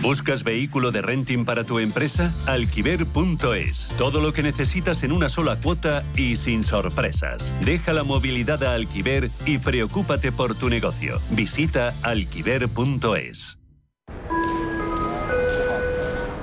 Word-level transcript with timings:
¿Buscas 0.00 0.42
vehículo 0.42 0.90
de 0.90 1.02
renting 1.02 1.44
para 1.44 1.64
tu 1.64 1.78
empresa? 1.78 2.30
Alquiver.es. 2.46 3.88
Todo 3.96 4.20
lo 4.20 4.32
que 4.32 4.42
necesitas 4.42 5.02
en 5.04 5.12
una 5.12 5.28
sola 5.28 5.56
cuota 5.56 6.02
y 6.16 6.36
sin 6.36 6.64
sorpresas. 6.64 7.54
Deja 7.64 7.92
la 7.92 8.02
movilidad 8.02 8.62
a 8.64 8.74
Alquiver 8.74 9.28
y 9.46 9.58
preocúpate 9.58 10.32
por 10.32 10.56
tu 10.56 10.68
negocio. 10.68 11.20
Visita 11.30 11.92
alquiver.es. 12.02 13.58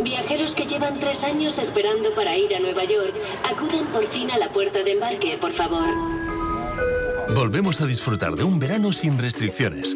Viajeros 0.02 0.56
que 0.56 0.66
llevan 0.66 0.98
tres 1.00 1.24
años 1.26 1.58
esperando 1.58 2.14
para 2.16 2.38
ir 2.38 2.56
a 2.56 2.60
Nueva 2.60 2.86
York, 2.86 3.14
acuden 3.44 3.86
por 3.88 4.08
fin 4.08 4.32
a 4.32 4.38
la 4.38 4.50
puerta 4.52 4.84
de 4.84 4.94
embarque, 4.94 5.38
por 5.38 5.52
favor. 5.52 5.90
Volvemos 7.36 7.82
a 7.82 7.86
disfrutar 7.86 8.36
de 8.36 8.44
un 8.44 8.58
verano 8.58 8.94
sin 8.94 9.18
restricciones. 9.18 9.96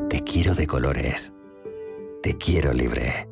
Te 0.10 0.24
quiero 0.24 0.56
de 0.56 0.66
colores. 0.66 1.32
Te 2.24 2.40
quiero 2.40 2.74
libre. 2.74 3.30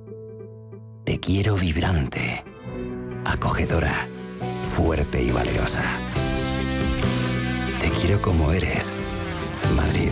Te 1.04 1.20
quiero 1.20 1.56
vibrante 1.56 2.44
acogedora, 3.26 4.08
fuerte 4.64 5.22
y 5.22 5.32
valerosa. 5.32 5.84
Te 7.82 7.90
quiero 7.90 8.22
como 8.22 8.52
eres. 8.52 8.94
Madrid, 9.76 10.12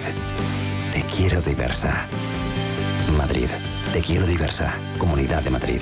te 0.92 1.02
quiero 1.04 1.42
diversa. 1.42 2.08
Madrid, 3.18 3.48
te 3.94 4.02
quiero 4.02 4.26
diversa. 4.26 4.74
Comunidad 4.98 5.44
de 5.44 5.50
Madrid. 5.50 5.82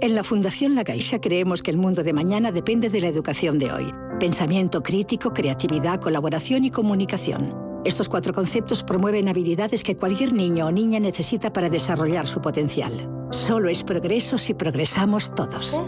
En 0.00 0.14
la 0.14 0.22
Fundación 0.22 0.74
La 0.74 0.84
Caixa 0.84 1.20
creemos 1.20 1.62
que 1.62 1.72
el 1.72 1.76
mundo 1.76 2.04
de 2.04 2.12
mañana 2.12 2.52
depende 2.52 2.88
de 2.88 3.00
la 3.00 3.08
educación 3.08 3.58
de 3.58 3.72
hoy. 3.72 3.92
Pensamiento 4.20 4.82
crítico, 4.82 5.32
creatividad, 5.32 6.00
colaboración 6.00 6.64
y 6.64 6.70
comunicación. 6.70 7.82
Estos 7.84 8.08
cuatro 8.08 8.32
conceptos 8.32 8.84
promueven 8.84 9.28
habilidades 9.28 9.82
que 9.82 9.96
cualquier 9.96 10.32
niño 10.32 10.66
o 10.66 10.72
niña 10.72 11.00
necesita 11.00 11.52
para 11.52 11.68
desarrollar 11.68 12.26
su 12.26 12.40
potencial. 12.40 13.17
Solo 13.30 13.68
es 13.68 13.82
progreso 13.82 14.38
si 14.38 14.54
progresamos 14.54 15.34
todos. 15.34 15.78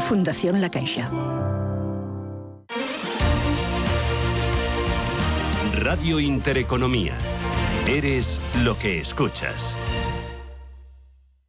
Fundación 0.00 0.60
La 0.60 0.68
Caixa. 0.68 1.10
Radio 5.74 6.20
Intereconomía. 6.20 7.16
Eres 7.86 8.40
lo 8.62 8.78
que 8.78 8.98
escuchas. 8.98 9.76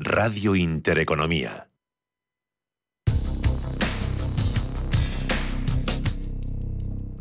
Radio 0.00 0.54
Intereconomía. 0.54 1.66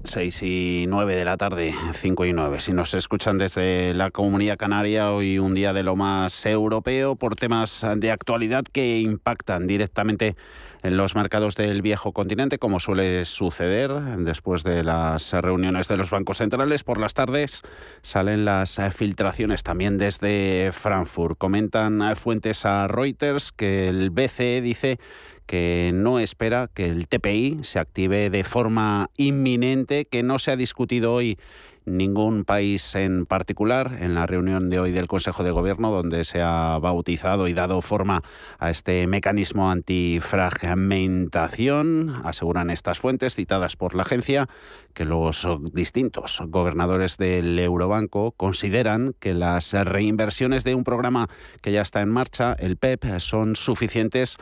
6 0.04 0.44
y 0.44 0.86
9 0.88 1.16
de 1.16 1.26
la 1.26 1.38
tarde, 1.38 1.74
5 1.94 2.26
y 2.26 2.34
9. 2.34 2.60
Si 2.60 2.74
nos 2.74 2.94
escuchan 2.94 3.40
desde 3.40 3.96
la 3.96 4.12
Comunidad 4.12 4.58
Canaria, 4.58 5.12
hoy 5.12 5.40
un 5.40 5.56
día 5.56 5.74
de 5.74 5.82
lo 5.82 5.96
más 5.96 6.46
europeo 6.46 7.16
por 7.16 7.36
temas 7.36 7.84
de 7.98 8.12
actualidad 8.12 8.64
que 8.72 9.00
impactan 9.00 9.66
directamente 9.66 10.36
en 10.84 10.98
los 10.98 11.16
mercados 11.16 11.56
del 11.56 11.82
viejo 11.82 12.12
continente, 12.12 12.60
como 12.60 12.80
suele 12.80 13.26
suceder 13.26 13.92
después 14.20 14.64
de 14.64 14.84
las 14.84 15.34
reuniones 15.34 15.88
de 15.88 15.98
los 15.98 16.10
bancos 16.10 16.38
centrales. 16.38 16.84
Por 16.84 17.00
las 17.00 17.14
tardes 17.14 17.62
salen 18.02 18.46
las 18.46 18.80
filtraciones 18.96 19.64
también 19.64 19.98
desde 19.98 20.72
Frankfurt. 20.74 21.38
Comentan 21.38 22.16
fuentes 22.16 22.66
a 22.66 22.88
Reuters 22.88 23.52
que 23.52 23.90
el 23.90 24.10
BCE 24.10 24.62
dice 24.62 25.00
que 25.46 25.92
no 25.94 26.20
espera 26.20 26.70
que 26.74 26.90
el 26.90 27.08
TPI 27.08 27.60
se 27.64 27.80
active 27.80 28.30
de 28.30 28.44
forma 28.44 29.10
inminente, 29.16 30.06
que 30.06 30.22
no 30.22 30.40
se 30.40 30.52
ha 30.52 30.58
discutido 30.58 31.14
hoy 31.14 31.40
ningún 31.88 32.44
país 32.44 32.94
en 32.96 33.26
particular 33.26 33.98
en 34.00 34.14
la 34.14 34.28
reunión 34.28 34.70
de 34.70 34.80
hoy 34.80 34.92
del 34.92 35.08
Consejo 35.08 35.44
de 35.44 35.50
Gobierno, 35.52 35.90
donde 35.90 36.26
se 36.26 36.42
ha 36.42 36.78
bautizado 36.80 37.48
y 37.48 37.54
dado 37.54 37.82
forma 37.82 38.22
a 38.60 38.70
este 38.70 39.08
mecanismo 39.08 39.72
antifragmentación. 39.72 42.14
Aseguran 42.24 42.70
estas 42.70 43.00
fuentes 43.00 43.34
citadas 43.36 43.76
por 43.76 43.96
la 43.96 44.04
agencia 44.04 44.48
que 44.94 45.06
los 45.06 45.48
distintos 45.74 46.44
gobernadores 46.48 47.18
del 47.18 47.58
Eurobanco 47.58 48.34
consideran 48.34 49.16
que 49.20 49.34
las 49.34 49.74
reinversiones 49.74 50.64
de 50.64 50.76
un 50.76 50.84
programa 50.84 51.28
que 51.62 51.72
ya 51.72 51.82
está 51.82 52.02
en 52.02 52.10
marcha, 52.10 52.54
el 52.54 52.78
PEP, 52.78 53.18
son 53.20 53.56
suficientes 53.56 54.38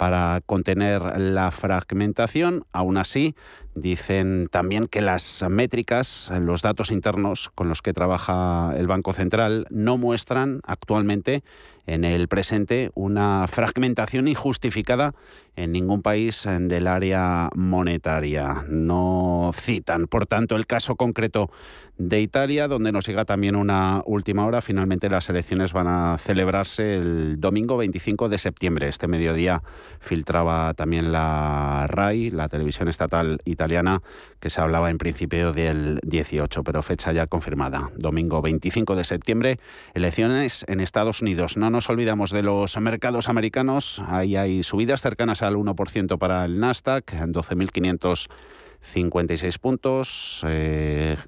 para 0.00 0.40
contener 0.46 1.02
la 1.18 1.50
fragmentación. 1.50 2.64
Aún 2.72 2.96
así, 2.96 3.34
dicen 3.74 4.48
también 4.50 4.86
que 4.86 5.02
las 5.02 5.44
métricas, 5.50 6.32
los 6.40 6.62
datos 6.62 6.90
internos 6.90 7.50
con 7.54 7.68
los 7.68 7.82
que 7.82 7.92
trabaja 7.92 8.72
el 8.78 8.86
Banco 8.86 9.12
Central 9.12 9.66
no 9.68 9.98
muestran 9.98 10.62
actualmente 10.64 11.44
en 11.90 12.04
el 12.04 12.28
presente 12.28 12.92
una 12.94 13.46
fragmentación 13.48 14.28
injustificada 14.28 15.12
en 15.56 15.72
ningún 15.72 16.02
país 16.02 16.46
del 16.46 16.86
área 16.86 17.50
monetaria. 17.56 18.64
No 18.68 19.50
citan, 19.52 20.06
por 20.06 20.26
tanto, 20.26 20.54
el 20.54 20.66
caso 20.66 20.94
concreto 20.94 21.50
de 21.98 22.20
Italia, 22.20 22.68
donde 22.68 22.92
nos 22.92 23.06
llega 23.06 23.24
también 23.24 23.56
una 23.56 24.02
última 24.06 24.46
hora. 24.46 24.62
Finalmente 24.62 25.10
las 25.10 25.28
elecciones 25.28 25.72
van 25.72 25.88
a 25.88 26.16
celebrarse 26.18 26.94
el 26.94 27.40
domingo 27.40 27.76
25 27.76 28.28
de 28.28 28.38
septiembre. 28.38 28.88
Este 28.88 29.08
mediodía 29.08 29.62
filtraba 29.98 30.72
también 30.74 31.12
la 31.12 31.86
RAI, 31.88 32.30
la 32.30 32.48
televisión 32.48 32.88
estatal 32.88 33.40
italiana 33.44 34.00
que 34.40 34.50
se 34.50 34.60
hablaba 34.60 34.90
en 34.90 34.98
principio 34.98 35.52
del 35.52 36.00
18, 36.02 36.64
pero 36.64 36.82
fecha 36.82 37.12
ya 37.12 37.26
confirmada. 37.26 37.90
Domingo 37.96 38.42
25 38.42 38.96
de 38.96 39.04
septiembre, 39.04 39.60
elecciones 39.94 40.64
en 40.68 40.80
Estados 40.80 41.22
Unidos. 41.22 41.56
No 41.56 41.70
nos 41.70 41.88
olvidamos 41.90 42.30
de 42.30 42.42
los 42.42 42.76
mercados 42.80 43.28
americanos. 43.28 44.02
Ahí 44.08 44.36
hay 44.36 44.62
subidas 44.62 45.02
cercanas 45.02 45.42
al 45.42 45.56
1% 45.56 46.16
para 46.18 46.46
el 46.46 46.58
Nasdaq, 46.58 47.12
en 47.12 47.34
12.556 47.34 49.58
puntos. 49.58 50.42
Eh, 50.46 51.18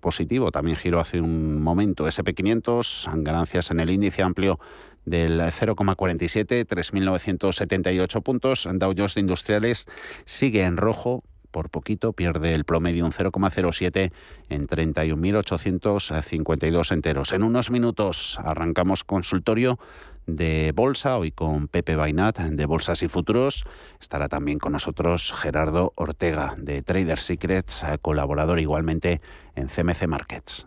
positivo 0.00 0.52
también 0.52 0.76
giró 0.76 1.00
hace 1.00 1.20
un 1.20 1.62
momento 1.62 2.06
SP500, 2.06 3.22
ganancias 3.22 3.70
en 3.70 3.80
el 3.80 3.90
índice 3.90 4.22
amplio 4.22 4.60
del 5.04 5.40
0,47, 5.40 6.66
3.978 6.66 8.22
puntos. 8.22 8.68
Dow 8.70 8.94
Jones 8.96 9.14
de 9.14 9.20
Industriales 9.20 9.86
sigue 10.24 10.64
en 10.64 10.76
rojo, 10.76 11.24
por 11.54 11.70
poquito, 11.70 12.12
pierde 12.12 12.52
el 12.52 12.64
promedio 12.64 13.04
un 13.04 13.12
0,07 13.12 14.10
en 14.48 14.66
31.852 14.66 16.90
enteros. 16.90 17.30
En 17.30 17.44
unos 17.44 17.70
minutos 17.70 18.40
arrancamos 18.42 19.04
consultorio 19.04 19.78
de 20.26 20.72
bolsa, 20.74 21.16
hoy 21.16 21.30
con 21.30 21.68
Pepe 21.68 21.94
Bainat 21.94 22.40
de 22.40 22.66
Bolsas 22.66 23.04
y 23.04 23.08
Futuros. 23.08 23.64
Estará 24.00 24.28
también 24.28 24.58
con 24.58 24.72
nosotros 24.72 25.32
Gerardo 25.32 25.92
Ortega 25.94 26.56
de 26.58 26.82
Trader 26.82 27.20
Secrets, 27.20 27.84
colaborador 28.02 28.58
igualmente 28.58 29.20
en 29.54 29.68
CMC 29.68 30.08
Markets. 30.08 30.66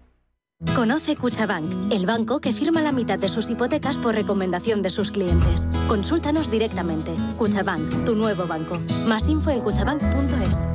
Conoce 0.75 1.15
Cuchabank, 1.15 1.91
el 1.91 2.05
banco 2.05 2.39
que 2.39 2.53
firma 2.53 2.81
la 2.81 2.91
mitad 2.91 3.17
de 3.17 3.29
sus 3.29 3.49
hipotecas 3.49 3.97
por 3.97 4.13
recomendación 4.13 4.83
de 4.83 4.91
sus 4.91 5.09
clientes. 5.09 5.67
Consúltanos 5.87 6.51
directamente. 6.51 7.15
Cuchabank, 7.37 8.05
tu 8.05 8.15
nuevo 8.15 8.45
banco. 8.45 8.79
Más 9.05 9.27
info 9.27 9.49
en 9.49 9.61
cuchabank.es. 9.61 10.67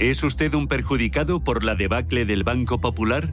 ¿Es 0.00 0.22
usted 0.24 0.52
un 0.54 0.66
perjudicado 0.66 1.42
por 1.42 1.62
la 1.64 1.76
debacle 1.76 2.24
del 2.24 2.42
Banco 2.42 2.80
Popular? 2.80 3.32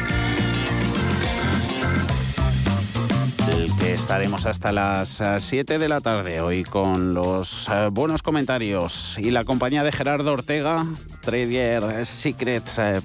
Estaremos 3.63 4.47
hasta 4.47 4.71
las 4.71 5.21
7 5.37 5.75
eh, 5.75 5.77
de 5.77 5.87
la 5.87 6.01
tarde 6.01 6.41
hoy 6.41 6.63
con 6.63 7.13
los 7.13 7.69
eh, 7.69 7.89
buenos 7.91 8.23
comentarios 8.23 9.15
y 9.19 9.29
la 9.29 9.43
compañía 9.43 9.83
de 9.83 9.91
Gerardo 9.91 10.33
Ortega, 10.33 10.85
Trader 11.21 12.03
Secrets.es 12.05 13.03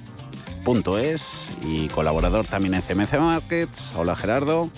y 1.63 1.89
colaborador 1.89 2.47
también 2.47 2.73
en 2.75 2.81
CMC 2.81 3.19
Markets. 3.19 3.93
Hola 3.97 4.17
Gerardo. 4.17 4.71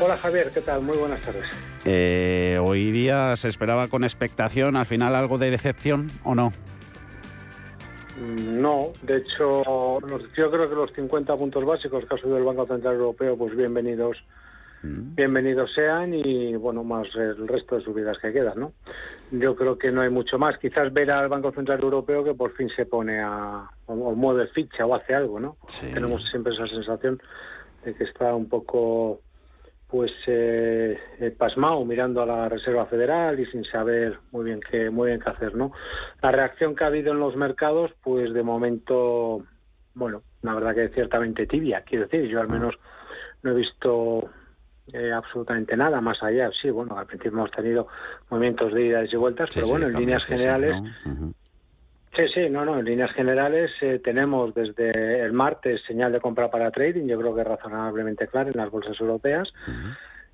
Hola 0.00 0.16
Javier, 0.16 0.50
¿qué 0.52 0.62
tal? 0.62 0.82
Muy 0.82 0.98
buenas 0.98 1.20
tardes. 1.20 1.44
Eh, 1.84 2.60
hoy 2.62 2.90
día 2.90 3.36
se 3.36 3.46
esperaba 3.46 3.86
con 3.86 4.02
expectación, 4.02 4.74
al 4.74 4.86
final 4.86 5.14
algo 5.14 5.38
de 5.38 5.50
decepción 5.50 6.10
o 6.24 6.34
no. 6.34 6.52
Mm, 8.18 8.60
no, 8.60 8.92
de 9.02 9.18
hecho, 9.18 10.00
yo 10.36 10.50
creo 10.50 10.68
que 10.68 10.74
los 10.74 10.92
50 10.92 11.36
puntos 11.36 11.64
básicos 11.64 12.04
que 12.04 12.14
ha 12.14 12.18
subido 12.18 12.38
el 12.38 12.44
Banco 12.44 12.66
Central 12.66 12.94
Europeo, 12.94 13.36
pues 13.36 13.56
bienvenidos, 13.56 14.16
mm. 14.82 15.14
bienvenidos 15.14 15.72
sean 15.72 16.12
y 16.14 16.56
bueno, 16.56 16.82
más 16.82 17.06
el 17.14 17.46
resto 17.46 17.76
de 17.76 17.84
subidas 17.84 18.18
que 18.18 18.32
quedan, 18.32 18.58
¿no? 18.58 18.72
Yo 19.30 19.54
creo 19.54 19.78
que 19.78 19.92
no 19.92 20.00
hay 20.00 20.10
mucho 20.10 20.38
más. 20.38 20.58
Quizás 20.58 20.92
ver 20.92 21.12
al 21.12 21.28
Banco 21.28 21.52
Central 21.52 21.80
Europeo 21.80 22.24
que 22.24 22.34
por 22.34 22.52
fin 22.54 22.68
se 22.74 22.86
pone 22.86 23.20
a 23.20 23.70
o, 23.86 23.94
mueve 24.14 24.48
ficha 24.48 24.84
o 24.84 24.94
hace 24.94 25.14
algo, 25.14 25.38
¿no? 25.38 25.56
Tenemos 25.80 26.28
siempre 26.30 26.54
esa 26.54 26.66
sensación 26.66 27.20
de 27.84 27.94
que 27.94 28.04
está 28.04 28.34
un 28.34 28.48
poco 28.48 29.20
pues 29.88 30.12
eh, 30.26 30.98
eh, 31.18 31.30
pasmado 31.30 31.84
mirando 31.84 32.22
a 32.22 32.26
la 32.26 32.48
Reserva 32.48 32.86
Federal 32.86 33.40
y 33.40 33.46
sin 33.46 33.64
saber 33.64 34.18
muy 34.32 34.44
bien 34.44 34.60
qué 34.70 34.90
muy 34.90 35.08
bien 35.08 35.20
qué 35.20 35.30
hacer 35.30 35.54
no 35.54 35.72
la 36.22 36.30
reacción 36.30 36.76
que 36.76 36.84
ha 36.84 36.88
habido 36.88 37.12
en 37.12 37.20
los 37.20 37.36
mercados 37.36 37.90
pues 38.02 38.32
de 38.34 38.42
momento 38.42 39.42
bueno 39.94 40.22
la 40.42 40.54
verdad 40.54 40.74
que 40.74 40.88
ciertamente 40.90 41.46
tibia. 41.46 41.82
Quiero 41.82 42.06
decir 42.06 42.28
yo 42.28 42.40
al 42.40 42.48
menos 42.48 42.74
no 43.42 43.52
he 43.52 43.54
visto 43.54 44.30
eh, 44.92 45.12
absolutamente 45.12 45.76
nada 45.76 46.00
más 46.00 46.22
allá. 46.22 46.50
Sí 46.60 46.70
bueno 46.70 46.98
al 46.98 47.06
principio 47.06 47.38
hemos 47.38 47.50
tenido 47.50 47.88
movimientos 48.30 48.72
de 48.72 48.82
idas 48.82 49.12
y 49.12 49.16
vueltas 49.16 49.48
pero 49.54 49.68
bueno 49.68 49.86
en 49.86 49.94
líneas 49.94 50.26
generales 50.26 50.76
Sí, 51.04 51.34
sí, 52.34 52.48
no, 52.50 52.64
no. 52.64 52.78
En 52.78 52.84
líneas 52.84 53.12
generales 53.12 53.70
eh, 53.80 54.00
tenemos 54.02 54.54
desde 54.54 55.22
el 55.22 55.32
martes 55.32 55.80
señal 55.86 56.12
de 56.12 56.20
compra 56.20 56.50
para 56.50 56.70
trading, 56.70 57.06
yo 57.06 57.18
creo 57.18 57.34
que 57.34 57.44
razonablemente 57.44 58.26
clara 58.26 58.50
en 58.50 58.56
las 58.56 58.70
bolsas 58.70 59.00
europeas. 59.00 59.52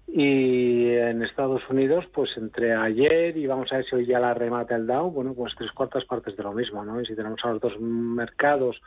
Y 0.06 0.90
en 0.92 1.22
Estados 1.22 1.62
Unidos, 1.68 2.04
pues 2.12 2.30
entre 2.36 2.74
ayer 2.74 3.36
y 3.36 3.46
vamos 3.46 3.72
a 3.72 3.76
ver 3.76 3.86
si 3.86 3.96
hoy 3.96 4.06
ya 4.06 4.20
la 4.20 4.34
remata 4.34 4.76
el 4.76 4.86
Dow, 4.86 5.10
bueno, 5.10 5.34
pues 5.34 5.54
tres 5.56 5.72
cuartas 5.72 6.04
partes 6.04 6.36
de 6.36 6.42
lo 6.42 6.52
mismo, 6.52 6.84
¿no? 6.84 7.00
Y 7.00 7.06
si 7.06 7.16
tenemos 7.16 7.40
a 7.42 7.48
los 7.48 7.60
dos 7.60 7.80
mercados 7.80 8.80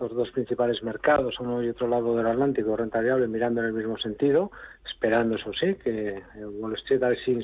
los 0.00 0.14
dos 0.14 0.30
principales 0.30 0.82
mercados, 0.82 1.38
uno 1.38 1.62
y 1.62 1.68
otro 1.68 1.86
lado 1.86 2.16
del 2.16 2.26
Atlántico, 2.26 2.76
renta 2.76 2.98
variable, 2.98 3.28
mirando 3.28 3.60
en 3.60 3.68
el 3.68 3.72
mismo 3.72 3.96
sentido, 3.98 4.50
esperando, 4.84 5.36
eso 5.36 5.52
sí, 5.52 5.74
que 5.76 6.20
Wall 6.58 6.74
Street, 6.74 7.02
a 7.02 7.08
ver 7.10 7.18
si 7.24 7.38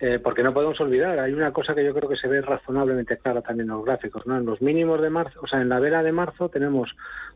eh, 0.00 0.20
porque 0.22 0.42
no 0.42 0.54
podemos 0.54 0.80
olvidar, 0.80 1.18
hay 1.18 1.32
una 1.32 1.52
cosa 1.52 1.74
que 1.74 1.84
yo 1.84 1.92
creo 1.92 2.08
que 2.08 2.16
se 2.16 2.28
ve 2.28 2.40
razonablemente 2.40 3.16
clara 3.16 3.42
también 3.42 3.68
en 3.68 3.76
los 3.76 3.84
gráficos, 3.84 4.26
¿no? 4.26 4.36
En 4.36 4.46
los 4.46 4.62
mínimos 4.62 5.00
de 5.00 5.10
marzo, 5.10 5.40
o 5.42 5.46
sea, 5.48 5.60
en 5.60 5.68
la 5.68 5.80
vela 5.80 6.02
de 6.02 6.12
marzo 6.12 6.48
tenemos 6.48 6.94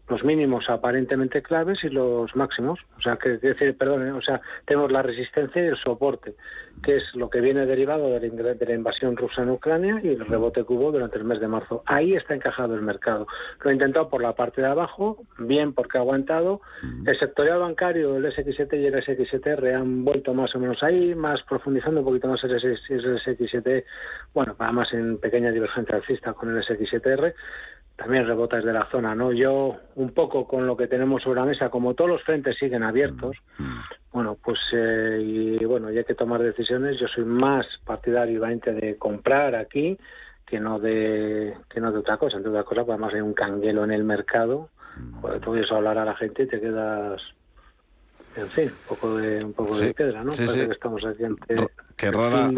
los 0.09 0.23
mínimos 0.23 0.69
aparentemente 0.69 1.43
claves 1.43 1.83
y 1.83 1.89
los 1.89 2.35
máximos, 2.37 2.79
o 2.97 3.01
sea, 3.01 3.17
que, 3.17 3.39
decir, 3.39 3.77
perdón, 3.77 4.09
o 4.11 4.23
sea, 4.23 4.41
tenemos 4.65 4.93
la 4.93 5.03
resistencia 5.03 5.65
y 5.65 5.67
el 5.67 5.77
soporte, 5.77 6.35
que 6.85 6.99
es 6.99 7.03
lo 7.15 7.29
que 7.29 7.41
viene 7.41 7.67
derivado 7.67 8.11
de 8.11 8.29
la, 8.29 8.55
de 8.55 8.67
la 8.67 8.75
invasión 8.75 9.17
rusa 9.17 9.43
en 9.43 9.51
Ucrania 9.51 10.01
y 10.03 10.09
el 10.09 10.25
rebote 10.27 10.65
que 10.65 10.73
hubo 10.73 10.93
durante 10.93 11.19
el 11.19 11.25
mes 11.25 11.41
de 11.41 11.49
marzo. 11.49 11.83
Ahí 11.87 12.15
está 12.15 12.35
encajado 12.35 12.75
el 12.75 12.83
mercado. 12.83 13.27
Lo 13.63 13.71
he 13.71 13.73
intentado 13.73 14.09
por 14.09 14.23
la 14.23 14.35
parte 14.35 14.61
de 14.61 14.69
abajo, 14.69 15.19
bien 15.47 15.73
porque 15.73 15.99
ha 15.99 16.01
aguantado. 16.01 16.61
El 17.05 17.19
sectorial 17.19 17.61
bancario, 17.61 18.17
el 18.17 18.25
SX7 18.27 18.81
y 18.81 18.87
el 18.87 18.95
SX7R 18.95 19.75
han 19.75 20.05
vuelto 20.05 20.35
más 20.35 20.55
o 20.55 20.59
menos 20.59 20.83
ahí, 20.83 21.15
más 21.15 21.43
profundizando 21.43 22.01
un 22.01 22.07
poquito 22.07 22.29
más 22.29 22.43
el, 22.45 22.61
SX7, 22.61 23.85
bueno, 24.35 24.55
además 24.59 24.93
en 24.93 25.19
pequeña 25.19 25.51
divergencia 25.51 25.97
alcista 25.97 26.33
con 26.33 26.57
el 26.57 26.63
SX7R 26.63 27.35
también 27.97 28.27
rebota 28.27 28.57
desde 28.57 28.75
la 28.75 28.87
zona, 28.91 29.15
¿no? 29.15 29.33
Yo, 29.33 29.75
un 29.95 30.13
poco 30.13 30.47
con 30.47 30.67
lo 30.67 30.77
que 30.77 30.87
tenemos 30.87 31.23
sobre 31.23 31.41
la 31.41 31.47
mesa, 31.47 31.71
como 31.71 31.95
todos 31.95 32.11
los 32.11 32.23
frentes 32.23 32.59
siguen 32.59 32.83
abiertos, 32.83 33.39
bueno, 34.13 34.37
pues, 34.43 34.59
eh, 34.73 35.19
y 35.23 35.65
bueno, 35.65 35.91
y 35.91 35.99
hay 35.99 36.05
que 36.05 36.15
tomar 36.15 36.43
decisiones. 36.43 36.99
Yo 36.99 37.07
soy 37.09 37.25
más 37.25 37.67
partidario, 37.85 38.43
de 38.43 38.97
comprar 38.99 39.55
aquí 39.55 39.97
que 40.47 40.61
no 40.61 40.79
de 40.79 41.55
que 41.69 41.81
no 41.81 41.91
de 41.91 41.99
otra 41.99 42.17
cosa. 42.17 42.37
Entre 42.37 42.51
otras 42.51 42.65
cosas, 42.65 42.85
pues 42.85 42.95
además 42.95 43.15
hay 43.15 43.21
un 43.21 43.35
canguelo 43.35 43.85
en 43.85 43.91
el 43.91 44.05
mercado. 44.05 44.69
Joder, 45.21 45.41
tú 45.41 45.51
oyes 45.53 45.71
hablar 45.71 45.99
a 45.99 46.05
la 46.05 46.15
gente 46.15 46.45
y 46.45 46.47
te 46.47 46.61
quedas 46.61 47.21
en 48.37 48.49
fin, 48.49 48.65
un 48.65 48.89
poco 48.89 49.17
de, 49.17 49.43
un 49.45 49.53
poco 49.55 49.75
de 49.79 49.95
piedra, 49.95 50.23
¿no? 50.23 50.31
Sí, 50.31 50.47
sí. 50.47 50.61
que 50.61 50.73
estamos 50.73 51.03
aquí 51.07 51.25
que 51.97 52.11
rara, 52.11 52.53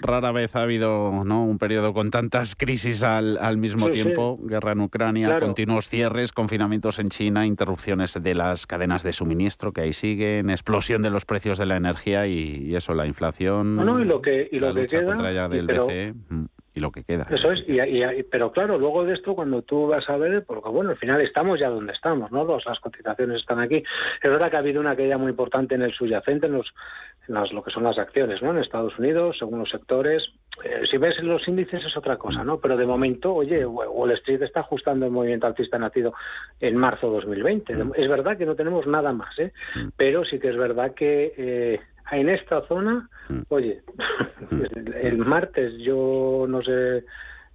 rara 0.00 0.32
vez 0.32 0.54
ha 0.54 0.62
habido 0.62 1.24
¿no? 1.24 1.46
un 1.46 1.56
periodo 1.56 1.94
con 1.94 2.10
tantas 2.10 2.54
crisis 2.54 3.02
al, 3.02 3.38
al 3.38 3.56
mismo 3.56 3.90
tiempo, 3.90 4.38
guerra 4.42 4.72
en 4.72 4.80
Ucrania, 4.82 5.40
continuos 5.40 5.88
cierres, 5.88 6.32
confinamientos 6.32 6.98
en 6.98 7.08
China, 7.08 7.46
interrupciones 7.46 8.18
de 8.22 8.34
las 8.34 8.66
cadenas 8.66 9.02
de 9.02 9.14
suministro 9.14 9.72
que 9.72 9.80
ahí 9.80 9.94
siguen, 9.94 10.50
explosión 10.50 11.00
de 11.00 11.08
los 11.08 11.24
precios 11.24 11.56
de 11.56 11.64
la 11.64 11.76
energía 11.76 12.26
y, 12.26 12.74
eso, 12.74 12.92
la 12.92 13.06
inflación. 13.06 13.76
No, 13.76 13.84
no, 13.84 14.00
y 14.00 14.04
lo 14.04 14.20
que, 14.20 14.48
y 14.52 14.58
lo 14.58 14.74
que 14.74 14.86
queda, 14.86 15.48
del 15.48 15.66
BCE. 15.66 16.14
Y 16.74 16.80
lo 16.80 16.90
que 16.90 17.04
queda. 17.04 17.26
Eso 17.30 17.52
es, 17.52 17.64
y, 17.68 18.22
pero 18.24 18.50
claro, 18.50 18.78
luego 18.78 19.04
de 19.04 19.12
esto, 19.12 19.34
cuando 19.34 19.60
tú 19.60 19.88
vas 19.88 20.08
a 20.08 20.16
ver, 20.16 20.44
porque 20.46 20.70
bueno, 20.70 20.90
al 20.90 20.96
final 20.96 21.20
estamos 21.20 21.60
ya 21.60 21.68
donde 21.68 21.92
estamos, 21.92 22.32
¿no? 22.32 22.44
Los, 22.44 22.64
las 22.64 22.80
cotizaciones 22.80 23.40
están 23.40 23.60
aquí. 23.60 23.76
Es 23.76 24.30
verdad 24.30 24.50
que 24.50 24.56
ha 24.56 24.60
habido 24.60 24.80
una 24.80 24.96
caída 24.96 25.18
muy 25.18 25.30
importante 25.30 25.74
en 25.74 25.82
el 25.82 25.92
subyacente, 25.92 26.46
en, 26.46 26.54
los, 26.54 26.72
en 27.28 27.34
las, 27.34 27.52
lo 27.52 27.62
que 27.62 27.70
son 27.70 27.84
las 27.84 27.98
acciones, 27.98 28.40
¿no? 28.40 28.52
En 28.52 28.58
Estados 28.58 28.98
Unidos, 28.98 29.36
según 29.38 29.58
los 29.58 29.68
sectores. 29.68 30.22
Eh, 30.64 30.82
si 30.90 30.96
ves 30.96 31.22
los 31.22 31.46
índices 31.46 31.84
es 31.84 31.96
otra 31.96 32.16
cosa, 32.16 32.42
¿no? 32.42 32.58
Pero 32.58 32.78
de 32.78 32.86
momento, 32.86 33.34
oye, 33.34 33.66
Wall 33.66 34.12
Street 34.12 34.42
está 34.42 34.60
ajustando 34.60 35.04
el 35.04 35.12
movimiento 35.12 35.46
alcista 35.46 35.78
nacido 35.78 36.14
en 36.58 36.76
marzo 36.76 37.08
de 37.08 37.16
2020. 37.16 37.74
Mm. 37.74 37.92
Es 37.96 38.08
verdad 38.08 38.38
que 38.38 38.46
no 38.46 38.54
tenemos 38.54 38.86
nada 38.86 39.12
más, 39.12 39.38
¿eh? 39.38 39.52
Mm. 39.74 39.88
Pero 39.94 40.24
sí 40.24 40.38
que 40.38 40.48
es 40.48 40.56
verdad 40.56 40.94
que... 40.94 41.34
Eh, 41.36 41.80
en 42.10 42.28
esta 42.28 42.62
zona, 42.66 43.08
mm. 43.28 43.40
oye, 43.48 43.82
mm. 44.50 44.60
el, 45.02 45.18
martes 45.18 45.74
yo 45.78 46.46
no 46.48 46.62
sé, 46.62 47.04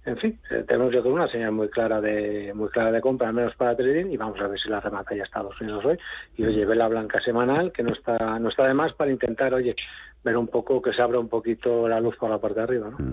en 0.04 0.16
fin, 0.18 0.38
eh, 0.50 0.64
tenemos 0.66 0.92
yo 0.92 1.02
creo 1.02 1.14
una 1.14 1.28
señal 1.28 1.52
muy 1.52 1.68
clara 1.68 2.00
de 2.00 2.52
muy 2.54 2.68
clara 2.70 2.90
de 2.90 3.00
compra, 3.00 3.28
al 3.28 3.34
menos 3.34 3.54
para 3.56 3.76
trading, 3.76 4.10
y 4.10 4.16
vamos 4.16 4.40
a 4.40 4.48
ver 4.48 4.58
si 4.58 4.68
la 4.68 4.80
remata 4.80 5.14
ya 5.14 5.24
Estados 5.24 5.60
Unidos 5.60 5.84
hoy. 5.84 5.98
Y 6.36 6.46
oye, 6.46 6.64
ve 6.64 6.74
la 6.74 6.88
blanca 6.88 7.20
semanal, 7.20 7.72
que 7.72 7.82
no 7.82 7.92
está, 7.92 8.38
no 8.38 8.48
está 8.48 8.66
de 8.66 8.74
más 8.74 8.92
para 8.94 9.10
intentar, 9.10 9.52
oye, 9.54 9.76
ver 10.24 10.36
un 10.36 10.48
poco 10.48 10.82
que 10.82 10.92
se 10.92 11.02
abra 11.02 11.18
un 11.18 11.28
poquito 11.28 11.88
la 11.88 12.00
luz 12.00 12.16
por 12.16 12.30
la 12.30 12.38
parte 12.38 12.60
de 12.60 12.64
arriba. 12.64 12.90
¿no? 12.90 13.12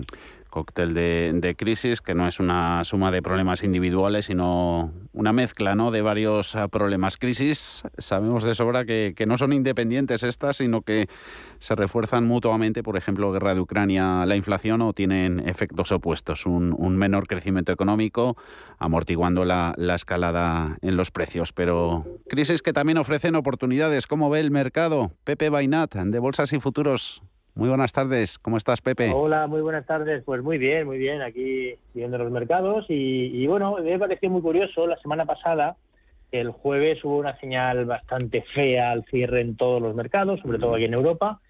Cóctel 0.56 0.94
de, 0.94 1.54
crisis 1.54 2.00
que 2.00 2.14
no 2.14 2.26
es 2.26 2.40
una 2.40 2.82
suma 2.84 3.10
de 3.10 3.20
problemas 3.20 3.62
individuales, 3.62 4.24
sino 4.24 4.90
una 5.12 5.34
mezcla 5.34 5.74
¿no? 5.74 5.90
de 5.90 6.00
varios 6.00 6.56
ah, 6.56 6.68
problemas. 6.68 7.18
Crisis, 7.18 7.82
sabemos 7.98 8.42
de 8.42 8.54
sobra 8.54 8.86
que, 8.86 9.14
no 9.26 9.36
son 9.36 9.52
independientes 9.52 10.22
estas, 10.22 10.56
sino 10.56 10.80
que 10.80 11.10
se 11.58 11.74
refuerzan 11.74 12.26
mutuamente, 12.26 12.82
por 12.82 12.96
ejemplo, 12.96 13.30
guerra 13.32 13.54
de 13.54 13.60
Ucrania, 13.60 14.24
la 14.24 14.34
inflación, 14.34 14.80
o 14.80 14.94
tienen 14.94 15.46
efectos 15.46 15.92
opuestos, 15.92 16.46
un, 16.46 16.96
menor 16.96 17.26
crecimiento 17.26 17.70
económico, 17.70 18.38
amortiguando 18.78 19.44
la, 19.44 19.74
la 19.76 19.94
escalada 19.94 20.78
en 20.80 20.96
los 20.96 21.10
precios. 21.10 21.52
Pero 21.52 22.06
crisis 22.30 22.62
que 22.62 22.72
también 22.72 22.96
ofrecen 22.96 23.34
oportunidades. 23.34 24.06
¿Cómo 24.06 24.30
ve 24.30 24.40
el 24.40 24.50
mercado? 24.50 25.12
Pepe 25.24 25.50
Bainat, 25.50 25.96
de 25.96 26.18
Bolsas 26.18 26.54
y 26.54 26.60
Futuros 26.60 27.22
muy 27.56 27.70
buenas 27.70 27.92
tardes, 27.92 28.38
¿cómo 28.38 28.58
estás, 28.58 28.82
Pepe? 28.82 29.10
Hola, 29.14 29.46
muy 29.46 29.62
buenas 29.62 29.86
tardes. 29.86 30.22
Pues 30.24 30.42
muy 30.42 30.58
bien, 30.58 30.86
muy 30.86 30.98
bien, 30.98 31.22
aquí 31.22 31.74
viendo 31.94 32.18
los 32.18 32.30
mercados. 32.30 32.84
Y, 32.90 33.46
bueno, 33.46 33.78
me 33.82 33.98
pareció 33.98 34.28
muy 34.28 34.42
curioso, 34.42 34.86
la 34.86 34.98
semana 34.98 35.24
pasada, 35.24 35.76
el 36.32 36.50
jueves 36.50 37.02
hubo 37.02 37.16
una 37.16 37.34
señal 37.40 37.86
bastante 37.86 38.42
fea 38.54 38.90
al 38.90 39.04
cierre 39.06 39.40
en 39.40 39.56
todos 39.56 39.80
los 39.80 39.94
mercados, 39.94 40.38
sobre 40.40 40.58
todo 40.58 40.74
aquí 40.74 40.84
en 40.84 40.92
Europa. 40.92 41.40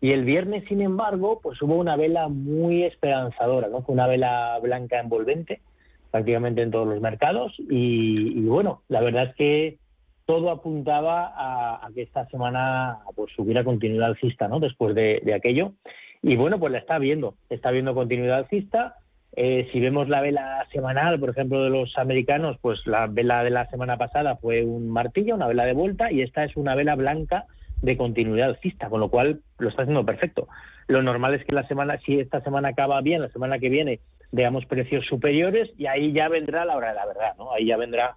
Y 0.00 0.12
el 0.12 0.24
viernes, 0.24 0.62
sin 0.68 0.82
embargo, 0.82 1.40
pues 1.42 1.60
hubo 1.60 1.74
una 1.74 1.96
vela 1.96 2.28
muy 2.28 2.84
esperanzadora, 2.84 3.66
¿no? 3.66 3.82
Fue 3.82 3.92
una 3.92 4.06
vela 4.06 4.58
blanca 4.62 5.00
envolvente 5.00 5.60
prácticamente 6.12 6.62
en 6.62 6.70
todos 6.70 6.86
los 6.86 7.00
mercados. 7.00 7.52
y 7.58 8.40
bueno, 8.44 8.82
la 8.88 9.00
verdad 9.00 9.30
es 9.30 9.34
que 9.34 9.78
todo 10.26 10.50
apuntaba 10.50 11.32
a, 11.36 11.88
que 11.94 12.02
esta 12.02 12.26
semana 12.26 12.98
pues 13.14 13.32
hubiera 13.38 13.64
continuidad 13.64 14.08
alcista, 14.08 14.48
¿no? 14.48 14.58
Después 14.58 14.94
de, 14.94 15.32
aquello. 15.34 15.72
Y 16.20 16.36
bueno, 16.36 16.58
pues 16.58 16.72
la 16.72 16.78
está 16.78 16.98
viendo, 16.98 17.36
está 17.48 17.70
viendo 17.70 17.94
continuidad 17.94 18.38
alcista. 18.38 18.96
Eh, 19.36 19.68
si 19.72 19.80
vemos 19.80 20.08
la 20.08 20.20
vela 20.20 20.66
semanal, 20.72 21.20
por 21.20 21.30
ejemplo, 21.30 21.62
de 21.62 21.70
los 21.70 21.96
americanos, 21.96 22.58
pues 22.60 22.84
la 22.86 23.06
vela 23.06 23.44
de 23.44 23.50
la 23.50 23.68
semana 23.70 23.96
pasada 23.96 24.36
fue 24.36 24.64
un 24.64 24.88
martillo, 24.88 25.36
una 25.36 25.46
vela 25.46 25.64
de 25.64 25.74
vuelta, 25.74 26.10
y 26.10 26.22
esta 26.22 26.42
es 26.42 26.56
una 26.56 26.74
vela 26.74 26.96
blanca 26.96 27.44
de 27.82 27.96
continuidad 27.96 28.48
alcista, 28.48 28.88
con 28.88 29.00
lo 29.00 29.10
cual 29.10 29.42
lo 29.58 29.68
está 29.68 29.82
haciendo 29.82 30.04
perfecto. 30.04 30.48
Lo 30.88 31.02
normal 31.02 31.34
es 31.34 31.44
que 31.44 31.52
la 31.52 31.68
semana, 31.68 31.98
si 32.04 32.18
esta 32.18 32.40
semana 32.40 32.68
acaba 32.68 33.00
bien, 33.00 33.22
la 33.22 33.28
semana 33.28 33.58
que 33.58 33.68
viene 33.68 34.00
veamos 34.32 34.66
precios 34.66 35.06
superiores 35.06 35.70
y 35.78 35.86
ahí 35.86 36.12
ya 36.12 36.28
vendrá 36.28 36.64
la 36.64 36.76
hora 36.76 36.88
de 36.88 36.94
la 36.94 37.06
verdad, 37.06 37.36
¿no? 37.38 37.52
Ahí 37.52 37.66
ya 37.66 37.76
vendrá 37.76 38.16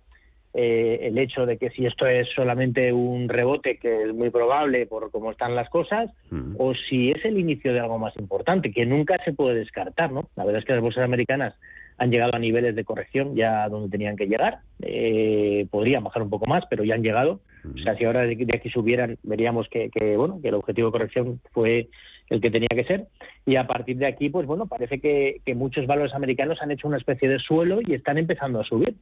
eh, 0.53 0.99
el 1.03 1.17
hecho 1.17 1.45
de 1.45 1.57
que 1.57 1.69
si 1.69 1.85
esto 1.85 2.07
es 2.07 2.27
solamente 2.35 2.91
un 2.91 3.29
rebote, 3.29 3.77
que 3.77 4.03
es 4.03 4.13
muy 4.13 4.29
probable 4.29 4.85
por 4.87 5.11
cómo 5.11 5.31
están 5.31 5.55
las 5.55 5.69
cosas, 5.69 6.09
o 6.57 6.73
si 6.89 7.11
es 7.11 7.23
el 7.25 7.37
inicio 7.37 7.73
de 7.73 7.79
algo 7.79 7.99
más 7.99 8.15
importante, 8.17 8.71
que 8.71 8.85
nunca 8.85 9.17
se 9.23 9.33
puede 9.33 9.59
descartar, 9.59 10.11
¿no? 10.11 10.29
La 10.35 10.45
verdad 10.45 10.59
es 10.59 10.65
que 10.65 10.73
las 10.73 10.81
bolsas 10.81 11.03
americanas 11.03 11.55
han 11.99 12.11
llegado 12.11 12.33
a 12.33 12.39
niveles 12.39 12.75
de 12.75 12.85
corrección 12.85 13.35
ya 13.35 13.67
donde 13.67 13.89
tenían 13.89 14.15
que 14.15 14.27
llegar. 14.27 14.59
Eh, 14.81 15.67
podrían 15.69 16.03
bajar 16.03 16.23
un 16.23 16.29
poco 16.29 16.45
más, 16.47 16.63
pero 16.69 16.83
ya 16.83 16.95
han 16.95 17.03
llegado. 17.03 17.41
O 17.75 17.77
sea, 17.77 17.95
si 17.95 18.05
ahora 18.05 18.21
de, 18.21 18.47
aquí 18.53 18.69
subieran, 18.69 19.17
veríamos 19.21 19.67
que, 19.69 19.89
bueno, 20.15 20.39
que 20.41 20.47
el 20.47 20.55
objetivo 20.55 20.87
de 20.87 20.91
corrección 20.93 21.41
fue 21.51 21.89
el 22.29 22.41
que 22.41 22.51
tenía 22.51 22.67
que 22.69 22.83
ser. 22.83 23.07
Y 23.45 23.55
a 23.55 23.67
partir 23.67 23.97
de 23.97 24.07
aquí, 24.07 24.29
pues 24.29 24.45
bueno, 24.45 24.67
parece 24.67 24.99
que, 24.99 25.41
muchos 25.55 25.87
valores 25.87 26.13
americanos 26.13 26.61
han 26.61 26.71
hecho 26.71 26.87
una 26.87 26.97
especie 26.97 27.27
de 27.27 27.39
suelo 27.39 27.79
y 27.85 27.93
están 27.93 28.17
empezando 28.17 28.59
a 28.59 28.63
subir. 28.63 28.95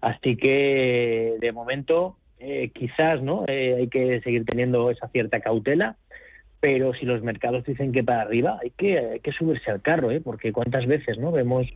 Así 0.00 0.36
que, 0.36 1.36
de 1.40 1.52
momento, 1.52 2.16
eh, 2.38 2.70
quizás 2.72 3.22
no 3.22 3.44
eh, 3.48 3.76
hay 3.78 3.88
que 3.88 4.20
seguir 4.20 4.44
teniendo 4.44 4.90
esa 4.90 5.08
cierta 5.08 5.40
cautela 5.40 5.96
pero 6.60 6.92
si 6.94 7.06
los 7.06 7.22
mercados 7.22 7.64
dicen 7.64 7.92
que 7.92 8.02
para 8.02 8.22
arriba 8.22 8.58
hay 8.62 8.70
que, 8.70 8.98
hay 8.98 9.20
que 9.20 9.32
subirse 9.32 9.70
al 9.70 9.82
carro, 9.82 10.10
¿eh? 10.10 10.20
porque 10.20 10.52
cuántas 10.52 10.86
veces 10.86 11.18
no 11.18 11.30
vemos 11.30 11.66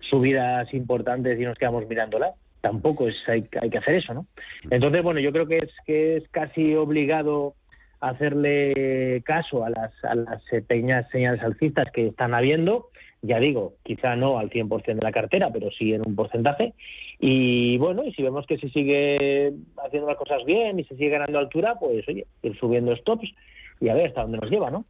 subidas 0.00 0.72
importantes 0.74 1.38
y 1.38 1.44
nos 1.44 1.58
quedamos 1.58 1.88
mirándolas. 1.88 2.34
Tampoco 2.60 3.08
es, 3.08 3.16
hay, 3.28 3.46
hay 3.60 3.70
que 3.70 3.78
hacer 3.78 3.96
eso, 3.96 4.14
¿no? 4.14 4.26
Entonces, 4.70 5.02
bueno, 5.02 5.18
yo 5.18 5.32
creo 5.32 5.46
que 5.46 5.58
es, 5.58 5.70
que 5.84 6.16
es 6.16 6.28
casi 6.28 6.74
obligado 6.76 7.54
hacerle 8.02 9.22
caso 9.24 9.64
a 9.64 9.70
las, 9.70 9.92
a 10.04 10.14
las 10.14 10.42
pequeñas 10.66 11.08
señales 11.10 11.42
alcistas 11.42 11.90
que 11.92 12.08
están 12.08 12.34
habiendo. 12.34 12.88
Ya 13.22 13.38
digo, 13.38 13.74
quizá 13.84 14.16
no 14.16 14.38
al 14.38 14.50
100% 14.50 14.84
de 14.84 14.94
la 14.94 15.12
cartera, 15.12 15.50
pero 15.52 15.70
sí 15.70 15.94
en 15.94 16.02
un 16.04 16.16
porcentaje. 16.16 16.74
Y 17.20 17.78
bueno, 17.78 18.02
y 18.04 18.12
si 18.12 18.22
vemos 18.22 18.44
que 18.46 18.58
se 18.58 18.68
sigue 18.70 19.52
haciendo 19.84 20.08
las 20.08 20.18
cosas 20.18 20.44
bien 20.44 20.80
y 20.80 20.84
se 20.84 20.96
sigue 20.96 21.10
ganando 21.10 21.38
altura, 21.38 21.76
pues 21.78 22.06
oye, 22.08 22.26
ir 22.42 22.58
subiendo 22.58 22.94
stops 22.96 23.32
y 23.80 23.88
a 23.88 23.94
ver 23.94 24.08
hasta 24.08 24.22
dónde 24.22 24.38
nos 24.38 24.50
lleva, 24.50 24.70
¿no? 24.70 24.84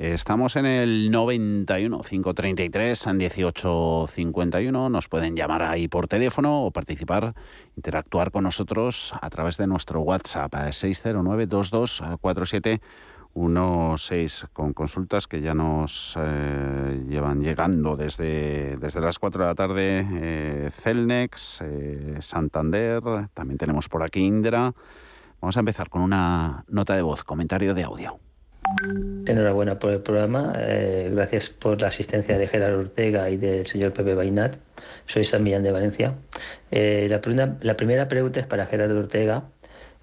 Estamos 0.00 0.54
en 0.54 0.64
el 0.64 1.10
91 1.10 2.02
533 2.02 3.08
18 3.18 4.06
51. 4.06 4.88
Nos 4.90 5.08
pueden 5.08 5.34
llamar 5.34 5.64
ahí 5.64 5.88
por 5.88 6.06
teléfono 6.06 6.64
o 6.64 6.70
participar, 6.70 7.34
interactuar 7.74 8.30
con 8.30 8.44
nosotros 8.44 9.12
a 9.20 9.28
través 9.28 9.56
de 9.56 9.66
nuestro 9.66 10.00
WhatsApp 10.02 10.54
609 10.70 11.36
22 11.36 12.02
47 12.20 12.80
16 13.34 14.46
con 14.52 14.72
consultas 14.72 15.26
que 15.26 15.40
ya 15.40 15.54
nos 15.54 16.16
eh, 16.16 17.04
llevan 17.08 17.40
llegando 17.40 17.96
desde, 17.96 18.76
desde 18.76 19.00
las 19.00 19.18
4 19.18 19.42
de 19.42 19.48
la 19.48 19.54
tarde. 19.56 20.06
Eh, 20.12 20.70
Celnex, 20.74 21.62
eh, 21.62 22.18
Santander, 22.20 23.02
también 23.34 23.58
tenemos 23.58 23.88
por 23.88 24.04
aquí 24.04 24.20
Indra. 24.20 24.72
Vamos 25.40 25.56
a 25.56 25.60
empezar 25.60 25.90
con 25.90 26.02
una 26.02 26.64
nota 26.68 26.94
de 26.94 27.02
voz, 27.02 27.24
comentario 27.24 27.74
de 27.74 27.82
audio. 27.82 28.27
Enhorabuena 29.26 29.78
por 29.78 29.92
el 29.92 30.00
programa. 30.00 30.52
Eh, 30.56 31.10
gracias 31.12 31.48
por 31.48 31.80
la 31.80 31.88
asistencia 31.88 32.36
de 32.36 32.46
Gerardo 32.46 32.80
Ortega 32.80 33.30
y 33.30 33.36
del 33.36 33.66
señor 33.66 33.92
Pepe 33.92 34.14
Bainat. 34.14 34.56
Soy 35.06 35.24
San 35.24 35.42
Millán 35.42 35.62
de 35.62 35.72
Valencia. 35.72 36.14
Eh, 36.70 37.06
la, 37.08 37.20
primera, 37.76 38.08
pregunta 38.08 38.40
es 38.40 38.46
para 38.46 38.66
Gerardo 38.66 38.98
Ortega. 38.98 39.44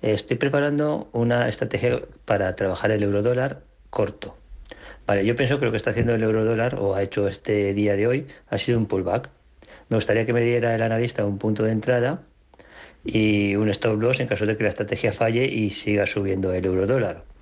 Eh, 0.01 0.13
estoy 0.13 0.37
preparando 0.37 1.09
una 1.11 1.47
estrategia 1.47 2.01
para 2.25 2.55
trabajar 2.55 2.91
el 2.91 3.03
eurodólar 3.03 3.61
corto. 3.89 4.35
Vale, 5.05 5.25
yo 5.25 5.35
pienso 5.35 5.59
que 5.59 5.65
lo 5.65 5.71
que 5.71 5.77
está 5.77 5.91
haciendo 5.91 6.15
el 6.15 6.23
eurodólar 6.23 6.75
o 6.75 6.95
ha 6.95 7.03
hecho 7.03 7.27
este 7.27 7.73
día 7.73 7.95
de 7.95 8.07
hoy 8.07 8.27
ha 8.49 8.57
sido 8.57 8.79
un 8.79 8.87
pullback. 8.87 9.29
Me 9.89 9.97
gustaría 9.97 10.25
que 10.25 10.33
me 10.33 10.41
diera 10.41 10.73
el 10.73 10.81
analista 10.81 11.23
un 11.23 11.37
punto 11.37 11.63
de 11.63 11.71
entrada 11.71 12.23
y 13.03 13.55
un 13.55 13.69
stop 13.69 14.01
loss 14.01 14.19
en 14.19 14.27
caso 14.27 14.47
de 14.47 14.57
que 14.57 14.63
la 14.63 14.69
estrategia 14.69 15.13
falle 15.13 15.45
y 15.45 15.69
siga 15.69 16.07
subiendo 16.07 16.51
el 16.51 16.65
eurodólar. 16.65 17.34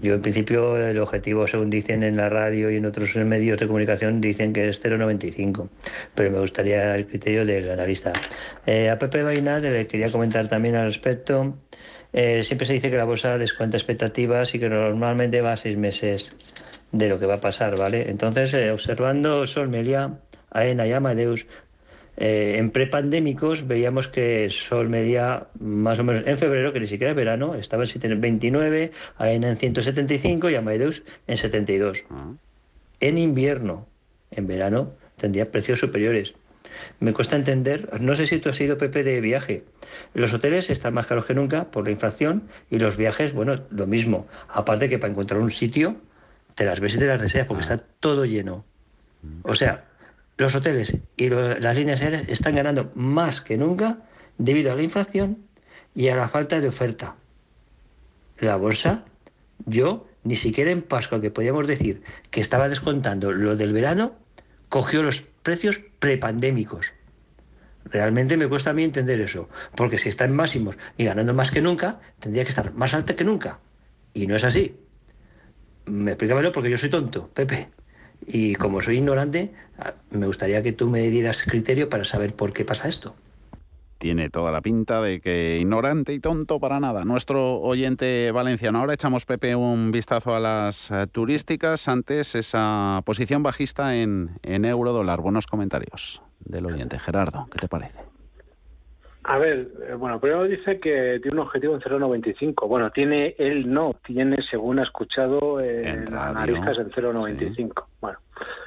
Yo 0.00 0.14
en 0.14 0.22
principio 0.22 0.76
el 0.76 0.98
objetivo, 0.98 1.46
según 1.46 1.70
dicen 1.70 2.02
en 2.02 2.16
la 2.16 2.28
radio 2.28 2.70
y 2.70 2.76
en 2.76 2.86
otros 2.86 3.14
medios 3.16 3.58
de 3.58 3.66
comunicación, 3.66 4.20
dicen 4.20 4.52
que 4.52 4.68
es 4.68 4.82
0,95, 4.82 5.68
pero 6.14 6.30
me 6.30 6.38
gustaría 6.40 6.94
el 6.94 7.06
criterio 7.06 7.44
del 7.44 7.70
analista. 7.70 8.12
Eh, 8.66 8.90
a 8.90 8.98
Pepe 8.98 9.22
Vaina 9.22 9.58
le 9.58 9.86
quería 9.86 10.10
comentar 10.10 10.48
también 10.48 10.76
al 10.76 10.86
respecto. 10.86 11.56
Eh, 12.12 12.42
siempre 12.42 12.66
se 12.66 12.74
dice 12.74 12.90
que 12.90 12.96
la 12.96 13.04
bolsa 13.04 13.38
descuenta 13.38 13.76
expectativas 13.76 14.54
y 14.54 14.58
que 14.58 14.68
normalmente 14.68 15.40
va 15.40 15.52
a 15.52 15.56
seis 15.56 15.76
meses 15.76 16.34
de 16.92 17.08
lo 17.08 17.18
que 17.18 17.26
va 17.26 17.34
a 17.34 17.40
pasar, 17.40 17.76
¿vale? 17.76 18.08
Entonces, 18.10 18.54
eh, 18.54 18.70
observando 18.70 19.44
Sol 19.44 19.68
Melia, 19.68 20.18
AENA 20.50 20.86
y 20.86 20.92
Amadeus, 20.92 21.46
eh, 22.20 22.56
en 22.58 22.70
prepandémicos 22.70 23.68
veíamos 23.68 24.08
que 24.08 24.50
Sol 24.50 24.88
medía 24.88 25.46
más 25.60 26.00
o 26.00 26.04
menos 26.04 26.24
en 26.26 26.36
febrero, 26.36 26.72
que 26.72 26.80
ni 26.80 26.88
siquiera 26.88 27.12
es 27.12 27.16
verano, 27.16 27.54
estaba 27.54 27.84
en 27.84 28.20
29, 28.20 28.90
AENA 29.18 29.50
en 29.50 29.56
175 29.56 30.50
y 30.50 30.56
Amadeus 30.56 31.04
en 31.28 31.36
72. 31.36 32.04
Ah. 32.10 32.32
En 32.98 33.18
invierno, 33.18 33.86
en 34.32 34.48
verano, 34.48 34.94
tendría 35.16 35.52
precios 35.52 35.78
superiores. 35.78 36.34
Me 36.98 37.12
cuesta 37.12 37.36
entender, 37.36 37.88
no 38.00 38.16
sé 38.16 38.26
si 38.26 38.38
tú 38.38 38.48
has 38.48 38.60
ido, 38.60 38.76
Pepe, 38.78 39.04
de 39.04 39.20
viaje. 39.20 39.62
Los 40.12 40.34
hoteles 40.34 40.70
están 40.70 40.94
más 40.94 41.06
caros 41.06 41.24
que 41.24 41.34
nunca 41.34 41.70
por 41.70 41.84
la 41.84 41.92
inflación 41.92 42.48
y 42.68 42.80
los 42.80 42.96
viajes, 42.96 43.32
bueno, 43.32 43.62
lo 43.70 43.86
mismo. 43.86 44.26
Aparte 44.48 44.88
que 44.88 44.98
para 44.98 45.12
encontrar 45.12 45.40
un 45.40 45.52
sitio, 45.52 45.96
te 46.56 46.64
las 46.64 46.80
ves 46.80 46.96
y 46.96 46.98
te 46.98 47.06
las 47.06 47.22
deseas 47.22 47.46
porque 47.46 47.62
ah. 47.62 47.74
está 47.74 47.84
todo 48.00 48.24
lleno. 48.24 48.64
O 49.42 49.54
sea, 49.54 49.87
los 50.38 50.54
hoteles 50.54 50.96
y 51.16 51.28
las 51.28 51.76
líneas 51.76 52.00
aéreas 52.00 52.28
están 52.28 52.54
ganando 52.54 52.90
más 52.94 53.40
que 53.40 53.58
nunca 53.58 53.98
debido 54.38 54.72
a 54.72 54.76
la 54.76 54.82
inflación 54.82 55.44
y 55.94 56.08
a 56.08 56.16
la 56.16 56.28
falta 56.28 56.60
de 56.60 56.68
oferta. 56.68 57.16
La 58.38 58.56
bolsa, 58.56 59.04
yo 59.66 60.06
ni 60.22 60.36
siquiera 60.36 60.70
en 60.70 60.82
Pascua, 60.82 61.20
que 61.20 61.32
podíamos 61.32 61.66
decir 61.66 62.02
que 62.30 62.40
estaba 62.40 62.68
descontando 62.68 63.32
lo 63.32 63.56
del 63.56 63.72
verano, 63.72 64.14
cogió 64.68 65.02
los 65.02 65.22
precios 65.42 65.80
prepandémicos. 65.98 66.92
Realmente 67.86 68.36
me 68.36 68.48
cuesta 68.48 68.70
a 68.70 68.74
mí 68.74 68.84
entender 68.84 69.20
eso, 69.20 69.48
porque 69.74 69.98
si 69.98 70.08
está 70.08 70.24
en 70.24 70.36
máximos 70.36 70.76
y 70.96 71.04
ganando 71.04 71.34
más 71.34 71.50
que 71.50 71.62
nunca, 71.62 72.00
tendría 72.20 72.44
que 72.44 72.50
estar 72.50 72.72
más 72.74 72.94
alta 72.94 73.16
que 73.16 73.24
nunca. 73.24 73.58
Y 74.14 74.26
no 74.26 74.36
es 74.36 74.44
así. 74.44 74.78
Me 75.86 76.12
explícamelo 76.12 76.52
porque 76.52 76.70
yo 76.70 76.78
soy 76.78 76.90
tonto, 76.90 77.28
Pepe. 77.28 77.70
Y 78.26 78.54
como 78.54 78.82
soy 78.82 78.98
ignorante, 78.98 79.52
me 80.10 80.26
gustaría 80.26 80.62
que 80.62 80.72
tú 80.72 80.88
me 80.88 81.08
dieras 81.08 81.42
criterio 81.42 81.88
para 81.88 82.04
saber 82.04 82.34
por 82.34 82.52
qué 82.52 82.64
pasa 82.64 82.88
esto. 82.88 83.14
Tiene 83.98 84.30
toda 84.30 84.52
la 84.52 84.60
pinta 84.60 85.02
de 85.02 85.20
que 85.20 85.58
ignorante 85.60 86.12
y 86.12 86.20
tonto 86.20 86.60
para 86.60 86.78
nada. 86.78 87.02
Nuestro 87.02 87.60
oyente 87.60 88.30
valenciano. 88.30 88.78
Ahora 88.78 88.94
echamos, 88.94 89.24
Pepe, 89.24 89.56
un 89.56 89.90
vistazo 89.90 90.36
a 90.36 90.40
las 90.40 90.92
eh, 90.92 91.08
turísticas. 91.10 91.88
Antes, 91.88 92.36
esa 92.36 93.02
posición 93.04 93.42
bajista 93.42 93.96
en, 93.96 94.30
en 94.44 94.64
euro 94.64 94.92
dólar. 94.92 95.20
Buenos 95.20 95.48
comentarios 95.48 96.22
del 96.38 96.66
oyente. 96.66 97.00
Gerardo, 97.00 97.48
¿qué 97.50 97.58
te 97.58 97.68
parece? 97.68 98.07
A 99.28 99.36
ver, 99.36 99.68
eh, 99.86 99.92
bueno, 99.92 100.18
primero 100.18 100.44
dice 100.44 100.80
que 100.80 101.20
tiene 101.20 101.38
un 101.38 101.46
objetivo 101.46 101.74
en 101.74 101.82
0,95. 101.82 102.66
Bueno, 102.66 102.90
tiene, 102.90 103.34
él 103.36 103.70
no, 103.70 103.94
tiene, 104.02 104.38
según 104.50 104.78
ha 104.78 104.84
escuchado, 104.84 105.60
eh, 105.60 105.86
en 105.86 106.14
analistas 106.14 106.78
en 106.78 106.90
0,95. 106.90 107.84
Bueno, 108.00 108.18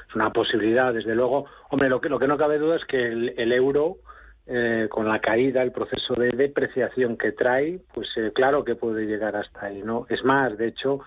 es 0.07 0.15
una 0.15 0.29
posibilidad, 0.29 0.93
desde 0.93 1.15
luego. 1.15 1.47
Hombre, 1.71 1.89
lo 1.89 1.99
que, 1.99 2.09
lo 2.09 2.19
que 2.19 2.27
no 2.27 2.37
cabe 2.37 2.59
duda 2.59 2.75
es 2.75 2.85
que 2.85 3.03
el, 3.03 3.51
euro, 3.51 3.97
eh, 4.45 4.85
con 4.87 5.07
la 5.07 5.19
caída, 5.19 5.63
el 5.63 5.71
proceso 5.71 6.13
de 6.13 6.29
depreciación 6.29 7.17
que 7.17 7.31
trae, 7.31 7.79
pues 7.91 8.09
claro 8.35 8.63
que 8.63 8.75
puede 8.75 9.07
llegar 9.07 9.35
hasta 9.35 9.65
ahí, 9.65 9.81
¿no? 9.83 10.05
Es 10.09 10.23
más, 10.23 10.55
de 10.59 10.67
hecho, 10.67 10.99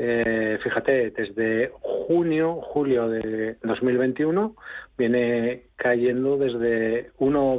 eh, 0.00 0.58
fíjate, 0.62 1.10
desde 1.12 1.72
junio, 1.80 2.60
julio 2.60 3.08
de 3.08 3.56
2021 3.62 4.54
viene 4.98 5.62
cayendo 5.76 6.36
desde 6.36 7.12
1, 7.18 7.58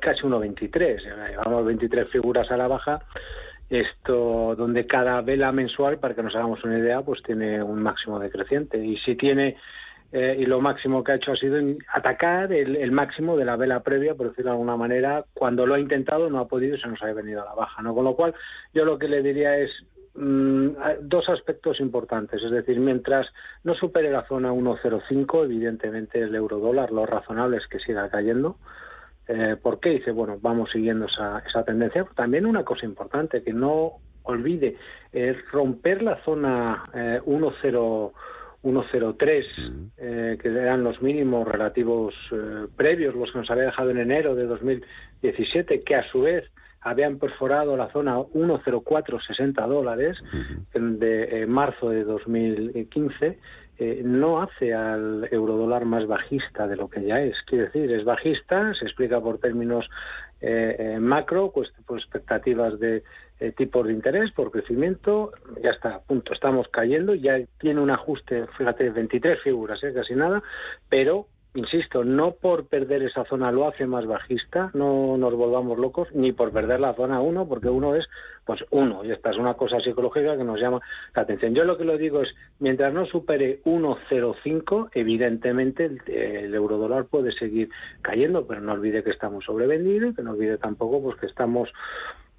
casi 0.00 0.22
1,23, 0.22 1.30
llevamos 1.30 1.66
23 1.66 2.08
figuras 2.08 2.50
a 2.50 2.56
la 2.56 2.66
baja, 2.66 3.00
esto 3.68 4.56
donde 4.56 4.86
cada 4.86 5.20
vela 5.20 5.52
mensual, 5.52 5.98
para 5.98 6.14
que 6.14 6.22
nos 6.22 6.34
hagamos 6.34 6.64
una 6.64 6.78
idea, 6.78 7.02
pues 7.02 7.22
tiene 7.22 7.62
un 7.62 7.82
máximo 7.82 8.18
decreciente. 8.18 8.82
Y 8.82 8.96
si 8.98 9.14
tiene 9.14 9.56
eh, 10.10 10.36
y 10.38 10.46
lo 10.46 10.62
máximo 10.62 11.04
que 11.04 11.12
ha 11.12 11.16
hecho 11.16 11.32
ha 11.32 11.36
sido 11.36 11.60
atacar 11.92 12.50
el, 12.50 12.76
el, 12.76 12.92
máximo 12.92 13.36
de 13.36 13.44
la 13.44 13.56
vela 13.56 13.80
previa, 13.80 14.14
por 14.14 14.30
decirlo 14.30 14.52
de 14.52 14.54
alguna 14.54 14.76
manera, 14.76 15.26
cuando 15.34 15.66
lo 15.66 15.74
ha 15.74 15.80
intentado 15.80 16.30
no 16.30 16.38
ha 16.38 16.48
podido 16.48 16.76
y 16.76 16.80
se 16.80 16.88
nos 16.88 17.02
ha 17.02 17.12
venido 17.12 17.42
a 17.42 17.44
la 17.44 17.54
baja, 17.54 17.82
¿no? 17.82 17.94
Con 17.94 18.04
lo 18.04 18.16
cual 18.16 18.34
yo 18.72 18.86
lo 18.86 18.98
que 18.98 19.08
le 19.08 19.22
diría 19.22 19.58
es 19.58 19.70
Mm, 20.14 20.68
dos 21.02 21.28
aspectos 21.28 21.80
importantes. 21.80 22.42
Es 22.42 22.50
decir, 22.50 22.80
mientras 22.80 23.26
no 23.64 23.74
supere 23.74 24.10
la 24.10 24.26
zona 24.26 24.52
1.05, 24.52 25.44
evidentemente 25.44 26.20
el 26.20 26.34
euro 26.34 26.58
dólar 26.58 26.90
lo 26.90 27.06
razonable 27.06 27.58
es 27.58 27.66
que 27.66 27.78
siga 27.78 28.08
cayendo. 28.08 28.56
Eh, 29.28 29.56
¿Por 29.60 29.78
qué? 29.80 29.90
Dice, 29.90 30.10
bueno, 30.10 30.38
vamos 30.40 30.70
siguiendo 30.72 31.06
esa, 31.06 31.40
esa 31.46 31.64
tendencia. 31.64 32.06
También 32.14 32.46
una 32.46 32.64
cosa 32.64 32.86
importante, 32.86 33.42
que 33.42 33.52
no 33.52 34.00
olvide, 34.28 34.76
es 35.12 35.36
romper 35.50 36.02
la 36.02 36.22
zona 36.24 36.84
eh, 36.94 37.20
1.03, 37.24 39.44
eh, 39.96 40.38
que 40.40 40.48
eran 40.48 40.84
los 40.84 41.02
mínimos 41.02 41.48
relativos 41.48 42.14
eh, 42.32 42.66
previos, 42.76 43.14
los 43.14 43.32
que 43.32 43.38
nos 43.38 43.50
había 43.50 43.64
dejado 43.64 43.90
en 43.90 43.98
enero 43.98 44.34
de 44.34 44.46
2017, 44.46 45.82
que 45.82 45.94
a 45.94 46.10
su 46.10 46.22
vez 46.22 46.50
habían 46.80 47.18
perforado 47.18 47.76
la 47.76 47.90
zona 47.90 48.16
10460 48.32 49.66
dólares 49.66 50.16
de 50.74 51.42
eh, 51.42 51.46
marzo 51.46 51.90
de 51.90 52.04
2015 52.04 53.38
eh, 53.80 54.02
no 54.04 54.42
hace 54.42 54.74
al 54.74 55.28
eurodólar 55.30 55.84
más 55.84 56.06
bajista 56.06 56.66
de 56.66 56.76
lo 56.76 56.88
que 56.88 57.04
ya 57.04 57.20
es. 57.20 57.36
Quiere 57.46 57.66
decir, 57.66 57.92
es 57.92 58.04
bajista, 58.04 58.74
se 58.74 58.84
explica 58.84 59.20
por 59.20 59.38
términos 59.38 59.88
eh, 60.40 60.98
macro, 61.00 61.52
pues 61.52 61.68
por 61.86 61.98
expectativas 61.98 62.78
de 62.78 63.02
tipos 63.56 63.86
de 63.86 63.92
interés, 63.92 64.32
por 64.32 64.50
crecimiento, 64.50 65.30
ya 65.62 65.70
está, 65.70 66.00
punto, 66.00 66.32
estamos 66.32 66.66
cayendo, 66.72 67.14
ya 67.14 67.38
tiene 67.60 67.80
un 67.80 67.90
ajuste, 67.90 68.48
fíjate, 68.56 68.90
23 68.90 69.40
figuras, 69.42 69.78
casi 69.94 70.16
nada, 70.16 70.42
pero 70.88 71.28
insisto, 71.54 72.04
no 72.04 72.32
por 72.32 72.66
perder 72.66 73.02
esa 73.02 73.24
zona 73.24 73.50
lo 73.50 73.66
hace 73.66 73.86
más 73.86 74.06
bajista, 74.06 74.70
no 74.74 75.16
nos 75.16 75.34
volvamos 75.34 75.78
locos, 75.78 76.08
ni 76.14 76.32
por 76.32 76.52
perder 76.52 76.80
la 76.80 76.94
zona 76.94 77.20
1, 77.20 77.48
porque 77.48 77.68
uno 77.68 77.94
es, 77.94 78.06
pues 78.44 78.60
uno, 78.70 79.04
y 79.04 79.10
esta 79.10 79.30
es 79.30 79.38
una 79.38 79.54
cosa 79.54 79.80
psicológica 79.80 80.36
que 80.36 80.44
nos 80.44 80.60
llama 80.60 80.80
la 81.14 81.22
atención. 81.22 81.54
Yo 81.54 81.64
lo 81.64 81.76
que 81.76 81.84
lo 81.84 81.98
digo 81.98 82.22
es, 82.22 82.28
mientras 82.58 82.92
no 82.92 83.06
supere 83.06 83.60
1,05, 83.64 84.90
evidentemente 84.92 85.86
el, 85.86 86.00
el 86.08 86.54
eurodólar 86.54 87.06
puede 87.06 87.32
seguir 87.32 87.70
cayendo, 88.02 88.46
pero 88.46 88.60
no 88.60 88.72
olvide 88.72 89.02
que 89.02 89.10
estamos 89.10 89.44
sobrevendidos, 89.44 90.14
que 90.14 90.22
no 90.22 90.32
olvide 90.32 90.58
tampoco 90.58 91.02
pues 91.02 91.16
que 91.16 91.26
estamos 91.26 91.70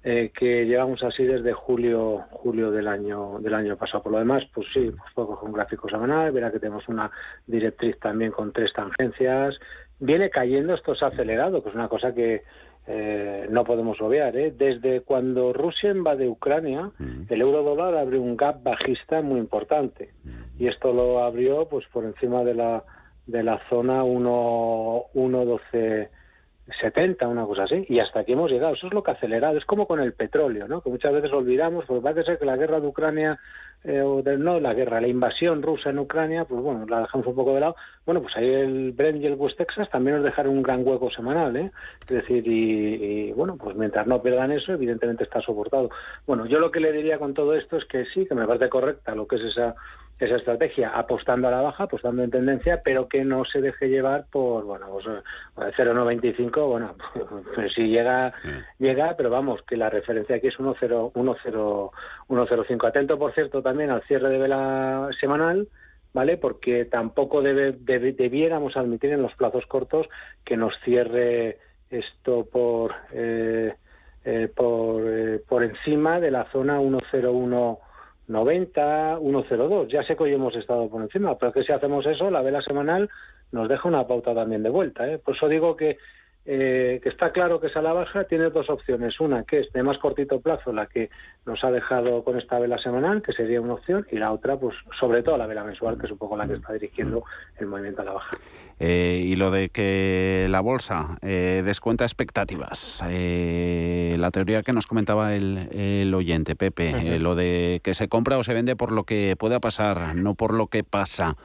eh, 0.02 0.30
que 0.34 0.66
llevamos 0.66 1.02
así 1.02 1.24
desde 1.24 1.52
julio 1.52 2.24
julio 2.30 2.70
del 2.70 2.88
año 2.88 3.38
del 3.40 3.54
año 3.54 3.76
pasado. 3.76 4.02
Por 4.02 4.12
lo 4.12 4.18
demás, 4.18 4.44
pues 4.54 4.66
sí, 4.72 4.90
pues 4.90 5.12
poco 5.14 5.38
con 5.38 5.52
gráfico 5.52 5.88
semanal, 5.88 6.32
verá 6.32 6.50
que 6.50 6.58
tenemos 6.58 6.88
una 6.88 7.10
directriz 7.46 7.98
también 7.98 8.32
con 8.32 8.52
tres 8.52 8.72
tangencias 8.72 9.58
viene 10.00 10.30
cayendo, 10.30 10.74
esto 10.74 10.94
se 10.94 11.04
ha 11.04 11.08
acelerado, 11.08 11.62
que 11.62 11.68
es 11.68 11.74
una 11.74 11.88
cosa 11.88 12.14
que 12.14 12.42
eh, 12.86 13.46
no 13.50 13.64
podemos 13.64 14.00
obviar. 14.00 14.34
¿eh? 14.36 14.52
Desde 14.56 15.02
cuando 15.02 15.52
Rusia 15.52 15.90
invade 15.90 16.28
Ucrania, 16.28 16.90
el 17.28 17.40
euro 17.40 17.62
dólar 17.62 17.94
abrió 17.94 18.20
un 18.20 18.36
gap 18.36 18.62
bajista 18.62 19.22
muy 19.22 19.38
importante. 19.38 20.10
Y 20.58 20.66
esto 20.66 20.92
lo 20.92 21.22
abrió 21.22 21.68
pues 21.68 21.86
por 21.92 22.04
encima 22.04 22.42
de 22.42 22.54
la, 22.54 22.82
de 23.26 23.44
la 23.44 23.60
zona 23.68 24.02
1.12. 24.02 26.08
70, 26.80 27.26
una 27.28 27.44
cosa 27.44 27.64
así, 27.64 27.84
y 27.88 27.98
hasta 28.00 28.20
aquí 28.20 28.32
hemos 28.32 28.50
llegado. 28.50 28.74
Eso 28.74 28.86
es 28.86 28.94
lo 28.94 29.02
que 29.02 29.10
ha 29.10 29.14
acelerado. 29.14 29.56
Es 29.56 29.64
como 29.64 29.86
con 29.86 30.00
el 30.00 30.12
petróleo, 30.12 30.68
¿no? 30.68 30.80
Que 30.80 30.90
muchas 30.90 31.12
veces 31.12 31.32
olvidamos, 31.32 31.84
porque 31.86 32.02
parece 32.02 32.24
ser 32.24 32.38
que 32.38 32.44
la 32.44 32.56
guerra 32.56 32.80
de 32.80 32.86
Ucrania, 32.86 33.38
eh, 33.84 34.02
o 34.02 34.22
no 34.22 34.60
la 34.60 34.74
guerra, 34.74 35.00
la 35.00 35.08
invasión 35.08 35.62
rusa 35.62 35.90
en 35.90 35.98
Ucrania, 35.98 36.44
pues 36.44 36.60
bueno, 36.62 36.86
la 36.86 37.00
dejamos 37.00 37.26
un 37.26 37.34
poco 37.34 37.54
de 37.54 37.60
lado. 37.60 37.76
Bueno, 38.04 38.22
pues 38.22 38.36
ahí 38.36 38.48
el 38.48 38.92
Brent 38.92 39.22
y 39.22 39.26
el 39.26 39.34
West 39.34 39.56
Texas 39.56 39.88
también 39.90 40.16
nos 40.16 40.24
dejaron 40.24 40.56
un 40.56 40.62
gran 40.62 40.86
hueco 40.86 41.10
semanal, 41.10 41.56
¿eh? 41.56 41.70
Es 42.02 42.16
decir, 42.16 42.46
y, 42.46 43.28
y 43.28 43.32
bueno, 43.32 43.56
pues 43.56 43.76
mientras 43.76 44.06
no 44.06 44.20
pierdan 44.22 44.52
eso, 44.52 44.72
evidentemente 44.72 45.24
está 45.24 45.40
soportado. 45.40 45.90
Bueno, 46.26 46.46
yo 46.46 46.58
lo 46.58 46.70
que 46.70 46.80
le 46.80 46.92
diría 46.92 47.18
con 47.18 47.34
todo 47.34 47.54
esto 47.54 47.76
es 47.76 47.84
que 47.86 48.04
sí, 48.06 48.26
que 48.26 48.34
me 48.34 48.46
parece 48.46 48.68
correcta 48.68 49.14
lo 49.14 49.26
que 49.26 49.36
es 49.36 49.42
esa 49.42 49.74
esa 50.20 50.36
estrategia 50.36 50.90
apostando 50.90 51.48
a 51.48 51.50
la 51.50 51.62
baja, 51.62 51.84
apostando 51.84 52.22
en 52.22 52.30
tendencia, 52.30 52.82
pero 52.84 53.08
que 53.08 53.24
no 53.24 53.46
se 53.46 53.62
deje 53.62 53.88
llevar 53.88 54.26
por, 54.30 54.64
bueno, 54.64 54.88
pues, 54.92 55.06
0,95, 55.76 56.58
eh, 56.58 56.60
bueno, 56.60 56.94
pues 57.54 57.72
si 57.72 57.88
llega, 57.88 58.34
llega, 58.78 59.16
pero 59.16 59.30
vamos, 59.30 59.62
que 59.62 59.78
la 59.78 59.88
referencia 59.88 60.36
aquí 60.36 60.48
es 60.48 60.58
1,05. 60.58 62.86
Atento, 62.86 63.18
por 63.18 63.32
cierto, 63.32 63.62
también 63.62 63.90
al 63.90 64.02
cierre 64.02 64.28
de 64.28 64.38
vela 64.38 65.08
semanal, 65.18 65.68
¿vale? 66.12 66.36
Porque 66.36 66.84
tampoco 66.84 67.40
debe, 67.40 67.72
debiéramos 67.72 68.76
admitir 68.76 69.12
en 69.12 69.22
los 69.22 69.34
plazos 69.34 69.64
cortos 69.66 70.06
que 70.44 70.56
nos 70.56 70.74
cierre 70.84 71.58
esto 71.88 72.46
por, 72.50 72.94
eh, 73.12 73.74
eh, 74.24 74.48
por, 74.54 75.02
por 75.48 75.64
encima 75.64 76.20
de 76.20 76.30
la 76.30 76.44
zona 76.52 76.78
101 76.78 77.78
90, 78.30 79.18
102. 79.18 79.88
Ya 79.88 80.02
sé 80.04 80.16
que 80.16 80.22
hoy 80.22 80.34
hemos 80.34 80.54
estado 80.54 80.88
por 80.88 81.02
encima, 81.02 81.36
pero 81.36 81.52
que 81.52 81.64
si 81.64 81.72
hacemos 81.72 82.06
eso, 82.06 82.30
la 82.30 82.42
vela 82.42 82.62
semanal 82.62 83.10
nos 83.52 83.68
deja 83.68 83.88
una 83.88 84.06
pauta 84.06 84.34
también 84.34 84.62
de 84.62 84.70
vuelta. 84.70 85.06
¿eh? 85.10 85.18
Por 85.18 85.34
eso 85.34 85.48
digo 85.48 85.76
que 85.76 85.98
eh, 86.46 87.00
que 87.02 87.10
está 87.10 87.32
claro 87.32 87.60
que 87.60 87.66
es 87.66 87.76
a 87.76 87.82
la 87.82 87.92
baja, 87.92 88.24
tiene 88.24 88.48
dos 88.50 88.70
opciones. 88.70 89.20
Una, 89.20 89.44
que 89.44 89.60
es 89.60 89.72
de 89.72 89.82
más 89.82 89.98
cortito 89.98 90.40
plazo, 90.40 90.72
la 90.72 90.86
que 90.86 91.10
nos 91.44 91.62
ha 91.62 91.70
dejado 91.70 92.24
con 92.24 92.38
esta 92.38 92.58
vela 92.58 92.78
semanal, 92.78 93.22
que 93.22 93.32
sería 93.32 93.60
una 93.60 93.74
opción, 93.74 94.06
y 94.10 94.16
la 94.16 94.32
otra, 94.32 94.56
pues 94.56 94.74
sobre 94.98 95.22
todo 95.22 95.36
la 95.36 95.46
vela 95.46 95.64
mensual, 95.64 95.98
que 95.98 96.06
es 96.06 96.12
un 96.12 96.18
poco 96.18 96.36
la 96.36 96.46
que 96.46 96.54
está 96.54 96.72
dirigiendo 96.72 97.24
el 97.58 97.66
movimiento 97.66 98.02
a 98.02 98.04
la 98.06 98.12
baja. 98.12 98.36
Eh, 98.78 99.22
y 99.26 99.36
lo 99.36 99.50
de 99.50 99.68
que 99.68 100.46
la 100.48 100.62
bolsa 100.62 101.18
eh, 101.20 101.62
descuenta 101.64 102.04
expectativas, 102.04 103.02
la 103.02 104.30
teoría 104.30 104.62
que 104.62 104.72
nos 104.72 104.86
comentaba 104.86 105.34
el, 105.34 106.12
oyente, 106.14 106.56
Pepe, 106.56 107.18
lo 107.18 107.34
de 107.34 107.80
que 107.84 107.92
se 107.92 108.08
compra 108.08 108.38
o 108.38 108.44
se 108.44 108.54
vende 108.54 108.76
por 108.76 108.92
lo 108.92 109.04
que 109.04 109.36
pueda 109.38 109.60
pasar, 109.60 110.16
no 110.16 110.34
por 110.34 110.54
lo 110.54 110.68
que 110.68 110.82
pasa. 110.82 111.36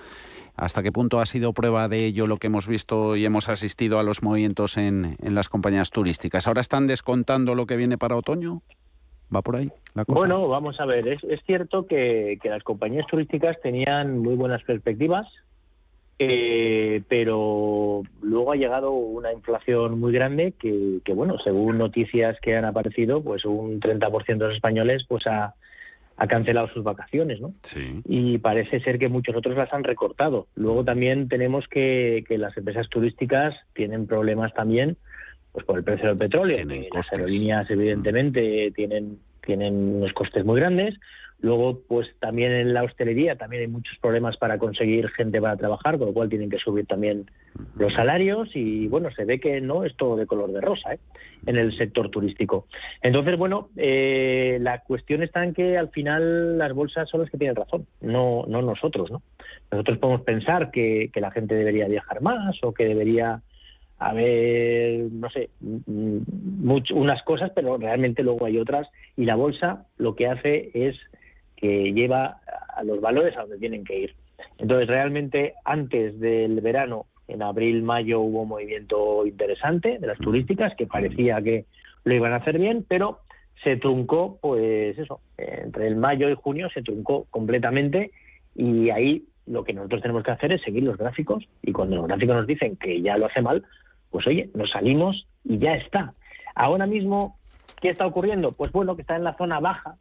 ¿Hasta 0.58 0.82
qué 0.84 0.92
punto 0.92 1.20
ha 1.20 1.26
sido 1.26 1.52
prueba 1.54 1.90
de 1.90 2.06
ello 2.06 2.28
lo 2.28 2.38
que 2.38 2.48
hemos 2.48 2.68
visto 2.68 3.16
y 3.16 3.26
hemos 3.26 3.50
asistido 3.50 4.00
a 4.00 4.04
los 4.04 4.24
movimientos 4.24 4.78
en, 4.78 5.18
en 5.22 5.36
las 5.36 5.50
compañías 5.50 5.90
turísticas? 5.90 6.48
¿Ahora 6.48 6.62
están 6.62 6.88
descontando 6.88 7.56
lo 7.56 7.66
que 7.66 7.76
viene 7.76 7.98
para 7.98 8.16
otoño? 8.16 8.62
¿Va 9.34 9.42
por 9.42 9.58
ahí 9.58 9.70
la 9.94 10.06
cosa? 10.06 10.20
Bueno, 10.20 10.48
vamos 10.48 10.80
a 10.80 10.86
ver. 10.86 11.08
Es, 11.08 11.22
cierto 11.46 11.88
que, 11.88 12.38
que, 12.42 12.50
las 12.50 12.64
compañías 12.64 13.06
turísticas 13.08 13.60
tenían 13.62 14.20
muy 14.20 14.36
buenas 14.36 14.64
perspectivas, 14.64 15.28
eh, 16.20 17.02
pero 17.10 18.04
luego 18.22 18.52
ha 18.54 18.56
llegado 18.56 18.92
una 18.92 19.34
inflación 19.34 20.00
muy 20.00 20.14
grande 20.14 20.54
que, 20.54 21.00
que, 21.04 21.14
bueno, 21.14 21.38
según 21.44 21.78
noticias 21.78 22.38
que 22.42 22.56
han 22.56 22.66
aparecido, 22.66 23.22
pues 23.22 23.44
un 23.44 23.82
30% 23.82 24.26
de 24.26 24.36
los 24.48 24.56
españoles 24.56 25.04
pues 25.10 25.28
ha, 25.28 25.56
ha 26.18 26.28
cancelado 26.28 26.68
sus 26.70 26.84
vacaciones, 26.84 27.42
¿no? 27.42 27.54
Sí. 27.64 28.02
Y 28.06 28.38
parece 28.38 28.80
ser 28.80 29.00
que 29.00 29.10
muchos 29.10 29.36
otros 29.36 29.58
las 29.58 29.74
han 29.74 29.84
recortado. 29.84 30.48
Luego 30.56 30.84
también 30.84 31.28
tenemos 31.28 31.68
que, 31.68 32.24
que 32.28 32.38
las 32.38 32.56
empresas 32.58 32.88
turísticas 32.90 33.54
tienen 33.74 34.08
problemas 34.08 34.54
también 34.54 34.98
pues 35.56 35.66
por 35.66 35.78
el 35.78 35.86
precio 35.86 36.10
del 36.10 36.18
petróleo. 36.18 36.58
Las 36.94 37.14
aerolíneas, 37.14 37.70
evidentemente, 37.72 38.72
tienen, 38.76 39.20
tienen 39.42 39.74
unos 39.74 40.12
costes 40.12 40.44
muy 40.44 40.60
grandes. 40.60 40.96
Luego, 41.40 41.82
pues 41.88 42.08
también 42.20 42.52
en 42.52 42.74
la 42.74 42.84
hostelería 42.84 43.36
también 43.36 43.64
hay 43.64 43.68
muchos 43.68 43.98
problemas 44.00 44.38
para 44.38 44.58
conseguir 44.58 45.10
gente 45.10 45.42
para 45.42 45.58
trabajar, 45.58 45.98
con 45.98 46.08
lo 46.08 46.14
cual 46.14 46.30
tienen 46.30 46.50
que 46.50 46.58
subir 46.58 46.86
también 46.86 47.30
los 47.78 47.94
salarios 47.94 48.50
y 48.56 48.88
bueno, 48.88 49.10
se 49.12 49.26
ve 49.26 49.40
que 49.40 49.62
no 49.62 49.84
es 49.84 49.96
todo 49.96 50.16
de 50.16 50.26
color 50.26 50.52
de 50.52 50.62
rosa 50.62 50.94
¿eh? 50.94 51.00
en 51.46 51.58
el 51.58 51.78
sector 51.78 52.10
turístico. 52.10 52.68
Entonces, 53.02 53.38
bueno, 53.38 53.70
eh, 53.76 54.58
la 54.62 54.80
cuestión 54.80 55.24
está 55.24 55.44
en 55.44 55.54
que 55.54 55.78
al 55.78 55.90
final 55.90 56.58
las 56.58 56.74
bolsas 56.74 57.10
son 57.10 57.22
las 57.22 57.30
que 57.30 57.38
tienen 57.38 57.56
razón, 57.56 57.86
no, 58.02 58.46
no 58.48 58.62
nosotros, 58.62 59.12
¿no? 59.12 59.22
Nosotros 59.72 59.98
podemos 59.98 60.22
pensar 60.22 60.72
que, 60.72 61.10
que 61.14 61.22
la 61.22 61.32
gente 61.32 61.54
debería 61.56 61.88
viajar 61.88 62.22
más 62.22 62.56
o 62.64 62.74
que 62.74 62.86
debería 62.86 63.42
haber, 63.98 65.12
no 65.12 65.30
sé, 65.30 65.50
mucho, 65.62 66.96
unas 66.96 67.22
cosas, 67.24 67.52
pero 67.56 67.78
realmente 67.78 68.24
luego 68.24 68.46
hay 68.46 68.58
otras 68.58 68.88
y 69.16 69.26
la 69.26 69.36
bolsa 69.36 69.86
lo 69.98 70.16
que 70.16 70.28
hace 70.28 70.72
es 70.74 70.96
que 71.56 71.94
lleva 71.94 72.42
a 72.76 72.84
los 72.84 73.02
valores 73.02 73.36
a 73.38 73.42
donde 73.42 73.58
tienen 73.58 73.84
que 73.84 74.00
ir. 74.00 74.16
Entonces, 74.58 74.88
realmente 74.88 75.54
antes 75.64 76.20
del 76.20 76.62
verano, 76.62 77.06
en 77.28 77.42
abril, 77.42 77.84
mayo, 77.84 78.20
hubo 78.22 78.44
un 78.44 78.50
movimiento 78.50 79.26
interesante 79.26 79.98
de 80.00 80.08
las 80.08 80.18
turísticas 80.20 80.76
que 80.76 80.86
parecía 80.86 81.42
que 81.42 81.66
lo 82.04 82.14
iban 82.14 82.34
a 82.34 82.38
hacer 82.38 82.60
bien, 82.60 82.86
pero 82.88 83.20
se 83.64 83.78
truncó, 83.78 84.38
pues 84.42 84.98
eso, 84.98 85.22
entre 85.38 85.88
el 85.88 85.96
mayo 85.96 86.30
y 86.30 86.36
junio 86.36 86.70
se 86.70 86.84
truncó 86.84 87.26
completamente 87.32 88.12
y 88.56 88.90
ahí 88.90 89.26
lo 89.48 89.64
que 89.64 89.74
nosotros 89.74 90.02
tenemos 90.02 90.24
que 90.24 90.32
hacer 90.32 90.52
es 90.52 90.62
seguir 90.62 90.84
los 90.84 90.98
gráficos 90.98 91.48
y 91.62 91.72
cuando 91.72 91.98
los 91.98 92.08
gráficos 92.08 92.36
nos 92.36 92.48
dicen 92.48 92.76
que 92.78 93.02
ya 93.02 93.18
lo 93.18 93.26
hace 93.26 93.42
mal, 93.42 93.64
pues 94.12 94.28
oye, 94.28 94.50
nos 94.54 94.72
salimos 94.72 95.28
y 95.44 95.58
ya 95.58 95.76
está. 95.76 96.14
Ahora 96.54 96.86
mismo, 96.86 97.38
¿qué 97.82 97.90
está 97.90 98.06
ocurriendo? 98.06 98.52
Pues 98.52 98.72
bueno, 98.72 98.96
que 98.96 99.02
está 99.02 99.16
en 99.16 99.24
la 99.24 99.36
zona 99.36 99.60
baja 99.60 99.96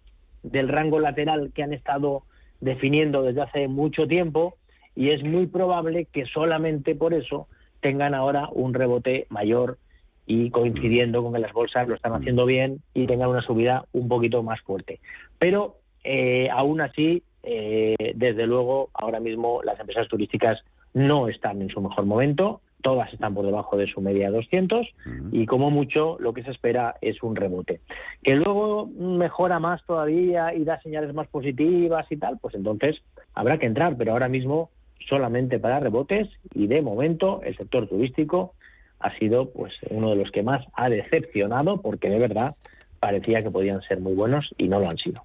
del 0.45 0.69
rango 0.69 1.01
lateral 1.01 1.51
que 1.53 1.65
han 1.65 1.73
estado 1.73 2.23
definiendo 2.61 3.23
desde 3.23 3.43
hace 3.43 3.69
mucho 3.69 4.07
tiempo 4.07 4.55
y 4.95 5.11
es 5.11 5.25
muy 5.25 5.47
probable 5.47 6.07
que 6.07 6.27
solamente 6.27 6.95
por 6.95 7.15
eso 7.15 7.49
tengan 7.81 8.15
ahora 8.15 8.49
un 8.53 8.73
rebote 8.73 9.27
mayor 9.29 9.79
y 10.27 10.51
coincidiendo 10.51 11.23
con 11.23 11.33
que 11.35 11.41
las 11.41 11.53
bolsas 11.53 11.89
lo 11.89 11.95
están 11.95 12.13
haciendo 12.13 12.47
bien 12.47 12.81
y 12.95 13.07
tengan 13.07 13.29
una 13.29 13.43
subida 13.43 13.85
un 13.93 14.09
poquito 14.09 14.43
más 14.43 14.61
fuerte. 14.61 15.01
Pero 15.39 15.77
eh, 16.03 16.49
aún 16.51 16.81
así, 16.81 17.23
eh, 17.43 18.13
desde 18.15 18.47
luego, 18.47 18.91
ahora 18.95 19.21
mismo 19.21 19.63
las 19.63 19.79
empresas 19.81 20.09
turísticas 20.09 20.63
no 20.95 21.29
están 21.29 21.61
en 21.61 21.69
su 21.69 21.81
mejor 21.81 22.07
momento 22.07 22.61
todas 22.85 23.11
están 23.15 23.35
por 23.35 23.47
debajo 23.47 23.79
de 23.79 23.87
su 23.87 24.03
media 24.03 24.31
200 24.31 24.87
y 25.33 25.47
como 25.47 25.71
mucho 25.71 26.19
lo 26.21 26.35
que 26.35 26.43
se 26.43 26.51
espera 26.51 26.97
es 27.01 27.23
un 27.23 27.35
rebote. 27.35 27.81
Que 28.23 28.35
luego 28.35 28.87
mejora 28.87 29.59
más 29.59 29.83
todavía 29.87 30.55
y 30.55 30.65
da 30.65 30.81
señales 30.83 31.15
más 31.15 31.27
positivas 31.29 32.07
y 32.11 32.19
tal, 32.19 32.39
pues 32.39 32.55
entonces 32.55 32.97
habrá 33.33 33.57
que 33.57 33.65
entrar, 33.65 33.97
pero 33.97 34.13
ahora 34.13 34.29
mismo 34.29 34.69
solamente 35.09 35.59
para 35.59 35.81
rebotes 35.81 36.29
y 36.53 36.67
de 36.67 36.83
momento 36.83 37.41
el 37.43 37.57
sector 37.57 37.89
turístico 37.89 38.53
ha 39.01 39.17
sido 39.19 39.51
pues 39.51 39.73
uno 39.89 40.11
de 40.11 40.17
los 40.17 40.31
que 40.31 40.43
más 40.43 40.67
ha 40.75 40.91
decepcionado 40.91 41.81
porque 41.81 42.11
de 42.11 42.19
verdad 42.19 42.55
parecía 43.01 43.43
que 43.43 43.51
podían 43.51 43.81
ser 43.81 44.01
muy 44.01 44.13
buenos 44.13 44.55
y 44.59 44.69
no 44.69 44.79
lo 44.79 44.91
han 44.91 44.99
sido. 44.99 45.23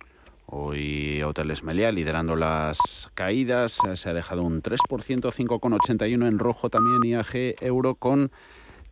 Hoy 0.52 1.22
Hoteles 1.22 1.64
Meliá 1.64 1.92
liderando 1.92 2.36
las 2.36 3.12
caídas, 3.14 3.80
se 3.94 4.10
ha 4.10 4.14
dejado 4.14 4.42
un 4.42 4.64
3%, 4.64 4.78
5,81 4.80 6.28
en 6.28 6.40
rojo 6.40 6.72
también 6.72 7.04
IAG 7.04 7.56
Euro 7.62 7.94
con 7.94 8.32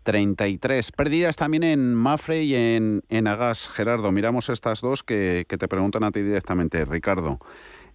33. 0.04 0.92
Pérdidas 0.92 1.36
también 1.36 1.64
en 1.64 1.96
Mafre 1.96 2.44
y 2.44 2.54
en, 2.54 3.02
en 3.10 3.26
Agas. 3.26 3.70
Gerardo, 3.70 4.12
miramos 4.12 4.50
estas 4.50 4.82
dos 4.82 5.02
que, 5.02 5.46
te 5.48 5.68
preguntan 5.68 6.04
a 6.04 6.12
ti 6.12 6.22
directamente, 6.22 6.86
Ricardo. 6.86 7.40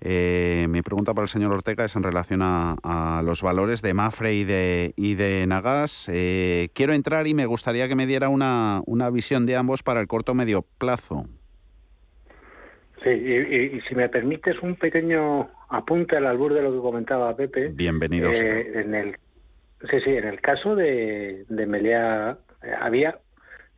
Eh, 0.01 0.67
mi 0.69 0.83
pregunta 0.83 1.15
para 1.15 1.27
el 1.27 1.29
señor 1.29 1.53
Ortega 1.53 1.85
es 1.85 1.95
en 1.95 2.03
relación 2.03 2.41
a, 2.43 3.23
los 3.25 3.43
valores 3.43 3.81
de 3.81 3.95
Mafre 3.95 4.35
y 4.35 4.43
de, 4.43 4.93
y 4.97 5.15
de 5.15 5.47
Nagas. 5.47 6.11
Eh, 6.13 6.71
quiero 6.75 6.95
entrar 6.95 7.29
y 7.29 7.35
me 7.35 7.47
gustaría 7.47 7.87
que 7.87 7.95
me 7.95 8.09
diera 8.09 8.29
una, 8.29 8.83
una 8.87 9.09
visión 9.09 9.47
de 9.47 9.55
ambos 9.55 9.85
para 9.85 10.01
el 10.01 10.09
corto 10.09 10.35
medio 10.35 10.67
plazo. 10.79 11.29
Sí, 13.03 13.11
y, 13.11 13.81
si 13.89 13.95
me 13.95 14.09
permites 14.09 14.61
un 14.63 14.77
pequeño 14.77 15.49
apunte 15.69 16.17
al 16.17 16.27
albur 16.27 16.55
de 16.55 16.63
lo 16.63 16.73
que 16.73 16.79
comentaba 16.79 17.35
Pepe. 17.37 17.69
Bienvenido. 17.69 18.31
Eh, 18.31 18.81
en 18.81 18.95
el, 18.95 19.17
sí, 19.91 20.01
sí, 20.05 20.11
en 20.11 20.29
el 20.29 20.41
caso 20.41 20.77
de, 20.77 21.45
de 21.49 21.67
Melea 21.67 22.37
eh, 22.63 22.73
había, 22.81 23.19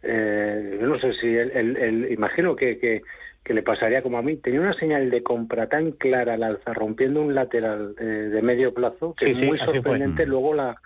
eh, 0.02 0.78
yo 0.80 0.86
no 0.86 0.98
sé 0.98 1.14
si 1.14 1.28
el, 1.28 2.08
imagino 2.10 2.54
que, 2.54 2.78
que, 2.78 3.02
le 3.54 3.62
pasaría 3.62 4.02
como 4.02 4.18
a 4.18 4.22
mí, 4.22 4.36
tenía 4.36 4.60
una 4.60 4.74
señal 4.74 5.10
de 5.10 5.22
compra 5.22 5.68
tan 5.68 5.92
clara 5.92 6.34
al 6.34 6.42
alza, 6.42 6.72
rompiendo 6.72 7.22
un 7.22 7.34
lateral 7.34 7.94
de, 7.94 8.42
medio 8.42 8.74
plazo, 8.74 9.14
que 9.14 9.30
es 9.30 9.36
muy 9.36 9.58
sorprendente 9.58 10.26
luego 10.26 10.54
la 10.54 10.76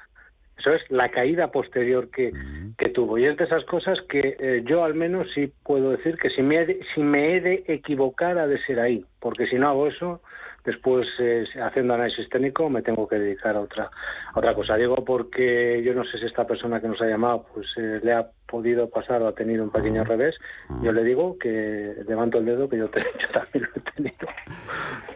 Eso 0.58 0.72
es 0.72 0.82
la 0.90 1.08
caída 1.10 1.50
posterior 1.50 2.10
que, 2.10 2.32
que 2.76 2.88
tuvo. 2.88 3.16
Y 3.18 3.26
es 3.26 3.36
de 3.36 3.44
esas 3.44 3.64
cosas 3.64 3.98
que 4.08 4.36
eh, 4.38 4.62
yo 4.64 4.84
al 4.84 4.94
menos 4.94 5.28
sí 5.34 5.52
puedo 5.64 5.90
decir 5.90 6.16
que 6.16 6.30
si 6.30 6.42
me, 6.42 6.66
si 6.94 7.00
me 7.00 7.36
he 7.36 7.40
de 7.40 7.64
equivocar 7.68 8.38
ha 8.38 8.46
de 8.46 8.58
ser 8.64 8.80
ahí, 8.80 9.04
porque 9.20 9.46
si 9.46 9.56
no 9.56 9.68
hago 9.68 9.86
eso, 9.86 10.20
Después, 10.68 11.08
eh, 11.18 11.46
haciendo 11.62 11.94
análisis 11.94 12.28
técnico, 12.28 12.68
me 12.68 12.82
tengo 12.82 13.08
que 13.08 13.18
dedicar 13.18 13.56
a 13.56 13.60
otra, 13.60 13.90
otra 14.34 14.54
cosa. 14.54 14.76
Digo 14.76 14.96
porque 14.96 15.82
yo 15.82 15.94
no 15.94 16.04
sé 16.04 16.18
si 16.18 16.26
esta 16.26 16.46
persona 16.46 16.78
que 16.78 16.88
nos 16.88 17.00
ha 17.00 17.06
llamado 17.06 17.46
pues 17.54 17.66
eh, 17.78 18.00
le 18.02 18.12
ha 18.12 18.28
podido 18.46 18.90
pasar 18.90 19.22
o 19.22 19.28
ha 19.28 19.34
tenido 19.34 19.64
un 19.64 19.70
pequeño 19.70 20.04
revés. 20.04 20.34
Yo 20.82 20.92
le 20.92 21.04
digo 21.04 21.38
que 21.38 21.94
levanto 22.06 22.36
el 22.36 22.44
dedo 22.44 22.68
que 22.68 22.76
yo, 22.76 22.90
también 22.90 23.14
lo 23.54 23.68
he 23.76 23.92
tenido. 23.92 24.28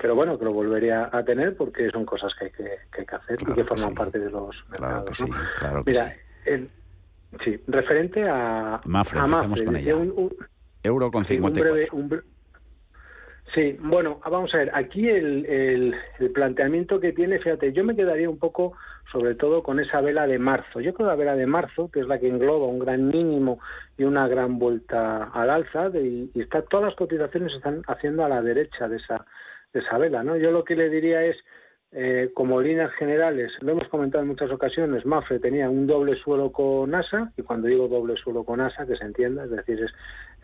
Pero 0.01 0.15
bueno, 0.15 0.39
que 0.39 0.47
lo 0.47 0.55
volvería 0.55 1.11
a 1.13 1.23
tener 1.23 1.55
porque 1.55 1.91
son 1.91 2.07
cosas 2.07 2.33
que 2.39 2.47
hay 2.47 2.51
que, 2.51 3.15
hacer 3.15 3.37
y 3.43 3.53
que 3.53 3.65
forman 3.65 3.95
parte 3.95 4.21
de 4.21 4.31
los 4.31 4.57
mercados. 4.71 5.05
que 5.11 5.15
sí, 5.27 5.31
claro 5.59 5.83
Mira, 5.85 6.17
sí. 7.45 7.61
referente 7.67 8.27
a, 8.27 8.81
Mafre, 8.87 9.21
a 9.21 9.27
con 9.67 9.77
ella. 9.77 9.97
Euro 10.83 11.11
con 11.11 11.27
54. 11.27 12.23
Sí, 13.55 13.77
bueno, 13.81 14.19
vamos 14.25 14.55
a 14.55 14.59
ver, 14.59 14.71
aquí 14.73 15.07
el, 15.07 15.45
el, 15.45 16.31
planteamiento 16.33 16.99
que 16.99 17.13
tiene, 17.13 17.39
fíjate, 17.39 17.73
yo 17.75 17.85
me 17.85 17.95
quedaría 17.95 18.31
un 18.31 18.39
poco 18.39 18.73
sobre 19.11 19.35
todo 19.35 19.63
con 19.63 19.79
esa 19.79 20.01
vela 20.01 20.27
de 20.27 20.39
marzo. 20.39 20.81
Yo 20.81 20.95
creo 20.95 21.09
que 21.09 21.11
la 21.11 21.17
vela 21.17 21.37
de 21.37 21.47
marzo, 21.47 21.91
que 21.91 22.01
es 22.01 22.07
la 22.07 22.19
que 22.19 22.29
engloba 22.29 22.67
un 22.67 22.79
gran 22.79 23.09
mínimo 23.09 23.61
y 23.99 24.05
una 24.05 24.27
gran 24.27 24.59
vuelta 24.59 25.25
al 25.25 25.51
alza, 25.51 25.91
y, 25.99 26.31
está, 26.35 26.63
todas 26.63 26.87
las 26.87 26.95
cotizaciones 26.95 27.53
están 27.53 27.83
haciendo 27.89 28.25
a 28.25 28.31
la 28.31 28.41
derecha 28.41 28.89
de 28.89 28.97
esa, 28.97 29.27
de 29.75 29.81
esa 29.81 29.99
vela, 29.99 30.25
¿no? 30.25 30.39
Yo 30.39 30.51
lo 30.51 30.65
que 30.65 30.75
le 30.75 30.89
diría 30.89 31.23
es, 31.23 31.37
eh, 31.95 32.31
como 32.33 32.63
líneas 32.63 32.91
generales, 32.93 33.53
lo 33.61 33.73
hemos 33.73 33.89
comentado 33.89 34.23
en 34.23 34.29
muchas 34.29 34.51
ocasiones, 34.51 35.05
Mafre 35.05 35.41
tenía 35.41 35.69
un 35.69 35.87
doble 35.87 36.17
suelo 36.17 36.51
con 36.53 36.95
ASA, 36.95 37.33
y 37.37 37.43
cuando 37.43 37.69
digo 37.69 37.87
doble 37.87 38.17
suelo 38.17 38.45
con 38.45 38.63
ASA, 38.63 38.87
que 38.87 38.97
se 38.97 39.05
entienda, 39.05 39.45
es 39.45 39.51
decir, 39.51 39.79
es 39.83 39.93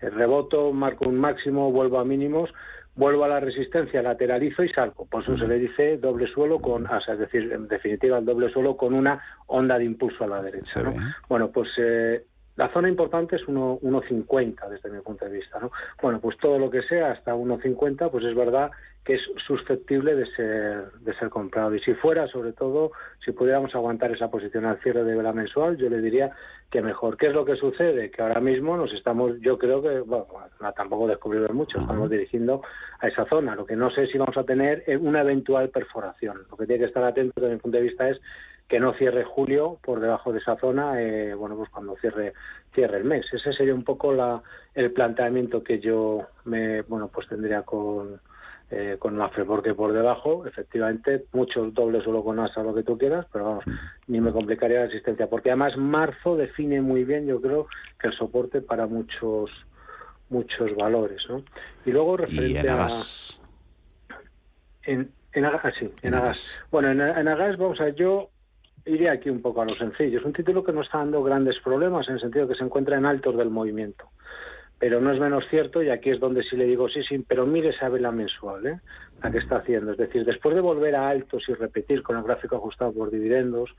el 0.03 0.13
reboto, 0.13 0.73
marco 0.75 1.09
un 1.09 1.19
máximo, 1.19 1.73
vuelvo 1.73 1.99
a 2.01 2.05
mínimos, 2.05 2.53
vuelvo 2.99 3.25
a 3.25 3.29
la 3.29 3.39
resistencia, 3.39 4.03
lateralizo 4.03 4.65
y 4.65 4.69
salgo. 4.71 5.07
Por 5.07 5.23
eso 5.23 5.39
se 5.39 5.47
le 5.47 5.59
dice 5.59 5.99
doble 5.99 6.27
suelo 6.27 6.59
con 6.59 6.87
asa, 6.89 7.13
es 7.13 7.21
decir, 7.21 7.51
en 7.53 7.69
definitiva 7.69 8.19
el 8.19 8.25
doble 8.25 8.51
suelo 8.51 8.77
con 8.77 8.93
una 8.93 9.23
onda 9.47 9.79
de 9.79 9.85
impulso 9.85 10.25
a 10.25 10.27
la 10.27 10.43
derecha. 10.43 10.83
Bueno, 11.29 11.49
pues 11.51 11.69
eh, 11.79 12.25
la 12.59 12.69
zona 12.73 12.89
importante 12.89 13.37
es 13.37 13.43
1,50 13.47 14.69
desde 14.69 14.91
mi 14.91 15.01
punto 15.01 15.25
de 15.25 15.31
vista. 15.31 15.61
¿no? 15.61 15.71
Bueno, 16.03 16.21
pues 16.21 16.37
todo 16.39 16.59
lo 16.59 16.69
que 16.69 16.83
sea 16.83 17.13
hasta 17.13 17.33
1,50, 17.33 18.11
pues 18.11 18.25
es 18.25 18.35
verdad 18.35 18.73
que 19.05 19.15
es 19.15 19.23
susceptible 19.47 20.17
de 20.17 20.27
ser, 20.33 20.91
de 21.01 21.15
ser 21.15 21.29
comprado. 21.31 21.73
Y 21.77 21.81
si 21.81 21.95
fuera, 21.95 22.27
sobre 22.27 22.53
todo, 22.53 22.91
si 23.25 23.31
pudiéramos 23.31 23.73
aguantar 23.77 24.11
esa 24.11 24.29
posición 24.29 24.67
al 24.67 24.81
cierre 24.81 25.05
de 25.05 25.15
vela 25.15 25.33
mensual, 25.33 25.77
yo 25.77 25.89
le 25.89 26.01
diría 26.01 26.33
que 26.69 26.83
mejor. 26.83 27.17
¿Qué 27.17 27.29
es 27.29 27.33
lo 27.33 27.45
que 27.45 27.55
sucede? 27.55 28.11
Que 28.11 28.23
ahora 28.23 28.41
mismo 28.41 28.77
nos 28.77 28.93
estamos, 28.93 29.39
yo 29.41 29.57
creo 29.57 29.81
que, 29.81 30.01
bueno, 30.01 30.27
tampoco 30.77 31.07
descubrimos 31.07 31.55
mucho, 31.55 31.79
estamos 31.81 32.11
dirigiendo 32.11 32.61
a 32.99 33.07
esa 33.07 33.25
zona. 33.27 33.55
Lo 33.55 33.67
que 33.67 33.77
no 33.77 33.89
sé 33.93 34.09
si 34.09 34.19
vamos 34.19 34.37
a 34.37 34.43
tener 34.43 34.83
es 34.89 35.01
una 35.01 35.21
eventual 35.21 35.69
perforación. 35.69 36.43
Lo 36.51 36.57
que 36.57 36.67
tiene 36.67 36.81
que 36.81 36.89
estar 36.89 37.05
atento 37.05 37.41
desde 37.41 37.55
mi 37.55 37.61
punto 37.61 37.79
de 37.79 37.85
vista 37.85 38.11
es 38.11 38.21
que 38.69 38.79
no 38.79 38.93
cierre 38.93 39.25
julio 39.25 39.79
por 39.83 40.01
debajo 40.01 40.33
de 40.33 40.41
esa 40.41 40.57
zona, 40.57 41.01
eh, 41.01 41.35
bueno, 41.35 41.57
pues 41.57 41.71
cuando 41.71 41.97
cierre 41.97 42.35
cierre 42.75 42.99
el 42.99 43.05
mes. 43.05 43.25
Ese 43.33 43.53
sería 43.55 43.75
un 43.75 43.85
poco 43.85 44.13
la, 44.13 44.43
el 44.75 44.93
planteamiento 44.93 45.65
que 45.65 45.81
yo 45.81 46.27
me, 46.45 46.83
bueno, 46.83 47.09
pues 47.09 47.27
tendría 47.29 47.63
con 47.63 48.21
eh, 48.71 48.97
con 48.99 49.17
la 49.17 49.31
porque 49.31 49.73
por 49.73 49.95
debajo, 49.95 50.47
efectivamente, 50.47 51.25
muchos 51.33 51.73
dobles 51.73 52.05
solo 52.05 52.23
con 52.23 52.39
ASA, 52.39 52.63
lo 52.63 52.75
que 52.75 52.83
tú 52.83 52.99
quieras, 52.99 53.25
pero 53.33 53.47
vamos, 53.47 53.65
ni 54.09 54.21
me 54.21 54.31
complicaría 54.31 54.81
la 54.81 54.85
existencia, 54.85 55.27
porque 55.27 55.49
además 55.49 55.79
marzo 55.79 56.37
define 56.37 56.83
muy 56.83 57.05
bien, 57.05 57.27
yo 57.27 57.41
creo, 57.41 57.67
que 57.99 58.09
el 58.09 58.13
soporte 58.13 58.61
para 58.61 58.87
muchos 58.87 59.51
muchos 60.29 60.77
valores, 60.77 61.23
¿no? 61.31 61.43
Y 61.87 61.93
luego 61.93 62.19
referente 62.19 62.59
en 62.59 62.69
a... 62.69 62.89
En, 64.83 65.11
en, 65.33 65.45
ah, 65.47 65.73
sí, 65.79 65.91
en, 66.03 66.15
Agas. 66.15 66.55
Bueno, 66.71 66.91
en, 66.91 67.01
en 67.01 67.29
Agas, 67.29 67.57
vamos 67.57 67.81
a 67.81 67.89
yo 67.89 68.29
iría 68.89 69.13
aquí 69.13 69.31
un 69.31 69.43
poco 69.43 69.63
a 69.63 69.65
lo 69.65 69.77
sencillo. 69.77 70.19
Es 70.19 70.25
un 70.25 70.33
título 70.33 70.65
que 70.65 70.73
no 70.73 70.83
está 70.83 70.99
dando 70.99 71.23
grandes 71.23 71.59
problemas 71.61 72.09
en 72.09 72.15
el 72.15 72.21
sentido 72.21 72.49
que 72.49 72.55
se 72.55 72.65
encuentra 72.65 72.97
en 72.97 73.07
altos 73.07 73.37
del 73.37 73.51
movimiento. 73.51 74.09
Pero 74.79 75.01
no 75.01 75.13
es 75.13 75.19
menos 75.19 75.45
cierto, 75.51 75.83
y 75.83 75.91
aquí 75.91 76.11
es 76.11 76.21
donde 76.21 76.45
sí 76.45 76.57
le 76.57 76.65
digo 76.65 76.89
sí, 76.89 77.03
sí, 77.03 77.25
pero 77.27 77.47
mire 77.47 77.71
esa 77.71 77.89
vela 77.89 78.13
mensual, 78.13 78.65
¿eh? 78.67 78.81
la 79.23 79.31
que 79.31 79.39
está 79.39 79.57
haciendo. 79.57 79.93
Es 79.93 79.99
decir, 79.99 80.25
después 80.25 80.55
de 80.55 80.61
volver 80.61 80.95
a 80.95 81.09
altos 81.09 81.43
y 81.49 81.55
repetir 81.55 82.03
con 82.03 82.17
el 82.17 82.23
gráfico 82.23 82.57
ajustado 82.57 82.93
por 82.93 83.11
dividendos 83.11 83.71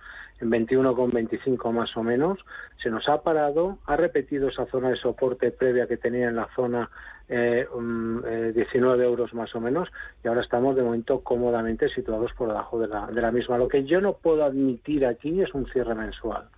en 0.42 0.52
21,25 0.52 1.72
más 1.72 1.96
o 1.96 2.04
menos, 2.04 2.40
se 2.84 2.90
nos 2.90 3.08
ha 3.08 3.22
parado, 3.22 3.78
ha 3.86 3.96
repetido 3.96 4.50
esa 4.50 4.66
zona 4.66 4.90
de 4.90 4.98
soporte 4.98 5.52
previa 5.52 5.88
que 5.88 5.98
tenía 5.98 6.28
en 6.28 6.36
la 6.36 6.50
zona 6.56 6.90
eh, 7.30 7.66
19 7.72 7.76
um, 7.76 8.24
eh, 8.26 9.06
euros 9.06 9.34
más 9.34 9.54
o 9.56 9.62
menos, 9.62 9.90
y 10.24 10.28
ahora 10.28 10.42
estamos 10.42 10.76
de 10.76 10.84
momento 10.84 11.22
cómodamente 11.22 11.88
situados 11.90 12.32
por 12.34 12.50
debajo 12.50 12.80
de 12.80 12.88
la, 12.88 13.08
de 13.08 13.22
la 13.22 13.32
misma. 13.32 13.58
Lo 13.58 13.68
que 13.68 13.86
yo 13.86 14.02
no 14.02 14.14
puedo 14.14 14.44
admitir 14.44 15.06
aquí 15.06 15.42
es 15.42 15.54
un 15.54 15.66
cierre 15.68 15.96
mensual. 15.96 16.50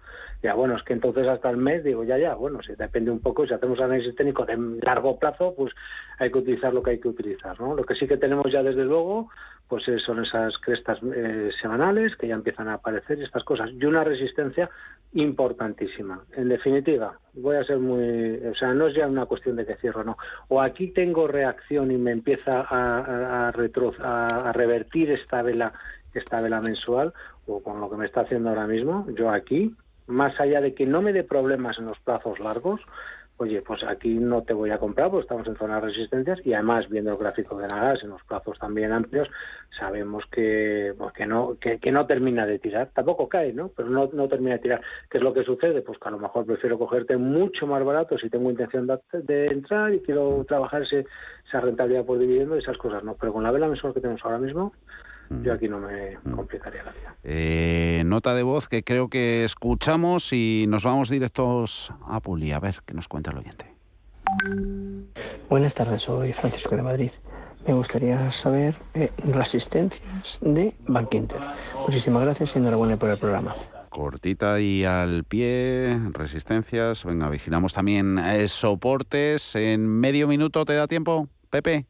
Ya, 0.43 0.55
bueno, 0.55 0.75
es 0.75 0.83
que 0.83 0.93
entonces 0.93 1.27
hasta 1.27 1.51
el 1.51 1.57
mes 1.57 1.83
digo, 1.83 2.03
ya, 2.03 2.17
ya, 2.17 2.33
bueno, 2.33 2.63
si 2.63 2.73
depende 2.73 3.11
un 3.11 3.19
poco, 3.19 3.45
si 3.45 3.53
hacemos 3.53 3.79
análisis 3.79 4.15
técnico 4.15 4.43
de 4.43 4.57
largo 4.81 5.19
plazo, 5.19 5.53
pues 5.55 5.71
hay 6.17 6.31
que 6.31 6.39
utilizar 6.39 6.73
lo 6.73 6.81
que 6.81 6.91
hay 6.91 6.99
que 6.99 7.09
utilizar, 7.09 7.59
¿no? 7.59 7.75
Lo 7.75 7.83
que 7.83 7.93
sí 7.93 8.07
que 8.07 8.17
tenemos 8.17 8.51
ya 8.51 8.63
desde 8.63 8.83
luego, 8.83 9.29
pues 9.67 9.83
son 10.03 10.25
esas 10.25 10.57
crestas 10.57 10.97
eh, 11.15 11.51
semanales 11.61 12.15
que 12.15 12.27
ya 12.27 12.33
empiezan 12.33 12.69
a 12.69 12.75
aparecer 12.75 13.19
y 13.19 13.23
estas 13.23 13.43
cosas, 13.43 13.69
y 13.71 13.85
una 13.85 14.03
resistencia 14.03 14.67
importantísima. 15.13 16.23
En 16.35 16.49
definitiva, 16.49 17.19
voy 17.33 17.57
a 17.57 17.63
ser 17.63 17.77
muy, 17.77 18.37
o 18.47 18.55
sea, 18.55 18.73
no 18.73 18.87
es 18.87 18.95
ya 18.95 19.07
una 19.07 19.27
cuestión 19.27 19.57
de 19.57 19.65
que 19.67 19.75
cierro, 19.75 20.03
no. 20.03 20.17
O 20.47 20.59
aquí 20.59 20.87
tengo 20.87 21.27
reacción 21.27 21.91
y 21.91 21.97
me 21.97 22.11
empieza 22.11 22.61
a, 22.61 23.47
a, 23.47 23.51
retro, 23.51 23.93
a 23.99 24.51
revertir 24.53 25.11
esta 25.11 25.43
vela, 25.43 25.73
esta 26.15 26.41
vela 26.41 26.61
mensual, 26.61 27.13
o 27.45 27.61
con 27.61 27.79
lo 27.79 27.91
que 27.91 27.97
me 27.97 28.07
está 28.07 28.21
haciendo 28.21 28.49
ahora 28.49 28.65
mismo, 28.65 29.05
yo 29.15 29.29
aquí 29.29 29.75
más 30.11 30.39
allá 30.39 30.61
de 30.61 30.73
que 30.73 30.85
no 30.85 31.01
me 31.01 31.13
dé 31.13 31.23
problemas 31.23 31.77
en 31.79 31.85
los 31.85 31.99
plazos 31.99 32.39
largos, 32.39 32.81
oye, 33.41 33.63
pues 33.63 33.83
aquí 33.83 34.19
no 34.19 34.43
te 34.43 34.53
voy 34.53 34.69
a 34.69 34.77
comprar 34.77 35.09
porque 35.09 35.23
estamos 35.23 35.47
en 35.47 35.55
zona 35.55 35.75
de 35.75 35.87
resistencias 35.87 36.39
y 36.45 36.53
además 36.53 36.87
viendo 36.89 37.09
el 37.09 37.17
gráfico 37.17 37.57
de 37.57 37.67
Nagas 37.67 38.03
en 38.03 38.09
los 38.09 38.23
plazos 38.23 38.59
también 38.59 38.91
amplios, 38.91 39.27
sabemos 39.79 40.23
que, 40.31 40.93
pues 40.95 41.11
que 41.13 41.25
no 41.25 41.57
que, 41.59 41.91
no 41.91 42.05
termina 42.05 42.45
de 42.45 42.59
tirar, 42.59 42.91
tampoco 42.93 43.27
cae, 43.27 43.51
¿no? 43.51 43.69
Pero 43.69 43.89
no, 43.89 44.09
no 44.13 44.27
termina 44.27 44.53
de 44.53 44.59
tirar. 44.59 44.81
¿Qué 45.09 45.17
es 45.17 45.23
lo 45.23 45.33
que 45.33 45.43
sucede? 45.43 45.81
Pues 45.81 45.97
que 45.97 46.07
a 46.07 46.11
lo 46.11 46.19
mejor 46.19 46.45
prefiero 46.45 46.77
cogerte 46.77 47.17
mucho 47.17 47.65
más 47.65 47.83
barato 47.83 48.15
si 48.19 48.29
tengo 48.29 48.51
intención 48.51 48.87
de, 49.13 49.47
entrar 49.47 49.91
y 49.91 50.01
quiero 50.01 50.45
trabajar 50.47 50.83
ese, 50.83 51.07
esa 51.47 51.61
rentabilidad 51.61 52.05
por 52.05 52.19
dividendo 52.19 52.55
y 52.55 52.59
esas 52.59 52.77
cosas, 52.77 53.03
¿no? 53.03 53.15
Pero 53.19 53.33
con 53.33 53.41
la 53.41 53.51
vela 53.51 53.67
mensual 53.67 53.95
que 53.95 54.01
tenemos 54.01 54.23
ahora 54.23 54.37
mismo, 54.37 54.73
yo 55.43 55.53
aquí 55.53 55.67
no 55.67 55.79
me 55.79 56.17
complicaría 56.35 56.83
la 56.83 56.91
vida. 56.91 57.15
Eh, 57.23 58.03
nota 58.05 58.33
de 58.33 58.43
voz 58.43 58.67
que 58.67 58.83
creo 58.83 59.09
que 59.09 59.43
escuchamos 59.43 60.33
y 60.33 60.65
nos 60.67 60.83
vamos 60.83 61.09
directos 61.09 61.93
a 62.07 62.19
Puli. 62.19 62.51
A 62.51 62.59
ver 62.59 62.79
qué 62.85 62.93
nos 62.93 63.07
cuenta 63.07 63.31
el 63.31 63.37
oyente. 63.37 63.73
Buenas 65.49 65.73
tardes, 65.73 66.03
soy 66.03 66.31
Francisco 66.33 66.75
de 66.75 66.81
Madrid. 66.81 67.11
Me 67.67 67.73
gustaría 67.73 68.31
saber 68.31 68.75
eh, 68.93 69.11
resistencias 69.17 70.39
de 70.41 70.73
Bankinter. 70.87 71.39
Muchísimas 71.85 72.23
gracias 72.23 72.55
y 72.55 72.59
enhorabuena 72.59 72.97
por 72.97 73.09
el 73.09 73.17
programa. 73.17 73.53
Cortita 73.89 74.59
y 74.59 74.85
al 74.85 75.25
pie, 75.25 75.99
resistencias. 76.11 77.03
Venga, 77.05 77.29
vigilamos 77.29 77.73
también 77.73 78.17
eh, 78.17 78.47
soportes. 78.47 79.55
En 79.55 79.85
medio 79.85 80.27
minuto, 80.27 80.63
¿te 80.65 80.73
da 80.73 80.87
tiempo, 80.87 81.27
Pepe? 81.49 81.85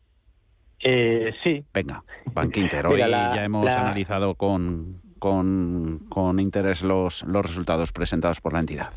Eh, 0.84 1.34
sí. 1.44 1.64
Venga, 1.74 2.04
Bankinter. 2.34 2.88
Hoy 2.88 3.00
ya 3.00 3.44
hemos 3.44 3.68
analizado 3.76 4.36
con, 4.36 5.02
con, 5.20 6.40
interés 6.40 6.84
los, 6.84 7.24
los 7.24 7.46
resultados 7.46 7.92
presentados 7.92 8.42
por 8.42 8.54
la 8.54 8.60
entidad. 8.60 8.92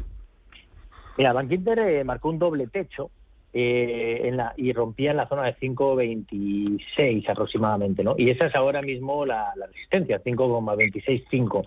Mira, 1.18 1.33
Bankinter 1.33 1.79
eh, 1.81 2.05
marcó 2.05 2.31
un 2.31 2.38
doble 2.38 2.66
techo 2.66 3.11
eh, 3.53 4.23
en 4.25 4.37
la, 4.37 4.53
y 4.57 4.73
rompía 4.73 5.12
en 5.12 5.18
la 5.18 5.29
zona 5.29 5.44
de 5.44 5.57
5,26 5.57 7.29
aproximadamente, 7.29 8.03
¿no? 8.03 8.14
Y 8.18 8.31
esa 8.31 8.47
es 8.47 8.55
ahora 8.57 8.83
mismo 8.83 9.25
la, 9.25 9.53
la 9.55 9.66
resistencia, 9.66 10.18
5,265. 10.25 11.62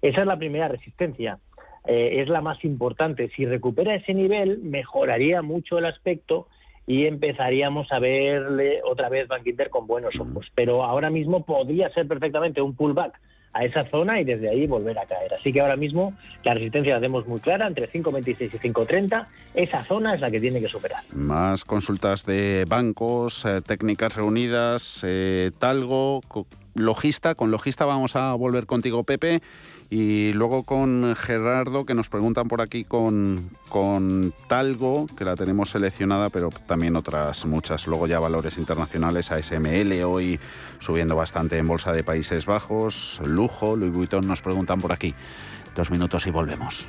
Esa 0.00 0.20
es 0.20 0.26
la 0.26 0.38
primera 0.38 0.68
resistencia. 0.68 1.38
Eh, 1.86 2.22
es 2.22 2.28
la 2.28 2.40
más 2.40 2.64
importante. 2.64 3.30
Si 3.36 3.44
recupera 3.44 3.94
ese 3.94 4.14
nivel, 4.14 4.58
mejoraría 4.58 5.42
mucho 5.42 5.78
el 5.78 5.86
aspecto 5.86 6.48
y 6.86 7.06
empezaríamos 7.06 7.90
a 7.90 7.98
verle 7.98 8.80
otra 8.84 9.08
vez 9.08 9.28
Bank 9.28 9.46
Inter 9.46 9.70
con 9.70 9.86
buenos 9.86 10.14
ojos. 10.18 10.46
Pero 10.54 10.84
ahora 10.84 11.10
mismo 11.10 11.44
podría 11.44 11.90
ser 11.90 12.06
perfectamente 12.06 12.62
un 12.62 12.74
pullback 12.74 13.20
a 13.52 13.64
esa 13.64 13.84
zona 13.84 14.20
y 14.20 14.24
desde 14.24 14.50
ahí 14.50 14.66
volver 14.66 14.98
a 14.98 15.06
caer. 15.06 15.32
Así 15.34 15.52
que 15.52 15.60
ahora 15.60 15.76
mismo 15.76 16.12
la 16.44 16.54
resistencia 16.54 16.94
la 16.94 17.00
tenemos 17.00 17.26
muy 17.26 17.40
clara, 17.40 17.66
entre 17.66 17.88
5.26 17.88 18.54
y 18.54 18.58
5.30. 18.58 19.26
Esa 19.54 19.84
zona 19.84 20.14
es 20.14 20.20
la 20.20 20.30
que 20.30 20.38
tiene 20.38 20.60
que 20.60 20.68
superar. 20.68 21.02
Más 21.14 21.64
consultas 21.64 22.26
de 22.26 22.66
bancos, 22.68 23.44
eh, 23.46 23.62
técnicas 23.66 24.14
reunidas, 24.14 25.02
eh, 25.06 25.50
Talgo. 25.58 26.20
Logista. 26.76 27.34
Con 27.34 27.50
Logista 27.50 27.86
vamos 27.86 28.16
a 28.16 28.34
volver 28.34 28.66
contigo, 28.66 29.02
Pepe. 29.02 29.40
Y 29.88 30.32
luego 30.32 30.64
con 30.64 31.14
Gerardo, 31.14 31.86
que 31.86 31.94
nos 31.94 32.08
preguntan 32.08 32.48
por 32.48 32.60
aquí 32.60 32.84
con, 32.84 33.50
con 33.68 34.34
Talgo, 34.48 35.06
que 35.16 35.24
la 35.24 35.36
tenemos 35.36 35.70
seleccionada, 35.70 36.28
pero 36.28 36.50
también 36.66 36.96
otras 36.96 37.46
muchas. 37.46 37.86
Luego 37.86 38.06
ya 38.06 38.18
valores 38.18 38.58
internacionales, 38.58 39.30
ASML, 39.30 40.02
hoy 40.04 40.40
subiendo 40.80 41.14
bastante 41.14 41.58
en 41.58 41.66
Bolsa 41.66 41.92
de 41.92 42.02
Países 42.02 42.46
Bajos. 42.46 43.20
Lujo, 43.24 43.76
Louis 43.76 43.92
Vuitton 43.92 44.26
nos 44.26 44.42
preguntan 44.42 44.80
por 44.80 44.92
aquí. 44.92 45.14
Dos 45.76 45.90
minutos 45.90 46.26
y 46.26 46.30
volvemos. 46.30 46.88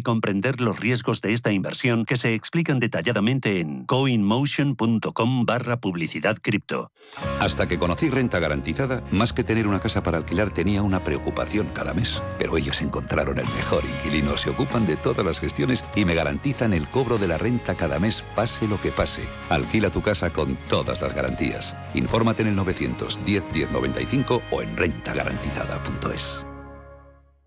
comprender 0.01 0.61
los 0.61 0.79
riesgos 0.79 1.21
de 1.21 1.33
esta 1.33 1.51
inversión 1.51 2.05
que 2.05 2.15
se 2.15 2.33
explican 2.33 2.79
detalladamente 2.79 3.59
en 3.59 3.85
coinmotion.com 3.85 5.45
barra 5.45 5.79
publicidad 5.79 6.37
cripto. 6.41 6.91
Hasta 7.39 7.67
que 7.67 7.77
conocí 7.77 8.09
renta 8.09 8.39
garantizada, 8.39 9.03
más 9.11 9.33
que 9.33 9.43
tener 9.43 9.67
una 9.67 9.79
casa 9.79 10.03
para 10.03 10.17
alquilar 10.17 10.51
tenía 10.51 10.81
una 10.81 10.99
preocupación 10.99 11.67
cada 11.73 11.93
mes. 11.93 12.21
Pero 12.37 12.57
ellos 12.57 12.81
encontraron 12.81 13.37
el 13.37 13.45
mejor 13.45 13.83
inquilino, 13.83 14.37
se 14.37 14.49
ocupan 14.49 14.85
de 14.85 14.95
todas 14.95 15.25
las 15.25 15.39
gestiones 15.39 15.83
y 15.95 16.05
me 16.05 16.15
garantizan 16.15 16.73
el 16.73 16.87
cobro 16.87 17.17
de 17.17 17.27
la 17.27 17.37
renta 17.37 17.75
cada 17.75 17.99
mes, 17.99 18.23
pase 18.35 18.67
lo 18.67 18.79
que 18.79 18.91
pase. 18.91 19.23
Alquila 19.49 19.89
tu 19.89 20.01
casa 20.01 20.31
con 20.31 20.55
todas 20.69 21.01
las 21.01 21.13
garantías. 21.13 21.75
Infórmate 21.93 22.41
en 22.43 22.49
el 22.49 22.55
910 22.55 23.43
1095 23.53 24.41
o 24.51 24.61
en 24.61 24.77
rentagarantizada.es. 24.77 26.50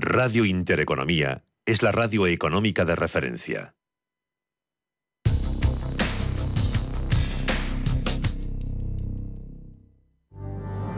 Radio 0.00 0.44
Intereconomía 0.44 1.42
es 1.66 1.82
la 1.82 1.90
radio 1.90 2.28
económica 2.28 2.84
de 2.84 2.94
referencia. 2.94 3.74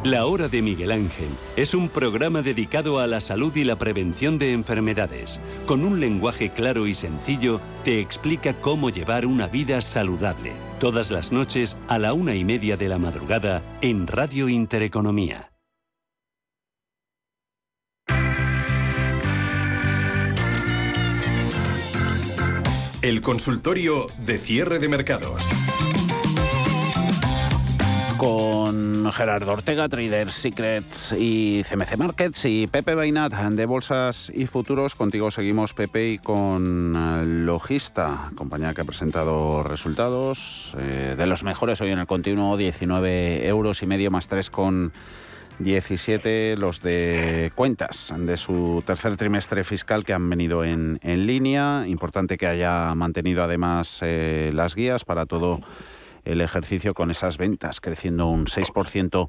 La 0.04 0.26
Hora 0.26 0.48
de 0.48 0.60
Miguel 0.60 0.92
Ángel 0.92 1.28
es 1.56 1.72
un 1.72 1.88
programa 1.88 2.42
dedicado 2.42 2.98
a 2.98 3.06
la 3.06 3.22
salud 3.22 3.56
y 3.56 3.64
la 3.64 3.78
prevención 3.78 4.38
de 4.38 4.52
enfermedades. 4.52 5.40
Con 5.64 5.82
un 5.82 5.98
lenguaje 5.98 6.50
claro 6.50 6.86
y 6.86 6.92
sencillo, 6.92 7.58
te 7.84 8.00
explica 8.00 8.52
cómo 8.52 8.90
llevar 8.90 9.24
una 9.24 9.46
vida 9.46 9.80
saludable. 9.80 10.52
Todas 10.78 11.10
las 11.10 11.32
noches 11.32 11.78
a 11.88 11.98
la 11.98 12.12
una 12.12 12.34
y 12.34 12.44
media 12.44 12.76
de 12.76 12.88
la 12.88 12.98
madrugada 12.98 13.62
en 13.80 14.06
Radio 14.06 14.50
Intereconomía. 14.50 15.49
El 23.02 23.22
consultorio 23.22 24.08
de 24.18 24.36
cierre 24.36 24.78
de 24.78 24.86
mercados. 24.86 25.48
Con 28.18 29.10
Gerardo 29.10 29.52
Ortega, 29.52 29.88
Trader 29.88 30.30
Secrets 30.30 31.14
y 31.18 31.62
CMC 31.64 31.96
Markets 31.96 32.44
y 32.44 32.66
Pepe 32.66 32.94
Bainat 32.94 33.32
de 33.32 33.64
Bolsas 33.64 34.30
y 34.34 34.46
Futuros. 34.46 34.94
Contigo 34.94 35.30
seguimos 35.30 35.72
Pepe 35.72 36.10
y 36.10 36.18
con 36.18 36.94
eh, 36.94 37.24
Logista, 37.24 38.30
compañía 38.34 38.74
que 38.74 38.82
ha 38.82 38.84
presentado 38.84 39.62
resultados 39.62 40.76
eh, 40.78 41.14
de 41.16 41.26
los 41.26 41.42
mejores 41.42 41.80
hoy 41.80 41.92
en 41.92 42.00
el 42.00 42.06
continuo, 42.06 42.58
19 42.58 43.48
euros 43.48 43.82
y 43.82 43.86
medio 43.86 44.10
más 44.10 44.28
3 44.28 44.50
con 44.50 44.92
17 45.60 46.56
los 46.56 46.80
de 46.80 47.52
cuentas 47.54 48.14
de 48.16 48.36
su 48.38 48.82
tercer 48.86 49.16
trimestre 49.16 49.62
fiscal 49.62 50.04
que 50.04 50.14
han 50.14 50.28
venido 50.28 50.64
en, 50.64 50.98
línea. 51.02 51.84
Importante 51.86 52.38
que 52.38 52.46
haya 52.46 52.94
mantenido 52.94 53.42
además 53.44 54.00
eh, 54.02 54.52
las 54.54 54.74
guías 54.74 55.04
para 55.04 55.26
todo 55.26 55.60
el 56.24 56.40
ejercicio 56.40 56.94
con 56.94 57.10
esas 57.10 57.36
ventas 57.36 57.80
creciendo 57.80 58.28
un 58.28 58.46
6% 58.46 59.28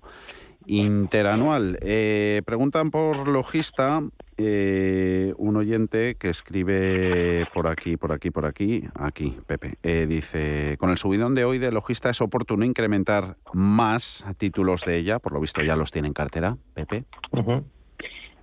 interanual. 0.65 1.77
Eh, 1.81 2.41
preguntan 2.45 2.91
por 2.91 3.27
Logista, 3.27 4.01
eh, 4.37 5.33
un 5.37 5.57
oyente 5.57 6.15
que 6.15 6.29
escribe 6.29 7.45
por 7.53 7.67
aquí, 7.67 7.97
por 7.97 8.11
aquí, 8.11 8.31
por 8.31 8.45
aquí, 8.45 8.83
aquí, 8.95 9.37
Pepe, 9.47 9.73
eh, 9.83 10.05
dice, 10.07 10.77
con 10.79 10.89
el 10.89 10.97
subidón 10.97 11.35
de 11.35 11.45
hoy 11.45 11.57
de 11.57 11.71
Logista 11.71 12.09
es 12.09 12.21
oportuno 12.21 12.65
incrementar 12.65 13.35
más 13.53 14.25
títulos 14.37 14.85
de 14.85 14.97
ella, 14.97 15.19
por 15.19 15.33
lo 15.33 15.39
visto 15.39 15.61
ya 15.61 15.75
los 15.75 15.91
tiene 15.91 16.07
en 16.07 16.13
cartera, 16.13 16.57
Pepe. 16.73 17.03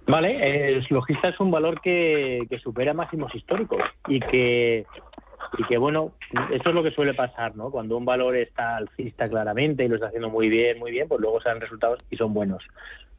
Vale, 0.06 0.80
Logista 0.90 1.28
es 1.28 1.40
un 1.40 1.50
valor 1.50 1.80
que 1.80 2.46
supera 2.62 2.94
máximos 2.94 3.34
históricos 3.34 3.82
y 4.08 4.20
que 4.20 4.86
y 5.56 5.64
que 5.64 5.78
bueno, 5.78 6.12
eso 6.52 6.68
es 6.68 6.74
lo 6.74 6.82
que 6.82 6.90
suele 6.90 7.14
pasar, 7.14 7.56
¿no? 7.56 7.70
Cuando 7.70 7.96
un 7.96 8.04
valor 8.04 8.36
está 8.36 8.76
alcista 8.76 9.28
claramente 9.28 9.84
y 9.84 9.88
lo 9.88 9.94
está 9.94 10.08
haciendo 10.08 10.28
muy 10.28 10.48
bien, 10.48 10.78
muy 10.78 10.90
bien, 10.90 11.08
pues 11.08 11.20
luego 11.20 11.40
salen 11.40 11.60
resultados 11.60 12.00
y 12.10 12.16
son 12.16 12.34
buenos. 12.34 12.62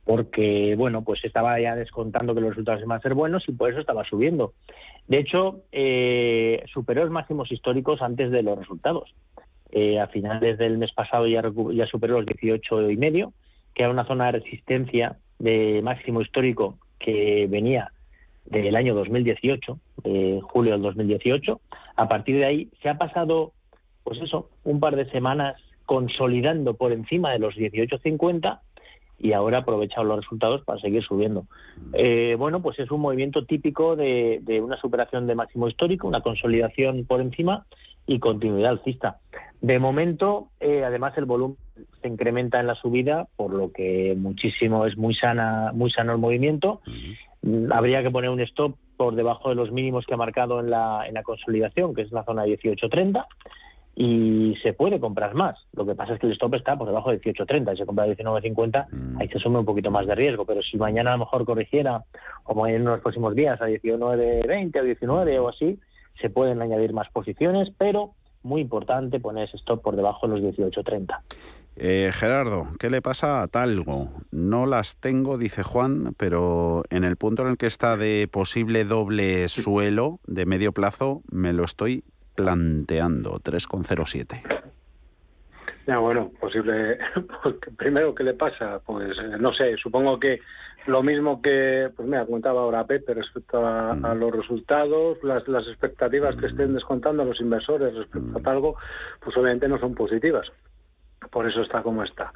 Porque, 0.05 0.75
bueno, 0.77 1.03
pues 1.03 1.23
estaba 1.23 1.59
ya 1.59 1.75
descontando 1.75 2.34
que 2.34 2.41
los 2.41 2.51
resultados 2.51 2.82
iban 2.82 2.97
a 2.97 3.01
ser 3.01 3.13
buenos 3.13 3.47
y 3.47 3.51
por 3.51 3.69
eso 3.69 3.80
estaba 3.80 4.03
subiendo. 4.05 4.53
De 5.07 5.19
hecho, 5.19 5.61
eh, 5.71 6.63
superó 6.71 7.03
los 7.03 7.11
máximos 7.11 7.51
históricos 7.51 8.01
antes 8.01 8.32
de 8.32 8.43
los 8.43 8.57
resultados. 8.57 9.13
Eh, 9.71 9.99
a 9.99 10.07
finales 10.07 10.57
del 10.57 10.77
mes 10.77 10.91
pasado 10.93 11.27
ya, 11.27 11.43
ya 11.73 11.86
superó 11.86 12.21
los 12.21 12.25
18 12.25 12.89
y 12.89 12.97
medio, 12.97 13.34
que 13.75 13.84
era 13.84 13.91
una 13.91 14.05
zona 14.05 14.27
de 14.27 14.39
resistencia 14.39 15.17
de 15.38 15.82
máximo 15.84 16.21
histórico 16.21 16.77
que 16.97 17.47
venía 17.49 17.91
del 18.50 18.76
año 18.76 18.95
2018, 18.95 19.80
de 20.04 20.39
julio 20.43 20.74
del 20.74 20.82
2018. 20.82 21.60
A 21.95 22.08
partir 22.08 22.38
de 22.38 22.45
ahí 22.45 22.70
se 22.82 22.89
ha 22.89 22.97
pasado, 22.97 23.54
pues 24.04 24.20
eso, 24.22 24.50
un 24.64 24.80
par 24.80 24.95
de 24.95 25.10
semanas 25.12 25.56
consolidando 25.86 26.76
por 26.76 26.91
encima 26.91 27.32
de 27.32 27.39
los 27.39 27.56
18.50 27.56 28.60
y 29.20 29.34
ahora 29.34 29.58
ha 29.58 29.62
aprovechado 29.62 30.04
los 30.04 30.22
resultados 30.22 30.64
para 30.64 30.80
seguir 30.80 31.04
subiendo. 31.04 31.45
Eh, 31.93 32.36
bueno, 32.38 32.62
pues 32.62 32.80
es 32.80 32.89
un 32.89 33.02
movimiento 33.02 33.45
típico 33.45 33.95
de, 33.95 34.62
una 34.64 34.78
superación 34.78 35.28
de 35.28 35.36
máximo 35.36 35.68
histórico, 35.68 36.08
una 36.08 36.22
consolidación 36.22 37.06
por 37.06 37.22
encima 37.22 37.66
y 38.08 38.20
continuidad 38.20 38.72
alcista. 38.72 39.18
De 39.62 39.78
momento, 39.78 40.47
eh, 40.60 40.84
además, 40.86 41.18
el 41.18 41.26
volumen 41.26 41.58
se 42.02 42.08
incrementa 42.08 42.60
en 42.60 42.68
la 42.68 42.76
subida, 42.76 43.28
por 43.36 43.54
lo 43.54 43.72
que 43.72 44.16
muchísimo 44.18 44.86
es 44.86 44.97
muy 44.97 45.14
sana, 45.16 45.72
muy 45.74 45.91
sano 45.91 46.14
el 46.14 46.18
movimiento. 46.18 46.82
Habría 47.71 48.03
que 48.03 48.11
poner 48.11 48.29
un 48.29 48.41
stop 48.41 48.75
por 48.97 49.15
debajo 49.15 49.49
de 49.49 49.55
los 49.55 49.71
mínimos 49.71 50.05
que 50.05 50.13
ha 50.13 50.17
marcado 50.17 50.59
en 50.59 50.69
la, 50.69 51.07
en 51.07 51.13
la 51.13 51.23
consolidación, 51.23 51.93
que 51.93 52.01
es 52.01 52.11
la 52.11 52.23
zona 52.23 52.45
18.30 52.45 53.25
y 54.01 54.55
se 54.63 54.71
puede 54.71 54.97
comprar 54.97 55.33
más. 55.35 55.57
Lo 55.73 55.85
que 55.85 55.93
pasa 55.93 56.13
es 56.13 56.21
que 56.21 56.27
el 56.27 56.31
stop 56.31 56.53
está 56.55 56.77
por 56.77 56.87
debajo 56.87 57.11
de 57.11 57.19
18.30. 57.19 57.71
Si 57.71 57.77
se 57.79 57.85
compra 57.85 58.05
a 58.05 58.07
19.50, 58.07 59.17
ahí 59.19 59.27
se 59.27 59.37
asume 59.37 59.59
un 59.59 59.65
poquito 59.65 59.91
más 59.91 60.07
de 60.07 60.15
riesgo. 60.15 60.45
Pero 60.45 60.61
si 60.61 60.77
mañana 60.77 61.09
a 61.09 61.17
lo 61.17 61.25
mejor 61.25 61.43
corrigiera, 61.43 62.05
como 62.43 62.65
en 62.65 62.85
los 62.85 63.01
próximos 63.01 63.35
días, 63.35 63.61
a 63.61 63.67
19.20 63.67 64.79
o 64.79 64.83
19 64.83 65.39
o 65.39 65.49
así, 65.49 65.77
se 66.21 66.29
pueden 66.29 66.61
añadir 66.61 66.93
más 66.93 67.09
posiciones, 67.09 67.73
pero 67.77 68.11
muy 68.41 68.61
importante 68.61 69.19
poner 69.19 69.49
ese 69.49 69.57
stop 69.57 69.81
por 69.81 69.97
debajo 69.97 70.29
de 70.29 70.39
los 70.39 70.57
18.30. 70.57 71.19
Eh, 71.82 72.11
Gerardo, 72.11 72.67
¿qué 72.77 72.89
le 72.89 73.01
pasa 73.01 73.41
a 73.41 73.47
Talgo? 73.47 74.09
No 74.32 74.65
las 74.65 74.97
tengo, 74.97 75.38
dice 75.38 75.63
Juan, 75.63 76.13
pero 76.17 76.84
en 76.89 77.05
el 77.05 77.15
punto 77.15 77.43
en 77.43 77.51
el 77.51 77.57
que 77.57 77.67
está 77.67 77.95
de 77.95 78.27
posible 78.30 78.84
doble 78.84 79.47
suelo 79.47 80.19
de 80.27 80.45
medio 80.45 80.73
plazo, 80.73 81.21
me 81.32 81.53
lo 81.53 81.63
estoy 81.63 82.03
planteando, 82.36 83.39
3,07. 83.39 84.41
Ya, 85.88 85.99
bueno, 85.99 86.32
posible. 86.41 86.97
Pues, 87.43 87.55
primero, 87.77 88.13
¿qué 88.13 88.25
le 88.25 88.34
pasa? 88.34 88.82
Pues 88.86 89.17
eh, 89.17 89.38
no 89.39 89.53
sé, 89.53 89.77
supongo 89.77 90.19
que 90.19 90.41
lo 90.86 91.01
mismo 91.01 91.41
que, 91.41 91.89
pues 91.95 92.09
mira, 92.09 92.25
comentaba 92.25 92.61
ahora 92.61 92.86
Pepe 92.86 93.13
respecto 93.13 93.65
a, 93.65 93.93
mm. 93.93 94.19
los 94.19 94.36
resultados, 94.36 95.23
las, 95.23 95.47
las 95.47 95.65
expectativas 95.67 96.36
que 96.36 96.47
estén 96.47 96.73
descontando 96.73 97.23
a 97.23 97.25
los 97.25 97.39
inversores 97.39 97.95
respecto 97.95 98.41
a 98.43 98.51
algo, 98.51 98.75
pues 99.23 99.38
obviamente 99.38 99.69
no 99.69 99.80
son 99.80 99.95
positivas. 99.95 100.51
Por 101.32 101.47
eso 101.47 101.61
está 101.61 101.82
como 101.84 102.03
está. 102.03 102.32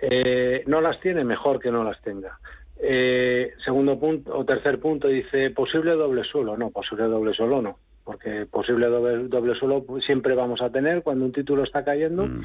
Eh, 0.00 0.62
no 0.66 0.80
las 0.80 1.00
tiene, 1.00 1.24
mejor 1.24 1.60
que 1.60 1.70
no 1.70 1.84
las 1.84 2.00
tenga. 2.02 2.38
Eh, 2.82 3.52
segundo 3.64 3.98
punto, 3.98 4.36
o 4.36 4.44
tercer 4.44 4.80
punto, 4.80 5.08
dice 5.08 5.50
posible 5.50 5.92
doble 5.92 6.24
suelo. 6.24 6.56
No, 6.56 6.70
posible 6.70 7.04
doble 7.04 7.34
suelo 7.34 7.60
no 7.60 7.78
porque 8.10 8.46
posible 8.46 8.88
doble, 8.88 9.28
doble 9.28 9.54
suelo 9.54 9.84
siempre 10.04 10.34
vamos 10.34 10.60
a 10.62 10.70
tener 10.70 11.02
cuando 11.02 11.24
un 11.24 11.32
título 11.32 11.62
está 11.62 11.84
cayendo. 11.84 12.26
Mm. 12.26 12.44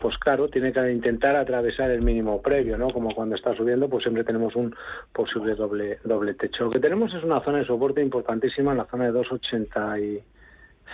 Pues 0.00 0.16
claro, 0.18 0.48
tiene 0.48 0.72
que 0.72 0.90
intentar 0.90 1.36
atravesar 1.36 1.90
el 1.90 2.02
mínimo 2.02 2.40
previo, 2.42 2.78
¿no? 2.78 2.88
Como 2.88 3.14
cuando 3.14 3.36
está 3.36 3.54
subiendo, 3.54 3.88
pues 3.88 4.02
siempre 4.02 4.24
tenemos 4.24 4.56
un 4.56 4.74
posible 5.12 5.54
doble 5.54 5.98
doble 6.04 6.34
techo. 6.34 6.64
Lo 6.64 6.70
que 6.70 6.80
tenemos 6.80 7.12
es 7.14 7.22
una 7.22 7.40
zona 7.40 7.58
de 7.58 7.66
soporte 7.66 8.02
importantísima 8.02 8.72
en 8.72 8.78
la 8.78 8.86
zona 8.86 9.04
de 9.04 9.12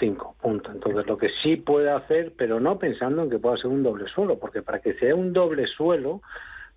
285 0.01 0.37
punto. 0.41 0.73
Entonces, 0.73 1.07
lo 1.07 1.19
que 1.19 1.29
sí 1.43 1.57
puede 1.57 1.91
hacer, 1.91 2.33
pero 2.37 2.61
no 2.61 2.79
pensando 2.79 3.23
en 3.23 3.31
que 3.31 3.39
pueda 3.39 3.57
ser 3.57 3.71
un 3.71 3.83
doble 3.83 4.07
suelo, 4.09 4.39
porque 4.39 4.63
para 4.63 4.81
que 4.81 4.95
sea 4.95 5.15
un 5.15 5.33
doble 5.33 5.67
suelo, 5.67 6.23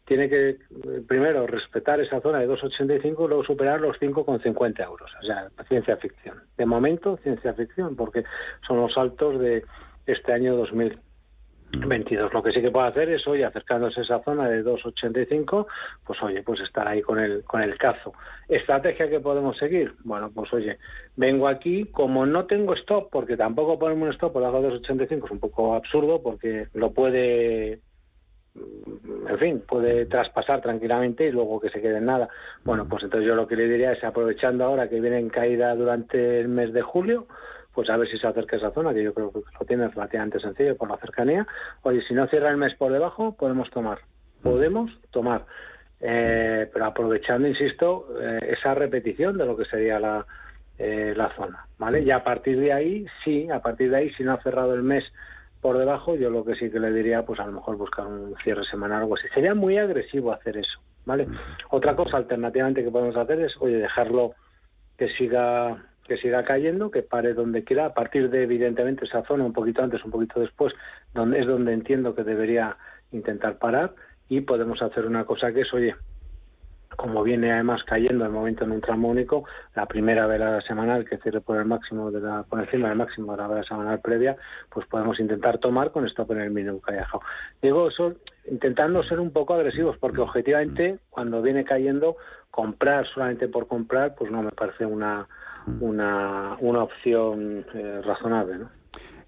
tiene 0.05 0.29
que 0.29 0.49
eh, 0.49 0.57
primero 1.07 1.47
respetar 1.47 1.99
esa 2.01 2.19
zona 2.19 2.39
de 2.39 2.49
2,85 2.49 3.03
y 3.03 3.27
luego 3.27 3.43
superar 3.43 3.79
los 3.79 3.97
5,50 3.99 4.83
euros. 4.83 5.11
O 5.21 5.25
sea, 5.25 5.47
ciencia 5.67 5.97
ficción. 5.97 6.41
De 6.57 6.65
momento, 6.65 7.17
ciencia 7.23 7.53
ficción, 7.53 7.95
porque 7.95 8.23
son 8.67 8.81
los 8.81 8.93
saltos 8.93 9.39
de 9.39 9.63
este 10.05 10.33
año 10.33 10.57
2022. 11.73 12.33
Lo 12.33 12.43
que 12.43 12.51
sí 12.51 12.61
que 12.61 12.71
puede 12.71 12.87
hacer 12.87 13.09
es, 13.09 13.27
oye, 13.27 13.45
acercándose 13.45 13.99
a 13.99 14.03
esa 14.03 14.23
zona 14.23 14.47
de 14.47 14.63
2,85, 14.63 15.65
pues 16.05 16.21
oye, 16.23 16.43
pues 16.43 16.59
estar 16.61 16.87
ahí 16.87 17.01
con 17.01 17.19
el, 17.19 17.43
con 17.43 17.61
el 17.61 17.77
cazo. 17.77 18.13
¿Estrategia 18.47 19.09
que 19.09 19.19
podemos 19.19 19.57
seguir? 19.57 19.93
Bueno, 20.03 20.31
pues 20.33 20.51
oye, 20.53 20.77
vengo 21.15 21.47
aquí, 21.47 21.85
como 21.85 22.25
no 22.25 22.45
tengo 22.45 22.73
stop, 22.75 23.09
porque 23.11 23.37
tampoco 23.37 23.79
ponemos 23.79 24.07
un 24.07 24.13
stop 24.13 24.33
por 24.33 24.41
debajo 24.41 24.61
de 24.61 24.79
2,85, 24.81 25.25
es 25.25 25.31
un 25.31 25.39
poco 25.39 25.75
absurdo, 25.75 26.21
porque 26.21 26.67
lo 26.73 26.91
puede 26.91 27.79
en 28.55 29.39
fin, 29.39 29.63
puede 29.67 30.05
traspasar 30.05 30.61
tranquilamente 30.61 31.25
y 31.25 31.31
luego 31.31 31.59
que 31.59 31.69
se 31.69 31.81
quede 31.81 31.97
en 31.97 32.05
nada. 32.05 32.29
Bueno, 32.63 32.87
pues 32.87 33.03
entonces 33.03 33.27
yo 33.27 33.35
lo 33.35 33.47
que 33.47 33.55
le 33.55 33.67
diría 33.67 33.93
es 33.93 34.03
aprovechando 34.03 34.63
ahora 34.63 34.89
que 34.89 34.99
viene 34.99 35.17
en 35.17 35.29
caída 35.29 35.73
durante 35.75 36.39
el 36.39 36.49
mes 36.49 36.71
de 36.71 36.83
julio, 36.83 37.27
pues 37.73 37.89
a 37.89 37.97
ver 37.97 38.07
si 38.07 38.17
se 38.17 38.27
acerca 38.27 38.55
a 38.55 38.59
esa 38.59 38.71
zona, 38.71 38.93
que 38.93 39.03
yo 39.03 39.13
creo 39.13 39.31
que 39.31 39.39
lo 39.39 39.65
tiene 39.65 39.87
relativamente 39.87 40.39
sencillo 40.39 40.77
por 40.77 40.89
la 40.89 40.97
cercanía. 40.97 41.45
Oye, 41.81 42.01
si 42.07 42.13
no 42.13 42.27
cierra 42.27 42.49
el 42.49 42.57
mes 42.57 42.75
por 42.75 42.91
debajo, 42.91 43.35
podemos 43.35 43.69
tomar. 43.71 43.99
Podemos 44.41 44.91
tomar. 45.11 45.45
Eh, 45.99 46.69
pero 46.71 46.85
aprovechando, 46.85 47.47
insisto, 47.47 48.07
eh, 48.21 48.55
esa 48.57 48.73
repetición 48.73 49.37
de 49.37 49.45
lo 49.45 49.55
que 49.55 49.65
sería 49.65 49.99
la, 49.99 50.25
eh, 50.77 51.13
la 51.15 51.33
zona, 51.35 51.65
¿vale? 51.77 52.01
Y 52.01 52.11
a 52.11 52.23
partir 52.23 52.59
de 52.59 52.73
ahí, 52.73 53.05
sí, 53.23 53.49
a 53.49 53.59
partir 53.61 53.89
de 53.89 53.97
ahí, 53.97 54.13
si 54.13 54.23
no 54.23 54.33
ha 54.33 54.43
cerrado 54.43 54.73
el 54.73 54.83
mes 54.83 55.03
por 55.61 55.77
debajo, 55.77 56.15
yo 56.15 56.29
lo 56.29 56.43
que 56.43 56.55
sí 56.55 56.69
que 56.69 56.79
le 56.79 56.91
diría, 56.91 57.23
pues 57.23 57.39
a 57.39 57.45
lo 57.45 57.53
mejor 57.53 57.77
buscar 57.77 58.05
un 58.05 58.35
cierre 58.43 58.65
semanal 58.65 58.99
o 58.99 59.01
algo 59.03 59.15
así. 59.15 59.27
Sería 59.33 59.55
muy 59.55 59.77
agresivo 59.77 60.33
hacer 60.33 60.57
eso, 60.57 60.81
¿vale? 61.05 61.25
Otra 61.69 61.95
cosa 61.95 62.17
alternativamente 62.17 62.83
que 62.83 62.91
podemos 62.91 63.15
hacer 63.15 63.39
es, 63.39 63.53
oye, 63.61 63.77
dejarlo 63.77 64.33
que 64.97 65.07
siga 65.09 65.81
que 66.13 66.21
siga 66.21 66.43
cayendo, 66.43 66.91
que 66.91 67.01
pare 67.01 67.33
donde 67.33 67.63
quiera, 67.63 67.87
a 67.87 67.93
partir 67.95 68.29
de 68.29 68.43
evidentemente 68.43 69.05
esa 69.05 69.23
zona, 69.23 69.45
un 69.45 69.53
poquito 69.53 69.81
antes, 69.81 70.05
un 70.05 70.11
poquito 70.11 70.39
después, 70.39 70.71
donde 71.11 71.39
es 71.39 71.47
donde 71.47 71.73
entiendo 71.73 72.13
que 72.13 72.23
debería 72.23 72.77
intentar 73.11 73.57
parar 73.57 73.95
y 74.29 74.41
podemos 74.41 74.79
hacer 74.83 75.07
una 75.07 75.25
cosa 75.25 75.51
que 75.51 75.61
es, 75.61 75.73
oye, 75.73 75.95
como 76.95 77.23
viene 77.23 77.51
además 77.51 77.83
cayendo 77.83 78.25
el 78.25 78.31
momento 78.31 78.63
en 78.63 78.73
un 78.73 78.81
tramo 78.81 79.09
único, 79.09 79.45
la 79.75 79.87
primera 79.87 80.27
velada 80.27 80.61
semanal 80.61 81.03
que 81.03 81.17
cierre 81.17 81.41
por 81.41 81.57
el 81.57 81.65
máximo 81.65 82.11
de 82.11 82.21
la, 82.21 82.43
por 82.43 82.59
encima 82.59 82.89
del 82.89 82.97
máximo 82.99 83.31
de 83.31 83.39
la 83.39 83.47
velada 83.47 83.65
semanal 83.65 83.99
previa, 83.99 84.37
pues 84.69 84.85
podemos 84.85 85.19
intentar 85.19 85.57
tomar 85.57 85.91
con 85.91 86.05
stop 86.05 86.31
en 86.33 86.41
el 86.41 86.51
mínimo 86.51 86.79
que 86.79 86.93
haya. 86.93 87.07
Digo 87.59 87.87
eso 87.87 88.13
intentando 88.45 89.01
ser 89.01 89.19
un 89.19 89.31
poco 89.31 89.55
agresivos, 89.55 89.97
porque 89.97 90.21
objetivamente 90.21 90.99
cuando 91.09 91.41
viene 91.41 91.63
cayendo, 91.63 92.17
comprar 92.51 93.07
solamente 93.07 93.47
por 93.47 93.67
comprar, 93.67 94.13
pues 94.13 94.29
no 94.29 94.43
me 94.43 94.51
parece 94.51 94.85
una 94.85 95.27
una, 95.79 96.57
una 96.59 96.83
opción 96.83 97.65
eh, 97.73 98.01
razonable, 98.03 98.57
¿no? 98.59 98.69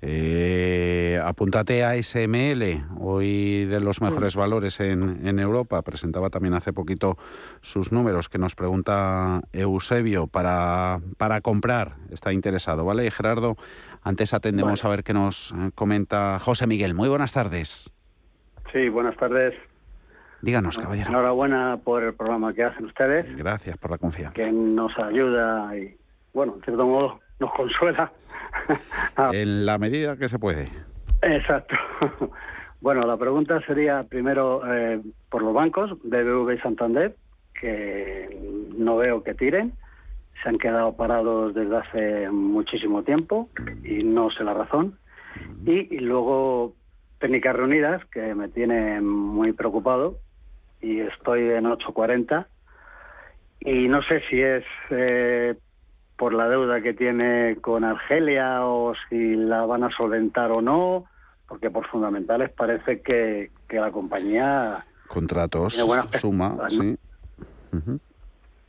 Eh, 0.08 1.20
apúntate 1.24 1.84
a 1.84 1.96
SML, 1.96 2.84
hoy 3.00 3.66
de 3.66 3.80
los 3.80 4.02
mejores 4.02 4.36
valores 4.36 4.80
en, 4.80 5.26
en, 5.26 5.40
Europa. 5.40 5.82
Presentaba 5.82 6.30
también 6.30 6.54
hace 6.54 6.74
poquito 6.74 7.18
sus 7.62 7.92
números 7.92 8.30
que 8.30 8.38
nos 8.38 8.54
pregunta 8.54 9.42
Eusebio 9.52 10.28
para, 10.28 11.00
para 11.18 11.42
comprar. 11.42 11.96
Está 12.12 12.34
interesado, 12.34 12.86
¿vale? 12.86 13.10
Gerardo, 13.10 13.56
antes 14.04 14.36
atendemos 14.36 14.86
a 14.86 14.90
ver 14.90 15.04
qué 15.04 15.14
nos 15.14 15.54
eh, 15.54 15.72
comenta 15.74 16.38
José 16.40 16.68
Miguel. 16.68 16.94
Muy 16.94 17.10
buenas 17.10 17.34
tardes. 17.34 17.92
Sí, 18.72 18.90
buenas 18.90 19.18
tardes. 19.18 19.56
Díganos, 20.42 20.78
caballero. 20.78 21.10
Enhorabuena 21.10 21.80
por 21.84 22.04
el 22.04 22.14
programa 22.14 22.54
que 22.54 22.64
hacen 22.64 22.86
ustedes. 22.86 23.36
Gracias 23.36 23.78
por 23.80 23.90
la 23.90 23.98
confianza. 23.98 24.34
Que 24.34 24.52
nos 24.52 24.96
ayuda 25.00 25.76
y, 25.76 25.98
bueno, 26.36 26.54
en 26.58 26.62
cierto 26.62 26.86
modo, 26.86 27.20
nos 27.40 27.52
consuela. 27.54 28.12
Ah. 29.18 29.32
En 29.34 29.66
la 29.66 29.78
medida 29.78 30.18
que 30.18 30.30
se 30.30 30.40
puede. 30.40 30.70
Exacto. 31.22 31.76
Bueno, 32.82 33.02
la 33.08 33.18
pregunta 33.18 33.60
sería 33.66 34.04
primero 34.04 34.62
eh, 34.72 35.02
por 35.32 35.42
los 35.42 35.56
bancos, 35.56 35.92
BBV 36.04 36.54
y 36.54 36.60
Santander, 36.60 37.16
que 37.60 38.38
no 38.78 38.98
veo 38.98 39.24
que 39.24 39.34
tiren. 39.34 39.74
Se 40.44 40.50
han 40.50 40.60
quedado 40.60 40.96
parados 40.96 41.56
desde 41.56 41.78
hace 41.78 42.30
muchísimo 42.30 43.02
tiempo 43.02 43.50
y 43.84 44.04
no 44.04 44.30
sé 44.30 44.44
la 44.44 44.54
razón. 44.54 45.00
Y, 45.66 45.98
luego 45.98 46.76
técnicas 47.18 47.56
reunidas, 47.56 48.06
que 48.06 48.36
me 48.36 48.50
tiene 48.50 49.02
muy 49.02 49.54
preocupado 49.54 50.20
y 50.80 51.00
estoy 51.00 51.50
en 51.50 51.66
8.40. 51.66 52.46
Y 53.62 53.88
no 53.88 54.04
sé 54.04 54.22
si 54.30 54.42
es 54.42 54.64
eh, 54.92 55.56
por 56.18 56.34
la 56.34 56.48
deuda 56.48 56.82
que 56.82 56.94
tiene 56.94 57.58
con 57.62 57.84
Argelia 57.84 58.66
o 58.66 58.94
si 59.10 59.36
la 59.36 59.66
van 59.66 59.84
a 59.84 59.90
solventar 59.90 60.52
o 60.52 60.62
no, 60.62 61.06
porque 61.48 61.70
por 61.70 61.88
fundamentales 61.88 62.52
parece 62.52 63.02
que, 63.02 63.52
la 63.70 63.92
compañía... 63.92 64.86
Contratos, 65.08 65.74
suma, 66.20 66.58
sí. 66.70 66.98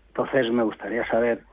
Entonces 0.08 0.50
me 0.52 0.62
gustaría 0.62 1.06
saber 1.08 1.44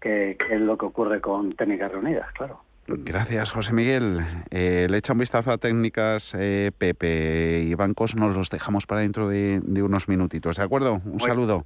qué, 0.00 0.36
es 0.50 0.60
lo 0.60 0.78
que 0.78 0.86
ocurre 0.86 1.20
con 1.20 1.52
Técnicas 1.54 1.90
Reunidas, 1.90 2.30
claro. 2.32 2.60
Gracias, 2.86 3.50
José 3.50 3.72
Miguel. 3.72 4.18
Eh, 4.50 4.86
le 4.90 4.96
echa 4.96 5.12
un 5.12 5.20
vistazo 5.20 5.52
a 5.52 5.58
técnicas 5.58 6.34
eh, 6.36 6.72
Pepe 6.76 7.62
y 7.64 7.74
bancos. 7.74 8.16
Nos 8.16 8.34
los 8.34 8.50
dejamos 8.50 8.86
para 8.86 9.02
dentro 9.02 9.28
de, 9.28 9.60
unos 9.82 10.08
minutitos, 10.08 10.56
¿de 10.56 10.64
acuerdo? 10.64 11.00
Un 11.04 11.20
saludo. 11.20 11.64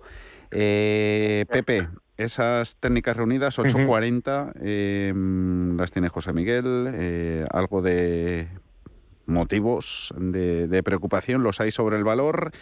Eh, 0.55 1.45
Pepe, 1.49 1.89
esas 2.17 2.77
técnicas 2.77 3.17
reunidas, 3.17 3.59
8.40, 3.59 4.53
em, 4.61 5.77
las 5.77 5.91
tiene 5.91 6.09
José 6.09 6.33
Miguel. 6.33 7.47
algo 7.51 7.83
de 7.83 8.49
motivos 9.27 10.13
de, 10.17 10.83
preocupación 10.83 11.43
los 11.43 11.61
hay 11.61 11.71
sobre 11.71 11.97
el 11.97 12.05
valor. 12.05 12.53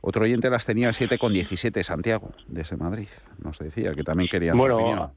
Otro 0.00 0.24
oyente 0.24 0.50
las 0.50 0.66
tenía 0.66 0.90
7,17, 0.90 1.82
Santiago, 1.82 2.32
desde 2.46 2.76
Madrid. 2.76 3.08
Nos 3.42 3.58
decía 3.58 3.94
que 3.94 4.02
también 4.02 4.28
quería 4.28 4.54
bueno, 4.54 5.12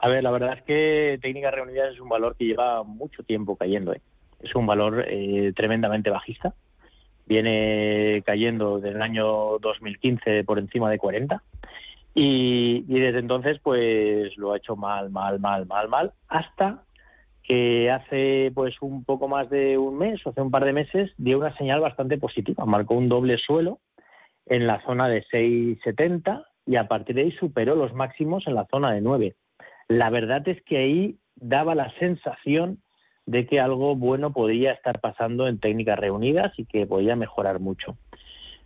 A 0.00 0.08
ver, 0.08 0.22
la 0.22 0.30
verdad 0.30 0.58
es 0.58 0.62
que 0.64 1.18
Técnicas 1.20 1.54
Reunidas 1.54 1.94
es 1.94 2.00
un 2.00 2.08
valor 2.08 2.36
que 2.36 2.44
lleva 2.44 2.82
mucho 2.82 3.22
tiempo 3.22 3.56
cayendo. 3.56 3.92
¿eh? 3.92 4.00
Es 4.40 4.54
un 4.54 4.66
valor 4.66 5.04
eh, 5.08 5.52
tremendamente 5.54 6.10
bajista. 6.10 6.54
Viene 7.28 8.22
cayendo 8.24 8.80
desde 8.80 8.96
el 8.96 9.02
año 9.02 9.58
2015 9.60 10.44
por 10.44 10.58
encima 10.58 10.90
de 10.90 10.98
40. 10.98 11.42
Y, 12.14 12.82
desde 12.82 13.18
entonces, 13.20 13.60
pues 13.62 14.36
lo 14.38 14.52
ha 14.52 14.56
hecho 14.56 14.74
mal, 14.74 15.10
mal, 15.10 15.38
mal, 15.38 15.66
mal, 15.66 15.88
mal, 15.88 16.12
hasta 16.28 16.82
que 17.44 17.90
hace 17.90 18.50
pues 18.54 18.74
un 18.80 19.04
poco 19.04 19.28
más 19.28 19.48
de 19.48 19.78
un 19.78 19.96
mes 19.96 20.20
hace 20.26 20.40
un 20.40 20.50
par 20.50 20.64
de 20.66 20.72
meses 20.72 21.10
dio 21.16 21.38
una 21.38 21.56
señal 21.56 21.80
bastante 21.80 22.18
positiva, 22.18 22.66
marcó 22.66 22.94
un 22.94 23.08
doble 23.08 23.38
suelo 23.38 23.78
en 24.44 24.66
la 24.66 24.82
zona 24.84 25.08
de 25.08 25.24
6,70 25.32 26.44
y 26.66 26.76
a 26.76 26.88
partir 26.88 27.16
de 27.16 27.22
ahí 27.22 27.32
superó 27.32 27.74
los 27.74 27.94
máximos 27.94 28.46
en 28.46 28.54
la 28.54 28.66
zona 28.66 28.92
de 28.92 29.00
9. 29.00 29.34
La 29.88 30.10
verdad 30.10 30.46
es 30.46 30.62
que 30.64 30.76
ahí 30.76 31.18
daba 31.36 31.74
la 31.74 31.90
sensación 31.98 32.82
de 33.28 33.46
que 33.46 33.60
algo 33.60 33.94
bueno 33.94 34.32
podía 34.32 34.72
estar 34.72 35.00
pasando 35.00 35.48
en 35.48 35.58
técnicas 35.58 35.98
reunidas 35.98 36.50
y 36.58 36.64
que 36.64 36.86
podía 36.86 37.14
mejorar 37.14 37.60
mucho. 37.60 37.94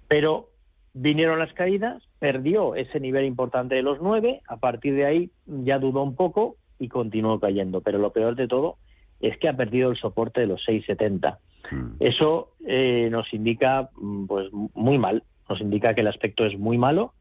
Pero 0.07 0.51
vinieron 0.95 1.41
las 1.41 1.53
caídas, 1.53 2.01
perdió 2.21 2.77
ese 2.77 3.01
nivel 3.01 3.25
importante 3.25 3.75
de 3.75 3.83
los 3.83 4.01
9, 4.01 4.41
a 4.47 4.57
partir 4.59 4.95
de 4.95 5.05
ahí 5.05 5.31
ya 5.47 5.81
dudó 5.81 6.05
un 6.05 6.15
poco 6.15 6.55
y 6.79 6.87
continuó 6.87 7.41
cayendo. 7.41 7.81
Pero 7.81 7.99
lo 7.99 8.13
peor 8.13 8.37
de 8.37 8.47
todo 8.47 8.77
es 9.21 9.37
que 9.39 9.49
ha 9.49 9.57
perdido 9.57 9.91
el 9.91 9.97
soporte 9.97 10.43
de 10.43 10.47
los 10.47 10.65
6,70. 10.65 11.39
Mm. 11.73 11.97
Eso 11.99 12.53
eh, 12.65 13.09
nos 13.11 13.35
indica 13.35 13.91
mm, 13.97 14.27
pues 14.27 14.47
muy 14.53 14.97
mal, 14.97 15.25
nos 15.49 15.61
indica 15.61 15.93
que 15.93 16.03
el 16.03 16.09
aspecto 16.09 16.47
es 16.47 16.57
muy 16.57 16.79
malo 16.79 17.15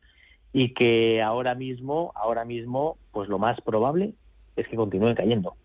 y 0.54 0.76
que 0.76 1.24
ahora 1.24 1.56
mismo, 1.56 2.12
ahora 2.14 2.46
mismo, 2.46 2.98
pues 3.12 3.30
lo 3.30 3.40
más 3.40 3.60
probable 3.62 4.14
es 4.56 4.68
que 4.68 4.76
continúe 4.76 5.16
cayendo. 5.16 5.56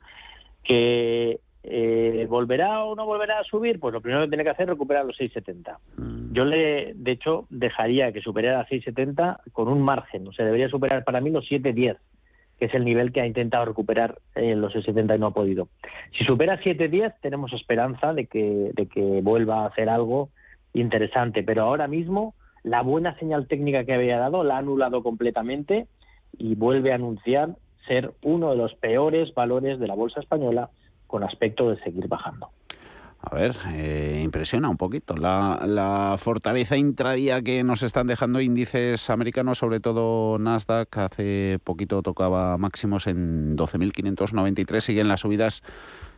Que 0.65 1.39
eh, 1.69 2.27
volverá 2.29 2.85
o 2.85 2.95
no 2.95 3.05
volverá 3.07 3.41
a 3.41 3.45
subir, 3.45 3.81
pues 3.81 3.93
lo 3.93 4.01
primero 4.01 4.23
que 4.23 4.29
tiene 4.29 4.45
que 4.45 4.51
hacer 4.51 4.65
es 4.65 4.71
recuperar 4.71 5.05
los 5.05 5.19
6,70. 5.19 5.77
Mm. 5.97 6.33
Yo 6.33 6.45
le, 6.45 6.95
de 6.95 7.11
hecho, 7.13 7.47
dejaría 7.51 8.13
que 8.13 8.21
superara 8.21 8.67
6,70 8.69 9.41
con 9.53 9.69
un 9.69 9.83
margen, 9.83 10.27
o 10.29 10.33
sea, 10.33 10.45
debería 10.45 10.69
superar 10.69 11.05
para 11.05 11.21
mí 11.21 11.31
los 11.31 11.45
7,10 11.45 11.97
que 12.59 12.67
es 12.67 12.75
el 12.75 12.87
nivel 12.87 13.13
que 13.13 13.21
ha 13.21 13.27
intentado 13.27 13.67
recuperar 13.67 14.19
en 14.35 14.63
los 14.63 14.73
70 14.73 15.15
y 15.15 15.19
no 15.19 15.27
ha 15.27 15.35
podido. 15.35 15.69
Si 16.17 16.25
supera 16.25 16.59
7.10 16.59 17.17
tenemos 17.21 17.53
esperanza 17.53 18.15
de 18.15 18.27
que, 18.27 18.71
de 18.73 18.87
que 18.87 19.21
vuelva 19.21 19.63
a 19.63 19.67
hacer 19.67 19.91
algo 19.91 20.31
interesante, 20.73 21.43
pero 21.43 21.65
ahora 21.65 21.87
mismo 21.87 22.35
la 22.63 22.83
buena 22.83 23.15
señal 23.19 23.47
técnica 23.47 23.85
que 23.85 23.93
había 23.93 24.19
dado 24.19 24.43
la 24.43 24.57
ha 24.57 24.59
anulado 24.59 25.03
completamente 25.03 25.87
y 26.39 26.55
vuelve 26.55 26.93
a 26.93 26.97
anunciar 26.97 27.57
ser 27.87 28.13
uno 28.23 28.51
de 28.51 28.57
los 28.57 28.75
peores 28.75 29.33
valores 29.35 29.79
de 29.79 29.87
la 29.87 29.95
bolsa 29.95 30.21
española 30.21 30.71
con 31.07 31.25
aspecto 31.25 31.71
de 31.71 31.83
seguir 31.83 32.09
bajando. 32.09 32.51
A 33.29 33.35
ver, 33.35 33.57
eh, 33.73 34.21
impresiona 34.23 34.69
un 34.69 34.77
poquito 34.77 35.17
la, 35.17 36.15
fortaleza 36.17 36.77
intradía 36.77 37.43
que 37.43 37.65
nos 37.65 37.83
están 37.83 38.07
dejando 38.07 38.41
índices 38.41 39.11
americanos, 39.11 39.59
sobre 39.59 39.81
todo 39.81 40.39
Nasdaq. 40.39 40.97
Hace 40.99 41.59
poquito 41.65 42.03
tocaba 42.03 42.57
máximos 42.57 43.09
en 43.09 43.57
12.593. 43.57 44.81
Siguen 44.81 45.09
las 45.09 45.19
subidas 45.21 45.65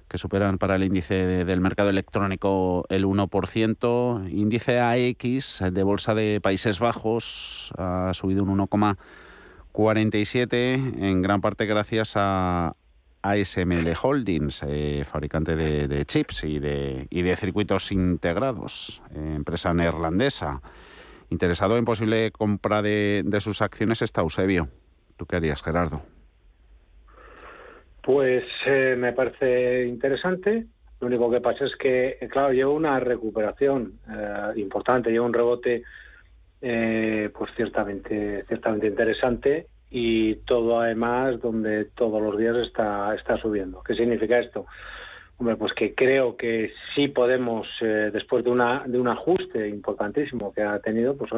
que 0.07 0.19
superan 0.19 0.59
para 0.59 0.77
el 0.77 0.85
índice 0.85 1.47
del 1.47 1.63
mercado 1.63 1.89
electrónico 1.89 2.85
el 2.91 3.07
1%. 3.07 4.31
Índice 4.31 4.79
AX 4.79 5.63
de 5.73 5.83
Bolsa 5.83 6.15
de 6.15 6.43
Países 6.43 6.79
Bajos 6.79 7.73
ha 7.79 8.13
subido 8.13 8.43
un 8.43 8.59
1,47 8.59 11.03
en 11.03 11.23
gran 11.23 11.41
parte 11.41 11.65
gracias 11.65 12.13
a, 12.17 12.75
ASML 13.23 13.93
Holdings, 14.01 14.63
eh, 14.67 15.03
fabricante 15.05 15.57
de, 15.57 16.05
chips 16.05 16.45
y 16.45 16.59
de, 16.59 17.07
y 17.11 17.23
de 17.23 17.37
circuitos 17.37 17.91
integrados, 17.93 19.03
eh, 19.15 19.35
empresa 19.37 19.75
neerlandesa. 19.75 20.61
Interesado 21.31 21.77
en 21.77 21.85
posible 21.85 22.31
compra 22.31 22.83
de, 22.83 23.25
sus 23.41 23.61
acciones 23.61 24.03
está 24.03 24.23
Eusebio. 24.23 24.69
¿Tú 25.17 25.27
qué 25.27 25.37
harías, 25.37 25.63
Gerardo? 25.63 26.03
Pues 28.03 28.45
eh, 28.67 28.97
me 28.97 29.13
parece 29.13 29.87
interesante. 29.87 30.67
Lo 31.01 31.09
único 31.09 31.31
que 31.31 31.41
pasa 31.41 31.67
es 31.67 31.73
que, 31.77 32.19
claro, 32.31 32.53
lleva 32.53 32.73
una 32.73 32.99
recuperación 32.99 34.01
importante, 34.57 35.11
lleva 35.11 35.27
un 35.27 35.33
rebote, 35.33 35.85
pues 36.61 37.51
ciertamente, 37.55 38.45
ciertamente 38.49 38.89
interesante 38.89 39.67
y 39.91 40.37
todo 40.47 40.81
además 40.81 41.41
donde 41.41 41.87
todos 41.87 42.23
los 42.23 42.37
días 42.39 42.57
está, 42.57 43.15
está 43.15 43.37
subiendo. 43.39 43.83
¿Qué 43.83 43.95
significa 43.95 44.39
esto? 44.39 44.67
Hombre, 45.39 45.57
pues 45.57 45.73
que 45.73 45.95
creo 45.95 46.37
que 46.37 46.73
sí 46.95 47.09
podemos, 47.09 47.67
eh, 47.81 48.11
después 48.13 48.45
de, 48.45 48.51
una, 48.51 48.83
de 48.87 48.99
un 48.99 49.09
ajuste 49.09 49.69
importantísimo 49.69 50.53
que 50.53 50.63
ha 50.63 50.81
tenido, 50.81 51.17
pues 51.17 51.31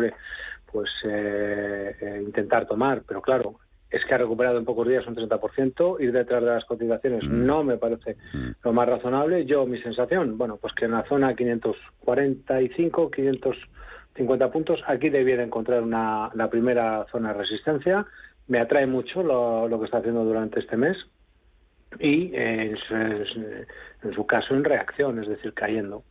pues 0.73 0.91
eh, 1.05 1.95
eh, 2.01 2.23
intentar 2.25 2.67
tomar, 2.67 3.03
pero 3.07 3.21
claro, 3.21 3.57
es 3.91 4.05
que 4.05 4.15
ha 4.15 4.19
recuperado 4.19 4.57
en 4.59 4.65
pocos 4.65 4.87
días 4.89 5.07
un 5.07 5.17
30%, 5.17 6.01
ir 6.01 6.13
detrás 6.13 6.43
de 6.43 6.49
las 6.49 6.65
cotizaciones 6.65 7.25
mm. 7.25 7.45
no 7.45 7.65
me 7.65 7.77
parece 7.77 8.17
mm. 8.33 8.51
lo 8.63 8.73
más 8.73 8.89
razonable. 8.89 9.45
Yo, 9.45 9.67
mi 9.67 9.83
sensación, 9.83 10.39
bueno, 10.39 10.57
pues 10.57 10.73
que 10.75 10.85
en 10.85 10.93
la 10.93 11.05
zona 11.05 11.35
545, 11.35 13.11
550 13.11 14.51
puntos, 14.53 14.81
aquí 14.87 15.11
debiera 15.11 15.43
encontrar 15.43 15.83
una, 15.83 16.31
la 16.35 16.49
primera 16.49 17.05
zona 17.11 17.33
de 17.33 17.41
resistencia, 17.41 18.07
me 18.49 18.59
atrae 18.59 18.87
mucho 18.87 19.23
lo, 19.23 19.79
que 19.79 19.85
está 19.85 19.99
haciendo 19.99 20.25
durante 20.25 20.61
este 20.61 20.77
mes 20.77 20.97
y 21.99 22.33
en, 22.35 22.77
su, 24.15 24.27
caso 24.27 24.55
en 24.55 24.65
reacción, 24.65 25.23
es 25.23 25.29
decir, 25.29 25.53
cayendo. 25.55 26.05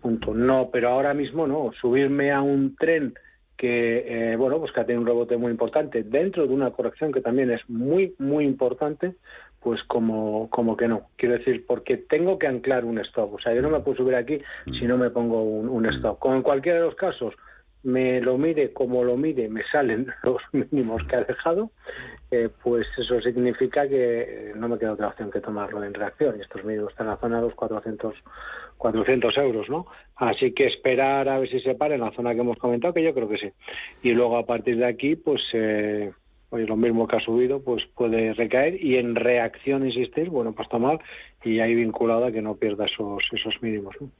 Punto. 0.00 0.34
No, 0.34 0.70
pero 0.72 0.88
ahora 0.88 1.14
mismo 1.14 1.46
no. 1.46 1.72
Subirme 1.80 2.32
a 2.32 2.40
un 2.40 2.74
tren 2.76 3.14
que 3.60 4.32
eh, 4.32 4.36
bueno 4.36 4.58
pues 4.58 4.72
que 4.72 4.80
ha 4.80 4.86
tenido 4.86 5.02
un 5.02 5.06
rebote 5.06 5.36
muy 5.36 5.50
importante 5.50 6.02
dentro 6.02 6.46
de 6.46 6.54
una 6.54 6.70
corrección 6.70 7.12
que 7.12 7.20
también 7.20 7.50
es 7.50 7.60
muy 7.68 8.14
muy 8.18 8.46
importante 8.46 9.16
pues 9.60 9.82
como 9.82 10.48
como 10.48 10.78
que 10.78 10.88
no 10.88 11.08
quiero 11.16 11.36
decir 11.36 11.66
porque 11.66 11.98
tengo 11.98 12.38
que 12.38 12.46
anclar 12.46 12.86
un 12.86 12.98
stop 13.00 13.34
o 13.34 13.38
sea 13.38 13.52
yo 13.52 13.60
no 13.60 13.68
me 13.68 13.80
puedo 13.80 13.98
subir 13.98 14.14
aquí 14.14 14.40
si 14.78 14.86
no 14.86 14.96
me 14.96 15.10
pongo 15.10 15.42
un, 15.42 15.68
un 15.68 15.84
stop 15.92 16.18
como 16.20 16.36
en 16.36 16.42
cualquiera 16.42 16.78
de 16.78 16.86
los 16.86 16.94
casos 16.94 17.34
me 17.82 18.20
lo 18.20 18.36
mire 18.36 18.72
como 18.72 19.04
lo 19.04 19.16
mire, 19.16 19.48
me 19.48 19.62
salen 19.64 20.06
los 20.22 20.42
mínimos 20.52 21.02
que 21.04 21.16
ha 21.16 21.24
dejado, 21.24 21.70
eh, 22.30 22.48
pues 22.62 22.86
eso 22.98 23.20
significa 23.20 23.88
que 23.88 24.50
eh, 24.50 24.52
no 24.56 24.68
me 24.68 24.78
queda 24.78 24.92
otra 24.92 25.08
opción 25.08 25.30
que 25.30 25.40
tomarlo 25.40 25.82
en 25.82 25.94
reacción. 25.94 26.38
Y 26.38 26.42
estos 26.42 26.64
mínimos 26.64 26.90
están 26.90 27.06
en 27.06 27.12
la 27.12 27.18
zona 27.18 27.36
de 27.36 27.42
los 27.42 27.54
400, 27.54 28.14
400 28.76 29.36
euros, 29.38 29.68
¿no? 29.68 29.86
Así 30.16 30.52
que 30.52 30.66
esperar 30.66 31.28
a 31.28 31.38
ver 31.38 31.48
si 31.50 31.60
se 31.60 31.74
para 31.74 31.94
en 31.94 32.02
la 32.02 32.12
zona 32.12 32.34
que 32.34 32.40
hemos 32.40 32.58
comentado, 32.58 32.94
que 32.94 33.02
yo 33.02 33.14
creo 33.14 33.28
que 33.28 33.38
sí. 33.38 33.50
Y 34.02 34.12
luego 34.12 34.36
a 34.36 34.46
partir 34.46 34.76
de 34.76 34.86
aquí, 34.86 35.16
pues... 35.16 35.42
Eh, 35.52 36.12
lo 36.52 36.76
mismo 36.76 37.06
que 37.06 37.14
ha 37.14 37.20
subido, 37.20 37.62
pues 37.62 37.86
puede 37.94 38.34
recaer 38.34 38.84
y 38.84 38.96
en 38.96 39.14
reacción 39.14 39.86
insistir, 39.86 40.30
bueno, 40.30 40.52
pues 40.52 40.66
está 40.66 40.78
mal 40.78 40.98
y 41.44 41.60
ahí 41.60 41.76
vinculada 41.76 42.32
que 42.32 42.42
no 42.42 42.56
pierda 42.56 42.86
esos, 42.86 43.22
esos 43.30 43.62
mínimos. 43.62 43.94
¿no? 44.00 44.10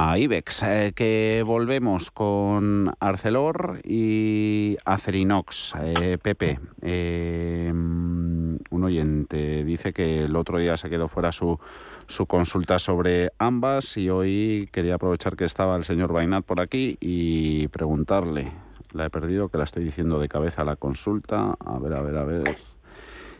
A 0.00 0.16
IBEX, 0.16 0.62
eh, 0.62 0.92
que 0.94 1.42
volvemos 1.44 2.12
con 2.12 2.94
Arcelor 3.00 3.80
y 3.82 4.76
Acerinox. 4.84 5.74
Eh, 5.82 6.18
Pepe, 6.22 6.60
eh, 6.82 7.68
un 7.72 8.84
oyente 8.84 9.64
dice 9.64 9.92
que 9.92 10.26
el 10.26 10.36
otro 10.36 10.58
día 10.58 10.76
se 10.76 10.88
quedó 10.88 11.08
fuera 11.08 11.32
su, 11.32 11.58
su 12.06 12.26
consulta 12.26 12.78
sobre 12.78 13.32
ambas 13.38 13.96
y 13.96 14.08
hoy 14.08 14.68
quería 14.70 14.94
aprovechar 14.94 15.34
que 15.34 15.44
estaba 15.44 15.74
el 15.74 15.82
señor 15.82 16.12
Bainat 16.12 16.44
por 16.44 16.60
aquí 16.60 16.96
y 17.00 17.66
preguntarle. 17.66 18.52
La 18.92 19.06
he 19.06 19.10
perdido, 19.10 19.48
que 19.48 19.58
la 19.58 19.64
estoy 19.64 19.82
diciendo 19.82 20.20
de 20.20 20.28
cabeza 20.28 20.62
la 20.62 20.76
consulta. 20.76 21.56
A 21.58 21.78
ver, 21.80 21.94
a 21.94 22.02
ver, 22.02 22.16
a 22.16 22.24
ver. 22.24 22.56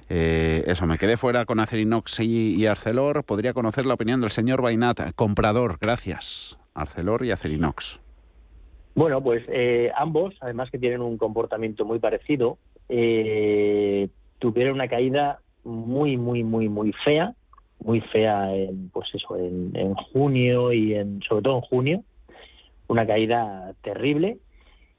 Eh, 0.08 0.64
eso, 0.66 0.86
me 0.86 0.98
quedé 0.98 1.16
fuera 1.16 1.44
con 1.44 1.60
Acerinox 1.60 2.20
y, 2.20 2.64
Arcelor. 2.66 3.24
Podría 3.24 3.52
conocer 3.52 3.86
la 3.86 3.94
opinión 3.94 4.20
del 4.20 4.30
señor 4.30 4.62
Bainat, 4.62 5.14
comprador. 5.14 5.78
Gracias. 5.80 6.58
Arcelor 6.74 7.24
y 7.24 7.30
Acerinox. 7.30 8.00
Bueno, 8.94 9.22
pues 9.22 9.44
eh, 9.48 9.92
ambos, 9.96 10.34
además 10.40 10.70
que 10.70 10.78
tienen 10.78 11.02
un 11.02 11.18
comportamiento 11.18 11.84
muy 11.84 11.98
parecido, 11.98 12.58
eh, 12.88 14.08
tuvieron 14.38 14.74
una 14.74 14.88
caída 14.88 15.40
muy, 15.62 16.16
muy, 16.16 16.42
muy, 16.42 16.68
muy 16.68 16.92
fea, 17.04 17.34
muy 17.78 18.00
fea 18.00 18.54
en, 18.54 18.88
pues 18.90 19.08
eso, 19.14 19.36
en, 19.36 19.70
en 19.74 19.94
junio 19.94 20.72
y 20.72 20.94
en, 20.94 21.20
sobre 21.28 21.42
todo 21.42 21.56
en 21.56 21.60
junio, 21.62 22.04
una 22.88 23.06
caída 23.06 23.72
terrible. 23.82 24.38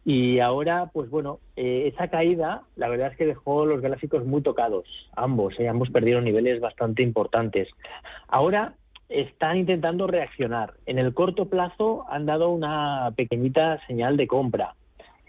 Y 0.05 0.39
ahora, 0.39 0.89
pues 0.93 1.09
bueno, 1.09 1.39
eh, 1.55 1.91
esa 1.93 2.07
caída, 2.07 2.63
la 2.75 2.87
verdad 2.87 3.11
es 3.11 3.17
que 3.17 3.25
dejó 3.25 3.65
los 3.65 3.81
gráficos 3.81 4.25
muy 4.25 4.41
tocados, 4.41 4.85
ambos, 5.15 5.59
eh, 5.59 5.67
ambos 5.67 5.89
perdieron 5.89 6.23
niveles 6.23 6.61
bastante 6.61 7.03
importantes. 7.03 7.67
Ahora 8.27 8.73
están 9.09 9.57
intentando 9.57 10.07
reaccionar. 10.07 10.73
En 10.85 10.99
el 10.99 11.13
corto 11.13 11.45
plazo 11.45 12.05
han 12.09 12.25
dado 12.25 12.49
una 12.49 13.11
pequeñita 13.15 13.79
señal 13.87 14.17
de 14.17 14.27
compra. 14.27 14.75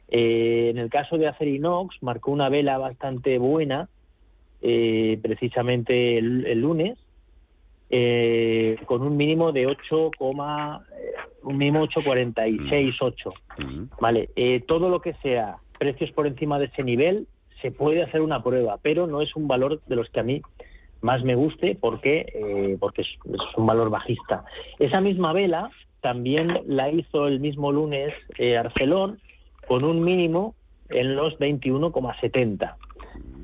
Eh, 0.08 0.68
en 0.70 0.78
el 0.78 0.90
caso 0.90 1.16
de 1.16 1.28
Acerinox, 1.28 1.96
marcó 2.02 2.30
una 2.30 2.48
vela 2.48 2.78
bastante 2.78 3.38
buena, 3.38 3.88
eh, 4.60 5.18
precisamente 5.22 6.18
el, 6.18 6.60
lunes, 6.60 6.98
eh, 7.90 8.76
con 8.86 9.02
un 9.02 9.16
mínimo 9.16 9.52
de 9.52 9.66
8, 9.66 10.10
un 10.20 11.56
mínimo 11.56 11.86
8,46, 11.86 12.96
8. 13.00 13.32
Vale, 14.00 14.30
todo 14.66 14.88
lo 14.88 15.00
que 15.00 15.14
sea 15.14 15.56
precios 15.78 16.10
por 16.12 16.26
encima 16.26 16.58
de 16.58 16.66
ese 16.66 16.84
nivel 16.84 17.26
se 17.62 17.70
puede 17.70 18.02
hacer 18.02 18.20
una 18.20 18.42
prueba, 18.42 18.78
pero 18.82 19.06
no 19.06 19.20
es 19.20 19.34
un 19.36 19.48
valor 19.48 19.80
de 19.86 19.96
los 19.96 20.08
que 20.10 20.20
a 20.20 20.22
mí 20.22 20.42
más 21.00 21.22
me 21.24 21.34
guste 21.34 21.76
porque, 21.80 22.26
eh, 22.34 22.76
porque 22.78 23.02
es, 23.02 23.08
un 23.56 23.66
valor 23.66 23.90
bajista. 23.90 24.44
Esa 24.78 25.00
misma 25.00 25.32
vela 25.32 25.70
también 26.00 26.60
la 26.66 26.90
hizo 26.90 27.26
el 27.26 27.40
mismo 27.40 27.72
lunes 27.72 28.12
eh, 28.38 28.56
Arcelor 28.56 29.18
con 29.66 29.84
un 29.84 30.02
mínimo 30.02 30.54
en 30.88 31.14
los 31.14 31.38
21,70. 31.38 32.74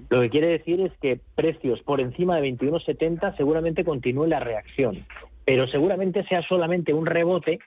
Lo 0.09 0.21
que 0.21 0.31
quiere 0.31 0.49
decir 0.49 0.81
es 0.81 0.93
que 1.01 1.21
precios 1.35 1.83
por 1.83 2.01
encima 2.01 2.37
de 2.37 2.49
21,70 2.51 3.37
seguramente 3.37 3.85
continúe 3.85 4.27
la 4.27 4.41
reacción, 4.41 5.05
pero 5.45 5.67
seguramente 5.67 6.25
sea 6.25 6.43
solamente 6.43 6.95
un 6.95 7.07
rebote 7.07 7.59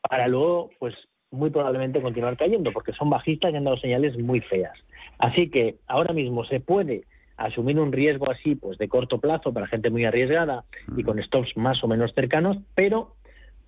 para 0.00 0.26
luego, 0.28 0.70
pues 0.78 0.94
muy 1.30 1.50
probablemente 1.50 2.00
continuar 2.00 2.36
cayendo, 2.36 2.72
porque 2.72 2.92
son 2.92 3.10
bajistas 3.10 3.52
y 3.52 3.56
han 3.56 3.64
dado 3.64 3.76
señales 3.76 4.18
muy 4.18 4.40
feas. 4.40 4.76
Así 5.18 5.50
que 5.50 5.76
ahora 5.86 6.12
mismo 6.12 6.44
se 6.44 6.60
puede 6.60 7.04
asumir 7.36 7.78
un 7.78 7.92
riesgo 7.92 8.30
así, 8.30 8.54
pues 8.54 8.78
de 8.78 8.88
corto 8.88 9.18
plazo 9.18 9.52
para 9.52 9.66
gente 9.66 9.90
muy 9.90 10.04
arriesgada 10.04 10.64
y 10.96 11.02
con 11.02 11.22
stops 11.22 11.56
más 11.56 11.82
o 11.84 11.88
menos 11.88 12.12
cercanos, 12.14 12.58
pero 12.74 13.14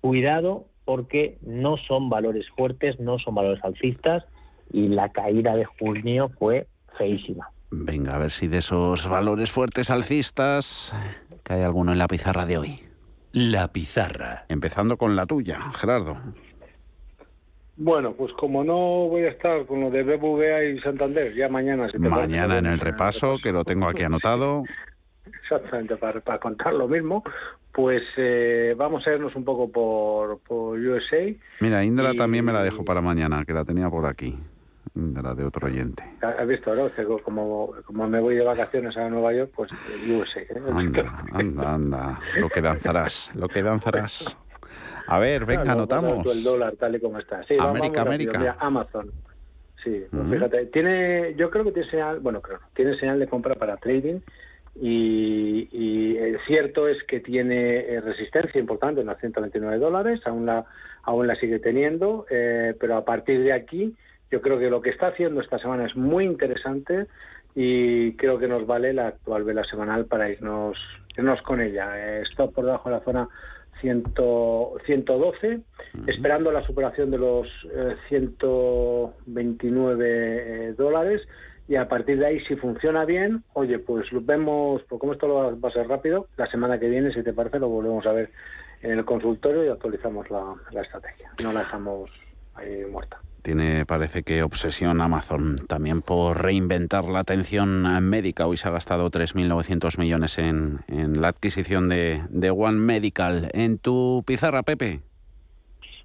cuidado 0.01 0.65
porque 0.85 1.37
no 1.41 1.77
son 1.77 2.09
valores 2.09 2.47
fuertes, 2.55 2.99
no 2.99 3.19
son 3.19 3.35
valores 3.35 3.63
alcistas 3.63 4.25
y 4.71 4.87
la 4.87 5.09
caída 5.09 5.55
de 5.55 5.65
junio 5.65 6.31
fue 6.39 6.67
feísima. 6.97 7.51
Venga, 7.71 8.15
a 8.15 8.19
ver 8.19 8.31
si 8.31 8.47
de 8.47 8.57
esos 8.57 9.07
valores 9.07 9.51
fuertes 9.51 9.89
alcistas 9.89 10.95
cae 11.43 11.63
alguno 11.63 11.91
en 11.91 11.99
la 11.99 12.07
pizarra 12.07 12.45
de 12.45 12.57
hoy. 12.57 12.79
La 13.31 13.67
pizarra. 13.67 14.45
Empezando 14.49 14.97
con 14.97 15.15
la 15.15 15.25
tuya, 15.25 15.71
Gerardo. 15.73 16.17
Bueno, 17.77 18.13
pues 18.13 18.33
como 18.33 18.63
no 18.63 19.07
voy 19.07 19.23
a 19.23 19.29
estar 19.29 19.65
con 19.65 19.81
lo 19.81 19.89
de 19.89 20.03
BBVA 20.03 20.65
y 20.65 20.79
Santander, 20.81 21.33
ya 21.33 21.47
mañana. 21.47 21.87
mañana 21.97 22.57
en 22.57 22.65
el 22.65 22.79
repaso, 22.79 23.37
que 23.41 23.53
lo 23.53 23.63
tengo 23.63 23.87
aquí 23.87 24.03
anotado. 24.03 24.63
Exactamente, 25.41 25.95
para, 25.95 26.39
contar 26.39 26.73
lo 26.73 26.87
mismo, 26.87 27.23
pues 27.71 28.03
eh, 28.17 28.73
vamos 28.75 29.07
a 29.07 29.13
irnos 29.13 29.35
un 29.35 29.45
poco 29.45 29.71
por, 29.71 30.39
por 30.39 30.77
USA. 30.77 31.33
Mira, 31.61 31.83
Indra 31.83 32.13
también 32.15 32.43
me 32.43 32.51
la 32.51 32.63
dejo 32.63 32.83
para 32.83 32.99
mañana, 32.99 33.45
que 33.45 33.53
la 33.53 33.63
tenía 33.63 33.89
por 33.89 34.05
aquí. 34.05 34.37
Indra, 34.95 35.33
de 35.33 35.45
otro 35.45 35.67
oyente. 35.67 36.03
Has 36.21 36.47
visto, 36.47 36.73
¿no? 36.75 36.89
como, 37.23 37.73
como 37.85 38.07
me 38.07 38.19
voy 38.19 38.35
de 38.35 38.43
vacaciones 38.43 38.95
a 38.97 39.09
Nueva 39.09 39.33
York, 39.33 39.51
pues 39.55 39.71
USA. 40.07 40.41
¿eh? 40.41 40.47
Anda, 40.73 41.23
anda, 41.33 41.73
anda. 41.73 42.19
Lo 42.37 42.49
que 42.49 42.61
danzarás, 42.61 43.31
lo 43.35 43.47
que 43.47 43.61
danzarás. 43.61 44.37
A 45.07 45.19
ver, 45.19 45.45
venga, 45.45 45.71
anotamos. 45.71 46.25
El 46.25 46.43
dólar 46.43 46.75
tal 46.77 46.95
y 46.95 46.99
como 46.99 47.17
está. 47.19 47.43
Sí, 47.43 47.55
América, 47.59 48.01
América. 48.01 48.57
Amazon. 48.59 49.11
Sí, 49.83 50.03
pues 50.11 50.29
fíjate, 50.29 50.65
tiene, 50.67 51.35
yo 51.35 51.49
creo 51.49 51.63
que 51.63 51.71
tiene 51.71 51.89
señal, 51.89 52.19
bueno, 52.19 52.41
creo, 52.41 52.59
tiene 52.75 52.97
señal 52.99 53.17
de 53.17 53.27
compra 53.27 53.55
para 53.55 53.77
trading 53.77 54.19
y, 54.75 55.69
y 55.71 56.17
cierto 56.45 56.87
es 56.87 57.01
que 57.03 57.21
tiene 57.21 57.79
eh, 57.79 58.01
resistencia 58.01 58.59
importante 58.59 59.01
en 59.01 59.07
los 59.07 59.17
129 59.19 59.77
dólares, 59.77 60.21
aún 60.25 60.45
la, 60.45 60.65
aún 61.03 61.27
la 61.27 61.35
sigue 61.35 61.59
teniendo, 61.59 62.25
eh, 62.29 62.75
pero 62.79 62.97
a 62.97 63.05
partir 63.05 63.41
de 63.41 63.53
aquí 63.53 63.95
yo 64.31 64.41
creo 64.41 64.59
que 64.59 64.69
lo 64.69 64.81
que 64.81 64.89
está 64.91 65.07
haciendo 65.07 65.41
esta 65.41 65.59
semana 65.59 65.85
es 65.85 65.95
muy 65.95 66.25
interesante 66.25 67.07
y 67.55 68.13
creo 68.13 68.37
que 68.37 68.47
nos 68.47 68.65
vale 68.67 68.93
la 68.93 69.07
actual 69.07 69.43
vela 69.43 69.63
semanal 69.65 70.05
para 70.05 70.29
irnos, 70.29 70.77
irnos 71.17 71.41
con 71.41 71.61
ella. 71.61 71.91
Eh, 71.95 72.21
stop 72.31 72.53
por 72.53 72.65
debajo 72.65 72.89
de 72.89 72.95
la 72.95 73.03
zona 73.03 73.27
112, 73.81 75.61
esperando 76.07 76.51
la 76.51 76.65
superación 76.65 77.11
de 77.11 77.17
los 77.17 77.47
129 78.09 80.05
eh, 80.05 80.69
eh, 80.69 80.73
dólares 80.77 81.21
y 81.67 81.75
a 81.75 81.87
partir 81.87 82.17
de 82.19 82.25
ahí, 82.25 82.39
si 82.45 82.55
funciona 82.55 83.05
bien, 83.05 83.43
oye, 83.53 83.79
pues 83.79 84.07
vemos, 84.25 84.81
por 84.83 84.99
como 84.99 85.13
esto 85.13 85.27
lo 85.27 85.59
va 85.59 85.69
a 85.69 85.71
ser 85.71 85.87
rápido, 85.87 86.27
la 86.35 86.47
semana 86.47 86.79
que 86.79 86.89
viene, 86.89 87.13
si 87.13 87.21
te 87.23 87.31
parece, 87.31 87.59
lo 87.59 87.69
volvemos 87.69 88.05
a 88.07 88.11
ver 88.11 88.31
en 88.81 88.97
el 88.97 89.05
consultorio 89.05 89.63
y 89.65 89.69
actualizamos 89.69 90.29
la, 90.31 90.55
la 90.71 90.81
estrategia. 90.81 91.31
No 91.43 91.53
la 91.53 91.59
dejamos 91.59 92.09
muerta. 92.89 93.21
Tiene, 93.41 93.85
parece 93.85 94.23
que, 94.23 94.43
obsesión 94.43 94.99
Amazon 94.99 95.55
también 95.67 96.01
por 96.01 96.43
reinventar 96.43 97.05
la 97.05 97.19
atención 97.19 97.83
médica. 98.03 98.45
Hoy 98.47 98.57
se 98.57 98.67
ha 98.67 98.71
gastado 98.71 99.09
3.900 99.09 99.97
millones 99.97 100.37
en, 100.37 100.79
en, 100.87 101.21
la 101.21 101.29
adquisición 101.29 101.87
de, 101.87 102.21
de, 102.29 102.49
One 102.51 102.79
Medical. 102.79 103.49
¿En 103.53 103.77
tu 103.77 104.23
pizarra, 104.27 104.63
Pepe? 104.63 104.99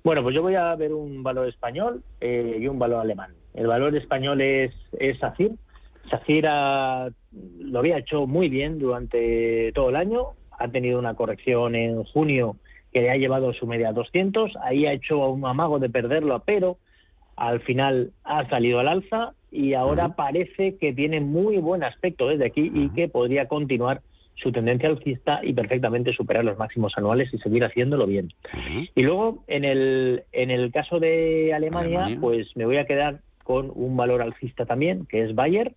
Bueno, 0.04 0.22
pues 0.22 0.34
yo 0.34 0.42
voy 0.42 0.54
a 0.54 0.74
ver 0.76 0.92
un 0.92 1.22
valor 1.22 1.48
español 1.48 2.02
eh, 2.20 2.58
y 2.60 2.68
un 2.68 2.78
valor 2.78 3.00
alemán. 3.00 3.32
El 3.54 3.66
valor 3.66 3.96
español 3.96 4.40
es, 4.40 4.72
es 4.92 5.18
SACIR. 5.18 5.52
SACIR 6.10 6.44
lo 7.58 7.78
había 7.78 7.98
hecho 7.98 8.26
muy 8.26 8.48
bien 8.48 8.78
durante 8.78 9.72
todo 9.74 9.88
el 9.88 9.96
año. 9.96 10.28
Ha 10.58 10.68
tenido 10.68 10.98
una 10.98 11.14
corrección 11.14 11.74
en 11.74 12.04
junio 12.04 12.56
que 12.94 13.02
le 13.02 13.10
ha 13.10 13.16
llevado 13.16 13.52
su 13.52 13.66
media 13.66 13.88
a 13.88 13.92
200. 13.92 14.56
Ahí 14.62 14.86
ha 14.86 14.92
hecho 14.92 15.28
un 15.28 15.44
amago 15.44 15.80
de 15.80 15.90
perderlo, 15.90 16.40
pero 16.46 16.78
al 17.36 17.60
final 17.60 18.12
ha 18.22 18.48
salido 18.48 18.78
al 18.78 18.86
alza 18.86 19.32
y 19.50 19.74
ahora 19.74 20.14
parece 20.14 20.76
que 20.76 20.92
tiene 20.92 21.20
muy 21.20 21.58
buen 21.58 21.82
aspecto 21.82 22.28
desde 22.28 22.46
aquí 22.46 22.70
y 22.72 22.88
que 22.90 23.08
podría 23.08 23.48
continuar 23.48 24.00
su 24.36 24.52
tendencia 24.52 24.88
alcista 24.88 25.40
y 25.42 25.52
perfectamente 25.52 26.12
superar 26.12 26.44
los 26.44 26.56
máximos 26.56 26.92
anuales 26.96 27.32
y 27.34 27.38
seguir 27.38 27.64
haciéndolo 27.64 28.06
bien. 28.06 28.32
Y 28.94 29.02
luego, 29.02 29.44
en 29.48 29.64
el, 29.64 30.22
en 30.32 30.50
el 30.50 30.70
caso 30.72 31.00
de 31.00 31.52
Alemania, 31.52 32.16
pues 32.20 32.48
me 32.56 32.64
voy 32.64 32.76
a 32.76 32.86
quedar 32.86 33.20
con 33.42 33.72
un 33.74 33.96
valor 33.96 34.22
alcista 34.22 34.66
también, 34.66 35.06
que 35.06 35.22
es 35.22 35.34
Bayer, 35.34 35.74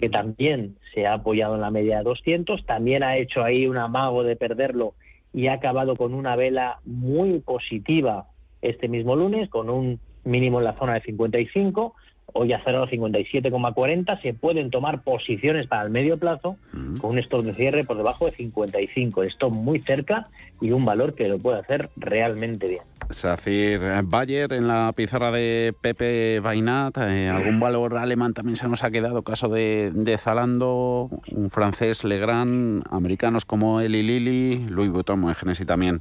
que 0.00 0.10
también 0.10 0.76
se 0.94 1.06
ha 1.06 1.14
apoyado 1.14 1.54
en 1.54 1.60
la 1.60 1.70
media 1.70 1.98
de 1.98 2.04
200, 2.04 2.66
también 2.66 3.02
ha 3.02 3.16
hecho 3.16 3.42
ahí 3.42 3.66
un 3.66 3.78
amago 3.78 4.24
de 4.24 4.36
perderlo 4.36 4.94
y 5.32 5.48
ha 5.48 5.54
acabado 5.54 5.96
con 5.96 6.14
una 6.14 6.36
vela 6.36 6.80
muy 6.84 7.40
positiva 7.40 8.26
este 8.62 8.88
mismo 8.88 9.16
lunes, 9.16 9.48
con 9.50 9.70
un 9.70 10.00
mínimo 10.24 10.58
en 10.58 10.64
la 10.64 10.78
zona 10.78 10.94
de 10.94 11.02
55, 11.02 11.94
hoy 12.32 12.52
ha 12.52 12.62
cerrado 12.62 12.86
57,40, 12.86 14.20
se 14.22 14.34
pueden 14.34 14.70
tomar 14.70 15.02
posiciones 15.02 15.66
para 15.66 15.82
el 15.82 15.90
medio 15.90 16.18
plazo 16.18 16.56
con 17.00 17.10
un 17.12 17.18
stop 17.18 17.42
de 17.42 17.54
cierre 17.54 17.84
por 17.84 17.96
debajo 17.96 18.26
de 18.26 18.32
55, 18.32 19.22
stop 19.24 19.52
muy 19.52 19.80
cerca 19.80 20.26
y 20.60 20.72
un 20.72 20.84
valor 20.84 21.14
que 21.14 21.28
lo 21.28 21.38
puede 21.38 21.60
hacer 21.60 21.90
realmente 21.96 22.68
bien. 22.68 22.82
Sacir 23.10 23.80
Bayer 24.04 24.52
en 24.52 24.68
la 24.68 24.92
pizarra 24.94 25.30
de 25.30 25.74
Pepe 25.80 26.40
Bainat, 26.40 26.98
eh, 26.98 27.28
algún 27.28 27.58
valor 27.58 27.96
alemán 27.96 28.34
también 28.34 28.56
se 28.56 28.68
nos 28.68 28.84
ha 28.84 28.90
quedado, 28.90 29.22
caso 29.22 29.48
de, 29.48 29.90
de 29.94 30.18
Zalando, 30.18 31.08
un 31.30 31.50
francés 31.50 32.04
Legrand, 32.04 32.84
americanos 32.90 33.46
como 33.46 33.80
Eli 33.80 34.02
Lilly, 34.02 34.66
Louis 34.68 34.90
Vuitton, 34.90 35.34
Genesis 35.34 35.66
también 35.66 36.00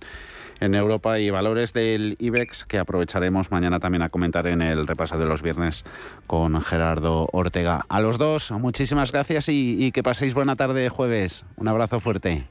en 0.59 0.75
Europa 0.75 1.19
y 1.19 1.29
valores 1.29 1.73
del 1.73 2.15
IBEX 2.19 2.65
que 2.65 2.79
aprovecharemos 2.79 3.51
mañana 3.51 3.79
también 3.79 4.01
a 4.01 4.09
comentar 4.09 4.47
en 4.47 4.61
el 4.61 4.87
repaso 4.87 5.17
de 5.17 5.25
los 5.25 5.41
viernes 5.41 5.85
con 6.25 6.61
Gerardo 6.61 7.27
Ortega. 7.31 7.81
A 7.89 8.01
los 8.01 8.17
dos, 8.17 8.51
muchísimas 8.51 9.11
gracias 9.11 9.49
y, 9.49 9.91
que 9.91 10.03
paséis 10.03 10.33
buena 10.33 10.55
tarde 10.55 10.89
jueves. 10.89 11.45
Un 11.55 11.67
abrazo 11.67 11.99
fuerte. 11.99 12.45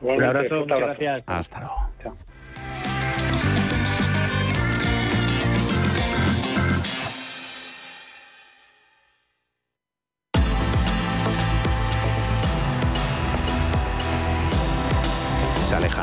Un 0.00 0.22
abrazo, 0.22 0.60
muchas 0.60 0.80
gracias. 0.80 1.22
Hasta 1.26 1.60
luego. 1.60 2.16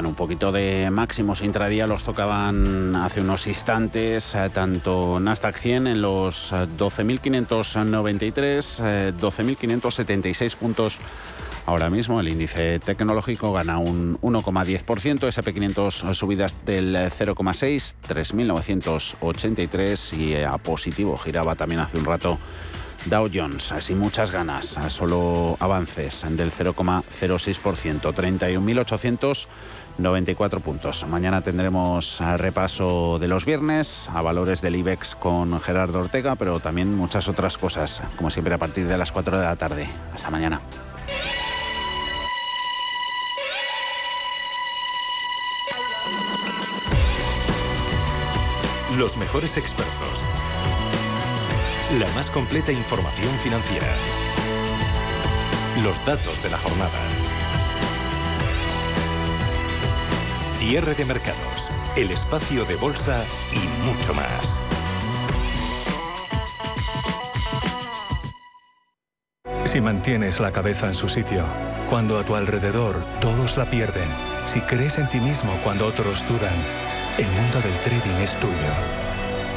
Un 0.06 0.16
poquito 0.16 0.52
de 0.52 0.90
máximos 0.92 1.42
intradía, 1.42 1.88
los 1.88 2.04
tocaban 2.04 2.96
hace 2.96 3.22
unos 3.22 3.48
instantes, 3.48 4.36
eh, 4.36 4.50
tanto 4.54 5.20
Nasdaq 5.20 5.58
100 5.58 5.88
en 5.88 6.00
los 6.02 6.52
12.593, 6.52 8.82
eh, 8.84 9.14
12.576 9.20 10.54
eh, 10.54 10.58
puntos. 10.60 11.00
Ahora 11.66 11.90
mismo 11.90 12.20
el 12.20 12.28
índice 12.30 12.80
tecnológico 12.80 13.54
gana 13.54 13.78
un 13.78 14.18
1,10%, 14.22 15.28
SP500 15.28 16.14
subidas 16.14 16.56
del 16.66 16.96
0,6, 16.96 17.96
3.983 18.08 20.18
y 20.18 20.36
a 20.44 20.58
positivo 20.58 21.16
giraba 21.18 21.56
también 21.56 21.82
hace 21.82 21.98
un 21.98 22.06
rato 22.06 22.40
Dow 23.06 23.30
Jones, 23.34 23.74
sin 23.80 23.98
muchas 23.98 24.32
ganas, 24.32 24.78
solo 24.90 25.56
avances 25.60 26.26
del 26.30 26.52
0,06%, 26.52 28.14
31.894 30.00 30.62
puntos. 30.62 31.06
Mañana 31.08 31.42
tendremos 31.42 32.20
repaso 32.38 33.20
de 33.20 33.28
los 33.28 33.46
viernes, 33.46 34.10
a 34.14 34.22
valores 34.22 34.62
del 34.62 34.76
IBEX 34.76 35.16
con 35.16 35.60
Gerardo 35.60 36.00
Ortega, 36.00 36.36
pero 36.36 36.60
también 36.60 36.96
muchas 36.96 37.28
otras 37.28 37.58
cosas, 37.58 38.02
como 38.18 38.30
siempre 38.30 38.54
a 38.54 38.58
partir 38.58 38.88
de 38.88 38.98
las 38.98 39.12
4 39.12 39.40
de 39.40 39.46
la 39.46 39.56
tarde. 39.56 39.90
Hasta 40.14 40.30
mañana. 40.30 40.62
Los 48.98 49.18
mejores 49.18 49.56
expertos. 49.58 50.26
La 52.00 52.08
más 52.14 52.30
completa 52.30 52.72
información 52.72 53.32
financiera. 53.42 53.88
Los 55.84 56.04
datos 56.06 56.44
de 56.44 56.50
la 56.50 56.58
jornada. 56.58 57.00
Cierre 60.60 60.94
de 60.94 61.06
mercados. 61.06 61.72
El 61.96 62.12
espacio 62.12 62.66
de 62.66 62.76
bolsa 62.76 63.24
y 63.54 63.88
mucho 63.88 64.14
más. 64.14 64.60
Si 69.64 69.80
mantienes 69.80 70.42
la 70.42 70.52
cabeza 70.52 70.88
en 70.88 70.96
su 70.96 71.08
sitio, 71.08 71.46
cuando 71.90 72.20
a 72.20 72.26
tu 72.26 72.36
alrededor 72.36 72.98
todos 73.22 73.56
la 73.56 73.70
pierden, 73.70 74.10
si 74.44 74.60
crees 74.60 74.98
en 74.98 75.08
ti 75.08 75.22
mismo 75.22 75.50
cuando 75.64 75.88
otros 75.88 76.28
dudan, 76.28 76.54
el 77.18 77.28
mundo 77.28 77.62
del 77.62 77.74
trading 77.86 78.22
es 78.22 78.36
tuyo. 78.42 78.54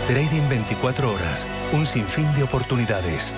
Trading 0.07 0.49
24 0.49 1.13
horas, 1.13 1.49
un 1.73 1.85
sinfín 1.85 2.33
de 2.37 2.45
oportunidades. 2.45 3.35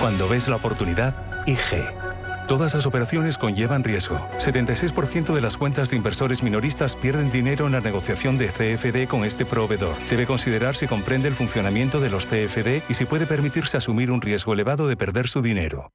Cuando 0.00 0.26
ves 0.26 0.48
la 0.48 0.56
oportunidad, 0.56 1.14
IG. 1.44 2.03
Todas 2.46 2.74
las 2.74 2.84
operaciones 2.84 3.38
conllevan 3.38 3.84
riesgo. 3.84 4.18
76% 4.36 5.34
de 5.34 5.40
las 5.40 5.56
cuentas 5.56 5.88
de 5.88 5.96
inversores 5.96 6.42
minoristas 6.42 6.94
pierden 6.94 7.30
dinero 7.30 7.64
en 7.66 7.72
la 7.72 7.80
negociación 7.80 8.36
de 8.36 8.48
CFD 8.48 9.08
con 9.08 9.24
este 9.24 9.46
proveedor. 9.46 9.94
Debe 10.10 10.26
considerar 10.26 10.76
si 10.76 10.86
comprende 10.86 11.28
el 11.28 11.34
funcionamiento 11.34 12.00
de 12.00 12.10
los 12.10 12.26
CFD 12.26 12.82
y 12.86 12.94
si 12.94 13.06
puede 13.06 13.26
permitirse 13.26 13.78
asumir 13.78 14.10
un 14.10 14.20
riesgo 14.20 14.52
elevado 14.52 14.86
de 14.88 14.96
perder 14.96 15.26
su 15.26 15.40
dinero. 15.40 15.90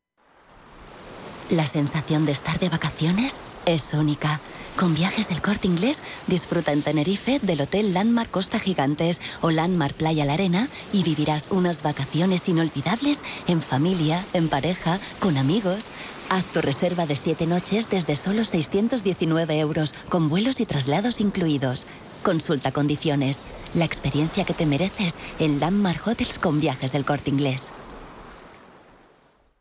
La 1.52 1.68
sensación 1.68 2.26
de 2.26 2.32
estar 2.32 2.58
de 2.58 2.70
vacaciones 2.70 3.44
es 3.68 3.94
única. 3.94 4.40
Con 4.76 4.96
viajes 4.96 5.30
El 5.30 5.42
Corte 5.42 5.68
Inglés, 5.68 6.02
disfruta 6.28 6.72
en 6.72 6.82
Tenerife 6.82 7.40
del 7.42 7.62
Hotel 7.62 7.94
Landmark 7.94 8.32
Costa 8.32 8.60
Gigantes 8.60 9.20
o 9.42 9.52
Landmark 9.52 9.94
Playa 9.94 10.26
La 10.26 10.34
Arena 10.34 10.68
y 10.94 11.04
vivirás 11.04 11.50
unas 11.52 11.84
vacaciones 11.84 12.48
inolvidables 12.48 13.24
en 13.48 13.62
familia, 13.62 14.24
en 14.34 14.48
pareja, 14.48 15.00
con 15.20 15.38
amigos. 15.38 15.92
Haz 16.30 16.46
tu 16.46 16.62
reserva 16.62 17.08
de 17.08 17.16
7 17.16 17.48
noches 17.48 17.90
desde 17.90 18.16
solo 18.16 18.46
619 18.46 19.60
euros, 19.60 19.96
con 20.10 20.30
vuelos 20.30 20.60
y 20.60 20.66
traslados 20.68 21.22
incluidos. 21.22 21.88
Consulta 22.24 22.72
condiciones. 22.72 23.40
La 23.74 23.86
experiencia 23.86 24.46
que 24.46 24.54
te 24.54 24.68
mereces 24.68 25.18
en 25.40 25.60
Landmark 25.60 26.06
Hotels 26.08 26.38
con 26.38 26.60
viajes 26.60 26.92
del 26.92 27.04
Corte 27.04 27.32
Inglés. 27.32 27.72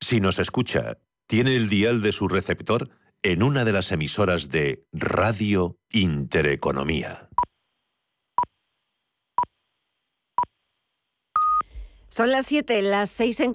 Si 0.00 0.20
nos 0.20 0.38
escucha, 0.38 0.98
tiene 1.26 1.56
el 1.56 1.68
dial 1.68 2.00
de 2.00 2.12
su 2.12 2.28
receptor 2.28 2.90
en 3.22 3.42
una 3.42 3.64
de 3.64 3.72
las 3.72 3.92
emisoras 3.92 4.48
de 4.48 4.86
Radio 4.92 5.78
Intereconomía. 5.90 7.28
Son 12.10 12.30
las 12.30 12.46
7, 12.46 12.80
las 12.82 13.10
6 13.10 13.40
en 13.40 13.46